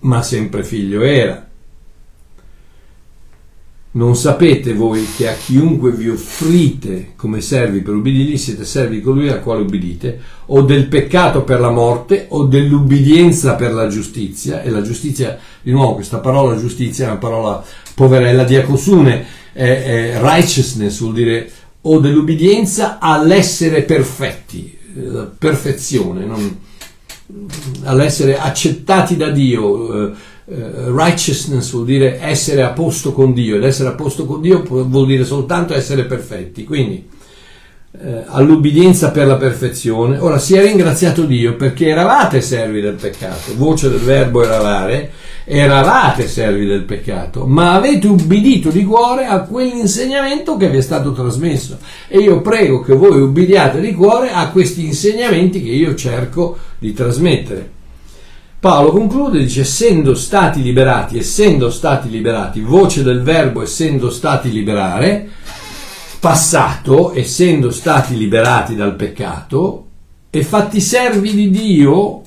ma 0.00 0.22
sempre 0.22 0.64
figlio 0.64 1.02
era. 1.02 1.46
Non 3.92 4.16
sapete 4.16 4.72
voi 4.72 5.06
che 5.14 5.28
a 5.28 5.34
chiunque 5.34 5.92
vi 5.92 6.08
offrite 6.08 7.12
come 7.14 7.42
servi 7.42 7.80
per 7.80 7.94
ubbidirgli 7.94 8.38
siete 8.38 8.64
servi 8.64 8.96
di 8.96 9.02
colui 9.02 9.28
al 9.28 9.42
quale 9.42 9.60
ubbidite, 9.60 10.20
o 10.46 10.62
del 10.62 10.86
peccato 10.86 11.42
per 11.42 11.60
la 11.60 11.70
morte, 11.70 12.26
o 12.30 12.46
dell'ubbidienza 12.46 13.54
per 13.54 13.72
la 13.72 13.86
giustizia, 13.88 14.62
e 14.62 14.70
la 14.70 14.80
giustizia, 14.80 15.38
di 15.60 15.70
nuovo 15.70 15.94
questa 15.94 16.18
parola 16.18 16.58
giustizia 16.58 17.04
è 17.04 17.10
una 17.10 17.18
parola 17.18 17.62
poverella, 17.94 18.42
diacosune, 18.42 19.26
è, 19.52 20.14
è 20.14 20.18
righteousness 20.20 20.98
vuol 20.98 21.12
dire 21.12 21.50
o 21.82 22.00
dell'ubbidienza 22.00 22.98
all'essere 22.98 23.82
perfetti, 23.82 24.76
eh, 24.96 25.28
perfezione, 25.38 26.24
non, 26.24 26.58
all'essere 27.84 28.38
accettati 28.38 29.16
da 29.16 29.30
Dio. 29.30 30.08
Eh, 30.08 30.12
Uh, 30.46 30.94
righteousness 30.94 31.70
vuol 31.70 31.86
dire 31.86 32.20
essere 32.20 32.62
a 32.62 32.72
posto 32.72 33.14
con 33.14 33.32
Dio 33.32 33.56
ed 33.56 33.64
essere 33.64 33.88
a 33.88 33.94
posto 33.94 34.26
con 34.26 34.42
Dio 34.42 34.62
vuol 34.62 35.06
dire 35.06 35.24
soltanto 35.24 35.72
essere 35.72 36.04
perfetti. 36.04 36.64
Quindi 36.64 37.08
uh, 37.98 38.24
all'ubbidienza 38.26 39.10
per 39.10 39.26
la 39.26 39.36
perfezione. 39.36 40.18
Ora 40.18 40.38
si 40.38 40.54
è 40.54 40.62
ringraziato 40.62 41.24
Dio 41.24 41.56
perché 41.56 41.88
eravate 41.88 42.40
servi 42.40 42.80
del 42.80 42.94
peccato, 42.94 43.54
voce 43.56 43.88
del 43.88 44.00
verbo 44.00 44.42
eravare, 44.42 45.10
eravate 45.44 46.26
servi 46.26 46.66
del 46.66 46.84
peccato, 46.84 47.46
ma 47.46 47.74
avete 47.74 48.06
ubbidito 48.06 48.70
di 48.70 48.84
cuore 48.84 49.26
a 49.26 49.42
quell'insegnamento 49.42 50.56
che 50.56 50.68
vi 50.68 50.78
è 50.78 50.82
stato 50.82 51.12
trasmesso. 51.12 51.78
E 52.08 52.18
io 52.18 52.40
prego 52.40 52.80
che 52.80 52.94
voi 52.94 53.20
ubbidiate 53.20 53.80
di 53.80 53.92
cuore 53.92 54.30
a 54.30 54.48
questi 54.50 54.84
insegnamenti 54.86 55.62
che 55.62 55.70
io 55.70 55.94
cerco 55.94 56.56
di 56.78 56.92
trasmettere. 56.92 57.72
Paolo 58.64 58.92
conclude, 58.92 59.40
dice, 59.40 59.60
essendo 59.60 60.14
stati 60.14 60.62
liberati, 60.62 61.18
essendo 61.18 61.68
stati 61.68 62.08
liberati, 62.08 62.62
voce 62.62 63.02
del 63.02 63.20
verbo 63.20 63.60
essendo 63.60 64.08
stati 64.08 64.50
liberare, 64.50 65.28
passato, 66.24 67.12
essendo 67.12 67.70
stati 67.70 68.16
liberati 68.16 68.74
dal 68.74 68.96
peccato, 68.96 69.88
e 70.30 70.42
fatti 70.42 70.80
servi 70.80 71.34
di 71.34 71.50
Dio, 71.50 72.22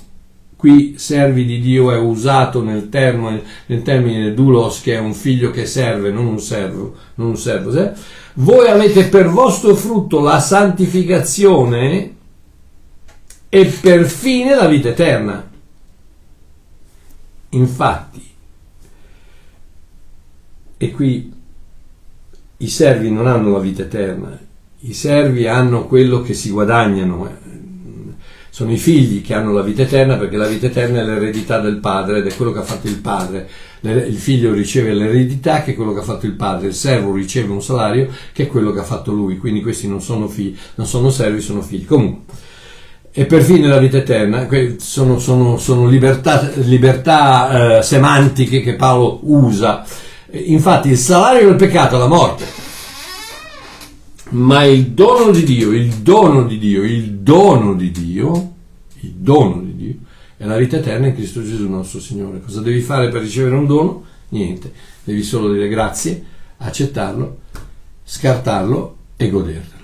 qui 0.56 1.00
servi 1.00 1.43
di 1.45 1.60
Dio 1.60 1.91
è 1.91 1.98
usato 1.98 2.62
nel, 2.62 2.89
termine, 2.89 3.41
nel 3.66 3.82
termine 3.82 4.36
doulos, 4.36 4.82
che 4.82 4.93
è 4.93 5.00
un 5.00 5.16
figlio 5.16 5.50
che 5.50 5.66
serve, 5.66 6.12
non 6.12 6.28
un 6.28 6.39
servo, 6.39 6.95
non 7.16 7.30
un 7.30 7.38
servo, 7.38 7.76
eh? 7.76 7.91
voi 8.36 8.68
avete 8.68 9.06
per 9.06 9.30
vostro 9.30 9.74
frutto 9.74 10.20
la 10.20 10.39
santificazione 10.39 12.16
e 13.50 13.66
per 13.66 14.06
fine 14.06 14.54
la 14.54 14.68
vita 14.68 14.89
eterna. 14.89 15.50
Infatti, 17.50 18.30
e 20.78 20.91
qui 20.91 21.34
i 22.58 22.68
servi 22.68 23.12
non 23.12 23.28
hanno 23.28 23.51
la 23.51 23.60
vita 23.60 23.84
eterna, 23.84 24.38
i 24.80 24.93
servi 24.93 25.47
hanno 25.47 25.86
quello 25.86 26.22
che 26.22 26.34
si 26.34 26.49
guadagnano, 26.49 27.30
sono 28.49 28.72
i 28.72 28.78
figli 28.78 29.22
che 29.22 29.36
hanno 29.36 29.53
la 29.53 29.62
vita 29.62 29.84
eterna 29.84 30.16
perché 30.16 30.36
la 30.36 30.47
vita 30.47 30.66
eterna 30.66 31.01
è 31.01 31.03
l'eredità 31.03 31.60
del 31.60 31.78
padre 31.78 32.18
ed 32.18 32.26
è 32.26 32.36
quello 32.36 32.51
che 32.51 32.58
ha 32.58 32.64
fatto 32.64 32.88
il 32.88 32.97
padre. 32.97 33.47
Il 33.82 34.18
figlio 34.18 34.51
riceve 34.51 34.95
l'eredità 34.95 35.62
che 35.62 35.74
è 35.74 35.76
quello 35.76 35.93
che 35.93 35.99
ha 35.99 36.03
fatto 36.03 36.26
il 36.26 36.32
padre, 36.32 36.70
il 36.70 36.74
servo 36.74 37.14
riceve 37.14 37.51
un 37.51 37.62
salario 37.62 38.10
che 38.34 38.43
è 38.43 38.47
quello 38.47 38.72
che 38.72 38.80
ha 38.80 38.84
fatto 38.84 39.12
lui, 39.12 39.38
quindi 39.38 39.62
questi 39.62 39.88
non 39.88 40.01
sono 40.01 40.28
figli, 40.28 40.58
non 40.74 40.88
sono 40.88 41.12
servi, 41.12 41.39
sono 41.39 41.62
figli. 41.62 41.86
Comunque, 41.86 42.34
e 43.12 43.26
perfino 43.26 43.68
la 43.68 43.78
vita 43.78 43.97
eterna, 43.97 44.47
sono, 44.78 45.20
sono, 45.20 45.58
sono 45.58 45.88
libertà, 45.88 46.51
libertà 46.55 47.78
eh, 47.78 47.84
semantiche 47.84 48.62
che 48.62 48.76
Paolo 48.76 49.20
usa. 49.22 49.86
Infatti 50.32 50.89
il 50.89 50.97
salario 50.97 51.47
del 51.47 51.55
peccato 51.55 51.95
è 51.95 51.99
la 51.99 52.07
morte, 52.07 52.45
ma 54.30 54.63
il 54.65 54.88
dono 54.88 55.32
di 55.32 55.43
Dio, 55.43 55.71
il 55.71 55.93
dono 55.93 56.45
di 56.45 56.57
Dio, 56.57 56.84
il 56.84 57.11
dono 57.13 57.73
di 57.73 57.91
Dio, 57.91 58.53
il 59.01 59.11
dono 59.11 59.61
di 59.61 59.75
Dio 59.75 59.95
è 60.38 60.45
la 60.45 60.57
vita 60.57 60.78
eterna 60.78 61.07
in 61.07 61.15
Cristo 61.15 61.43
Gesù 61.43 61.67
nostro 61.67 61.99
Signore. 61.99 62.41
Cosa 62.41 62.61
devi 62.61 62.80
fare 62.82 63.09
per 63.09 63.21
ricevere 63.21 63.55
un 63.55 63.65
dono? 63.65 64.03
Niente, 64.30 64.71
devi 65.03 65.23
solo 65.23 65.51
dire 65.51 65.67
grazie, 65.67 66.23
accettarlo, 66.57 67.39
scartarlo 68.03 68.97
e 69.17 69.30
goderlo. 69.30 69.75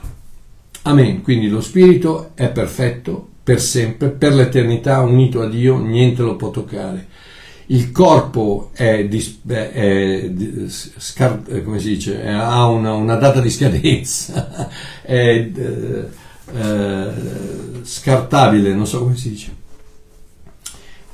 Amen. 0.84 1.24
Quindi 1.24 1.50
lo 1.50 1.60
spirito 1.60 2.32
è 2.36 2.50
perfetto 2.50 3.30
per 3.44 3.60
sempre, 3.60 4.10
per 4.10 4.34
l'eternità, 4.34 5.02
unito 5.02 5.42
a 5.42 5.50
Dio, 5.50 5.80
niente 5.80 6.22
lo 6.22 6.36
può 6.36 6.52
toccare. 6.52 7.08
Il 7.68 7.92
corpo 7.92 8.72
è, 8.74 9.08
è, 9.08 9.72
è 9.72 10.32
scar, 10.68 11.42
eh, 11.48 11.64
dice, 11.78 12.22
è, 12.22 12.30
ha 12.30 12.68
una, 12.68 12.94
una, 12.94 13.16
data 13.16 13.40
di 13.40 13.50
scadenza, 13.50 14.70
è 15.02 15.50
eh, 15.56 16.08
eh, 16.56 17.08
scartabile, 17.82 18.74
non 18.74 18.86
so 18.86 19.00
come 19.00 19.16
si 19.16 19.30
dice. 19.30 19.62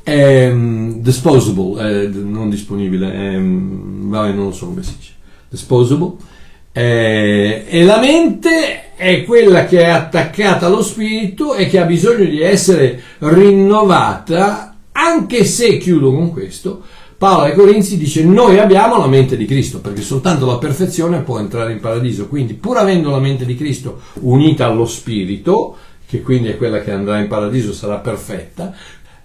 È 0.02 0.50
um, 0.50 1.02
disposable, 1.02 2.08
non 2.08 2.50
disponibile, 2.50 3.12
è, 3.12 3.40
vabbè, 3.40 4.32
non 4.32 4.54
so 4.54 4.68
come 4.68 4.82
si 4.84 4.96
dice. 4.98 5.14
Disposable 5.50 6.38
eh, 6.72 7.66
e 7.68 7.84
la 7.84 8.00
mente 8.00 8.94
è 8.96 9.24
quella 9.24 9.66
che 9.66 9.82
è 9.82 9.90
attaccata 9.90 10.68
allo 10.68 10.84
spirito 10.84 11.56
e 11.56 11.68
che 11.68 11.80
ha 11.80 11.86
bisogno 11.86 12.26
di 12.26 12.42
essere 12.42 13.02
rinnovata, 13.20 14.69
anche 15.00 15.46
se, 15.46 15.78
chiudo 15.78 16.12
con 16.12 16.32
questo, 16.32 16.84
Paolo 17.18 17.44
ai 17.44 17.54
Corinzi 17.54 17.98
dice 17.98 18.24
noi 18.24 18.60
abbiamo 18.60 18.98
la 18.98 19.08
mente 19.08 19.38
di 19.38 19.46
Cristo, 19.46 19.80
perché 19.80 20.02
soltanto 20.02 20.46
la 20.46 20.58
perfezione 20.58 21.22
può 21.22 21.40
entrare 21.40 21.72
in 21.72 21.80
paradiso, 21.80 22.28
quindi 22.28 22.54
pur 22.54 22.78
avendo 22.78 23.10
la 23.10 23.20
mente 23.20 23.46
di 23.46 23.56
Cristo 23.56 24.00
unita 24.22 24.66
allo 24.66 24.86
spirito, 24.86 25.76
che 26.08 26.22
quindi 26.22 26.50
è 26.50 26.58
quella 26.58 26.82
che 26.82 26.92
andrà 26.92 27.20
in 27.20 27.28
paradiso, 27.28 27.74
sarà 27.74 27.98
perfetta, 27.98 28.74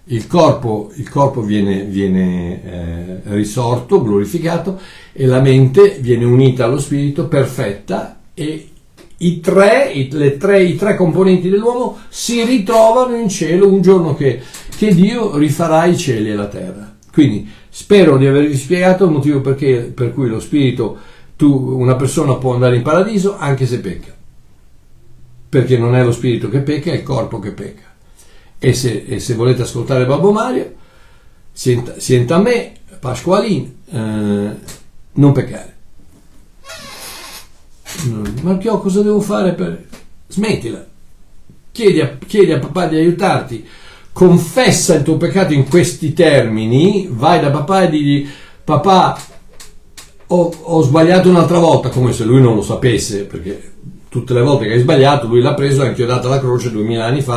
il 0.06 0.26
corpo, 0.26 0.90
il 0.96 1.08
corpo 1.08 1.40
viene, 1.40 1.84
viene 1.84 2.62
eh, 2.64 3.20
risorto, 3.34 4.02
glorificato 4.02 4.78
e 5.12 5.26
la 5.26 5.40
mente 5.40 5.98
viene 6.00 6.24
unita 6.24 6.64
allo 6.64 6.78
spirito, 6.78 7.26
perfetta 7.26 8.20
e 8.34 8.68
i 9.18 9.40
tre, 9.40 9.90
i, 9.92 10.08
tre, 10.08 10.62
i 10.62 10.76
tre 10.76 10.96
componenti 10.96 11.48
dell'uomo 11.48 11.98
si 12.08 12.44
ritrovano 12.44 13.16
in 13.16 13.28
cielo 13.28 13.68
un 13.68 13.80
giorno 13.80 14.14
che, 14.14 14.42
che, 14.86 14.94
Dio 14.94 15.36
rifarà 15.36 15.84
i 15.86 15.96
cieli 15.96 16.30
e 16.30 16.34
la 16.34 16.46
terra. 16.46 16.96
Quindi 17.12 17.48
spero 17.68 18.16
di 18.16 18.26
avervi 18.26 18.56
spiegato 18.56 19.04
il 19.04 19.10
motivo 19.10 19.40
perché, 19.40 19.92
per 19.94 20.12
cui 20.12 20.28
lo 20.28 20.40
spirito, 20.40 20.98
tu, 21.36 21.78
una 21.78 21.96
persona 21.96 22.34
può 22.34 22.54
andare 22.54 22.76
in 22.76 22.82
paradiso 22.82 23.36
anche 23.36 23.66
se 23.66 23.80
pecca. 23.80 24.12
Perché 25.48 25.78
non 25.78 25.94
è 25.94 26.02
lo 26.02 26.12
spirito 26.12 26.48
che 26.48 26.60
pecca, 26.60 26.90
è 26.90 26.96
il 26.96 27.02
corpo 27.02 27.38
che 27.38 27.52
pecca. 27.52 27.82
E 28.58 28.72
se, 28.72 29.04
e 29.06 29.20
se 29.20 29.34
volete 29.34 29.62
ascoltare 29.62 30.06
Babbo 30.06 30.32
Mario, 30.32 30.74
senta, 31.52 32.00
senta 32.00 32.36
a 32.36 32.40
me, 32.40 32.72
Pasqualin, 32.98 33.74
eh, 33.90 34.50
non 35.12 35.32
peccare. 35.32 35.72
Ma 38.42 38.56
Pio, 38.56 38.78
cosa 38.78 39.02
devo 39.02 39.20
fare 39.20 39.52
per... 39.52 39.86
Smettila. 40.26 40.84
Chiedi 41.70 42.00
a, 42.00 42.16
chiedi 42.26 42.52
a 42.52 42.58
papà 42.58 42.86
di 42.86 42.96
aiutarti. 42.96 43.66
Confessa 44.14 44.94
il 44.94 45.02
tuo 45.02 45.18
peccato 45.18 45.52
in 45.52 45.68
questi 45.68 46.14
termini. 46.14 47.08
Vai 47.10 47.40
da 47.40 47.50
papà 47.50 47.82
e 47.82 47.90
digli, 47.90 48.26
papà, 48.64 49.18
ho, 50.28 50.52
ho 50.62 50.82
sbagliato 50.82 51.28
un'altra 51.28 51.58
volta, 51.58 51.90
come 51.90 52.12
se 52.12 52.24
lui 52.24 52.40
non 52.40 52.54
lo 52.54 52.62
sapesse, 52.62 53.24
perché 53.24 53.72
tutte 54.08 54.32
le 54.32 54.42
volte 54.42 54.66
che 54.66 54.74
hai 54.74 54.80
sbagliato 54.80 55.26
lui 55.26 55.40
l'ha 55.40 55.54
preso 55.54 55.82
e 55.82 55.86
ha 55.86 55.88
inchiodato 55.88 56.28
la 56.28 56.38
croce 56.38 56.70
duemila 56.70 57.06
anni 57.06 57.20
fa 57.20 57.36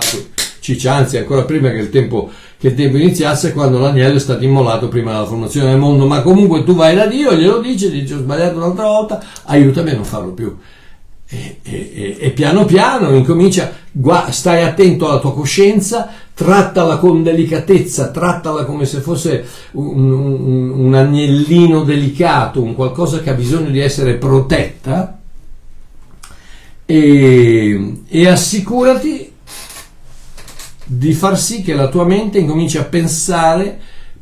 Ciccia, 0.59 0.93
anzi 0.93 1.17
ancora 1.17 1.43
prima 1.43 1.69
che 1.69 1.77
il, 1.77 1.89
tempo, 1.89 2.29
che 2.57 2.67
il 2.67 2.75
tempo 2.75 2.97
iniziasse, 2.97 3.53
quando 3.53 3.79
l'agnello 3.79 4.17
è 4.17 4.19
stato 4.19 4.43
immolato 4.43 4.89
prima 4.89 5.13
della 5.13 5.25
formazione 5.25 5.69
del 5.69 5.79
mondo, 5.79 6.05
ma 6.05 6.21
comunque 6.21 6.63
tu 6.65 6.75
vai 6.75 6.93
da 6.93 7.05
Dio, 7.05 7.33
glielo 7.33 7.59
dici, 7.59 7.89
dici 7.89 8.13
ho 8.13 8.17
sbagliato 8.17 8.57
un'altra 8.57 8.85
volta, 8.85 9.23
aiutami 9.45 9.91
a 9.91 9.95
non 9.95 10.03
farlo 10.03 10.33
più. 10.33 10.57
E, 11.29 11.59
e, 11.63 12.17
e, 12.19 12.29
piano 12.31 12.65
piano 12.65 13.11
incomincia, 13.15 13.71
stai 14.29 14.63
attento 14.63 15.07
alla 15.07 15.19
tua 15.19 15.33
coscienza, 15.33 16.09
trattala 16.37 16.97
con 16.97 17.23
delicatezza, 17.23 18.11
trattala 18.11 18.63
come 18.63 18.85
se 18.85 18.99
fosse 18.99 19.43
un, 19.71 20.11
un, 20.11 20.69
un 20.69 20.93
agnellino 20.93 21.81
delicato, 21.83 22.61
un 22.61 22.75
qualcosa 22.75 23.21
che 23.21 23.31
ha 23.31 23.33
bisogno 23.33 23.71
di 23.71 23.79
essere 23.79 24.17
protetta 24.17 25.19
e, 26.85 28.01
e 28.07 28.27
assicurati 28.27 29.31
di 30.85 31.13
far 31.13 31.39
sì 31.39 31.63
che 31.63 31.73
la 31.73 31.89
tua 31.89 32.05
mente 32.05 32.37
incominci 32.37 32.77
a 32.77 32.83
pensare 32.83 33.79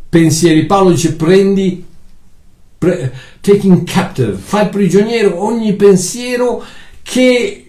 pensieri. 0.07 0.65
Paolo 0.65 0.91
dice 0.91 1.15
prendi, 1.15 1.85
pre, 2.77 3.13
taking 3.41 3.83
captive, 3.83 4.37
fai 4.37 4.69
prigioniero 4.69 5.43
ogni 5.43 5.73
pensiero 5.73 6.63
che 7.03 7.64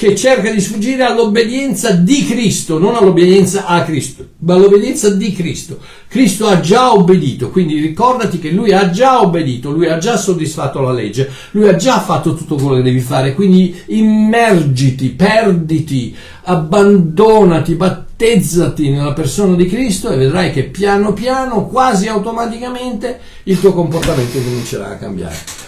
che 0.00 0.16
cerca 0.16 0.50
di 0.50 0.62
sfuggire 0.62 1.02
all'obbedienza 1.02 1.90
di 1.90 2.24
Cristo, 2.24 2.78
non 2.78 2.94
all'obbedienza 2.94 3.66
a 3.66 3.82
Cristo, 3.82 4.28
ma 4.38 4.54
all'obbedienza 4.54 5.10
di 5.10 5.30
Cristo. 5.34 5.78
Cristo 6.08 6.46
ha 6.46 6.58
già 6.58 6.94
obbedito, 6.94 7.50
quindi 7.50 7.78
ricordati 7.78 8.38
che 8.38 8.48
lui 8.48 8.72
ha 8.72 8.88
già 8.88 9.20
obbedito, 9.20 9.70
lui 9.70 9.88
ha 9.88 9.98
già 9.98 10.16
soddisfatto 10.16 10.80
la 10.80 10.92
legge, 10.92 11.30
lui 11.50 11.68
ha 11.68 11.76
già 11.76 12.00
fatto 12.00 12.34
tutto 12.34 12.54
quello 12.54 12.76
che 12.76 12.82
devi 12.82 13.00
fare, 13.00 13.34
quindi 13.34 13.78
immergiti, 13.88 15.10
perditi, 15.10 16.16
abbandonati, 16.44 17.74
battezzati 17.74 18.88
nella 18.88 19.12
persona 19.12 19.54
di 19.54 19.66
Cristo 19.66 20.08
e 20.08 20.16
vedrai 20.16 20.50
che 20.50 20.62
piano 20.62 21.12
piano, 21.12 21.66
quasi 21.66 22.08
automaticamente, 22.08 23.20
il 23.42 23.60
tuo 23.60 23.74
comportamento 23.74 24.38
comincerà 24.38 24.92
a 24.92 24.96
cambiare. 24.96 25.59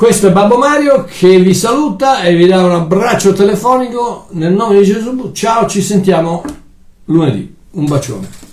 Questo 0.00 0.28
è 0.28 0.32
Babbo 0.32 0.56
Mario 0.56 1.04
che 1.04 1.38
vi 1.40 1.52
saluta 1.52 2.22
e 2.22 2.34
vi 2.34 2.46
dà 2.46 2.64
un 2.64 2.70
abbraccio 2.70 3.34
telefonico 3.34 4.28
nel 4.30 4.54
nome 4.54 4.78
di 4.78 4.84
Gesù. 4.86 5.30
Ciao, 5.32 5.66
ci 5.66 5.82
sentiamo 5.82 6.42
lunedì. 7.04 7.54
Un 7.72 7.84
bacione. 7.84 8.49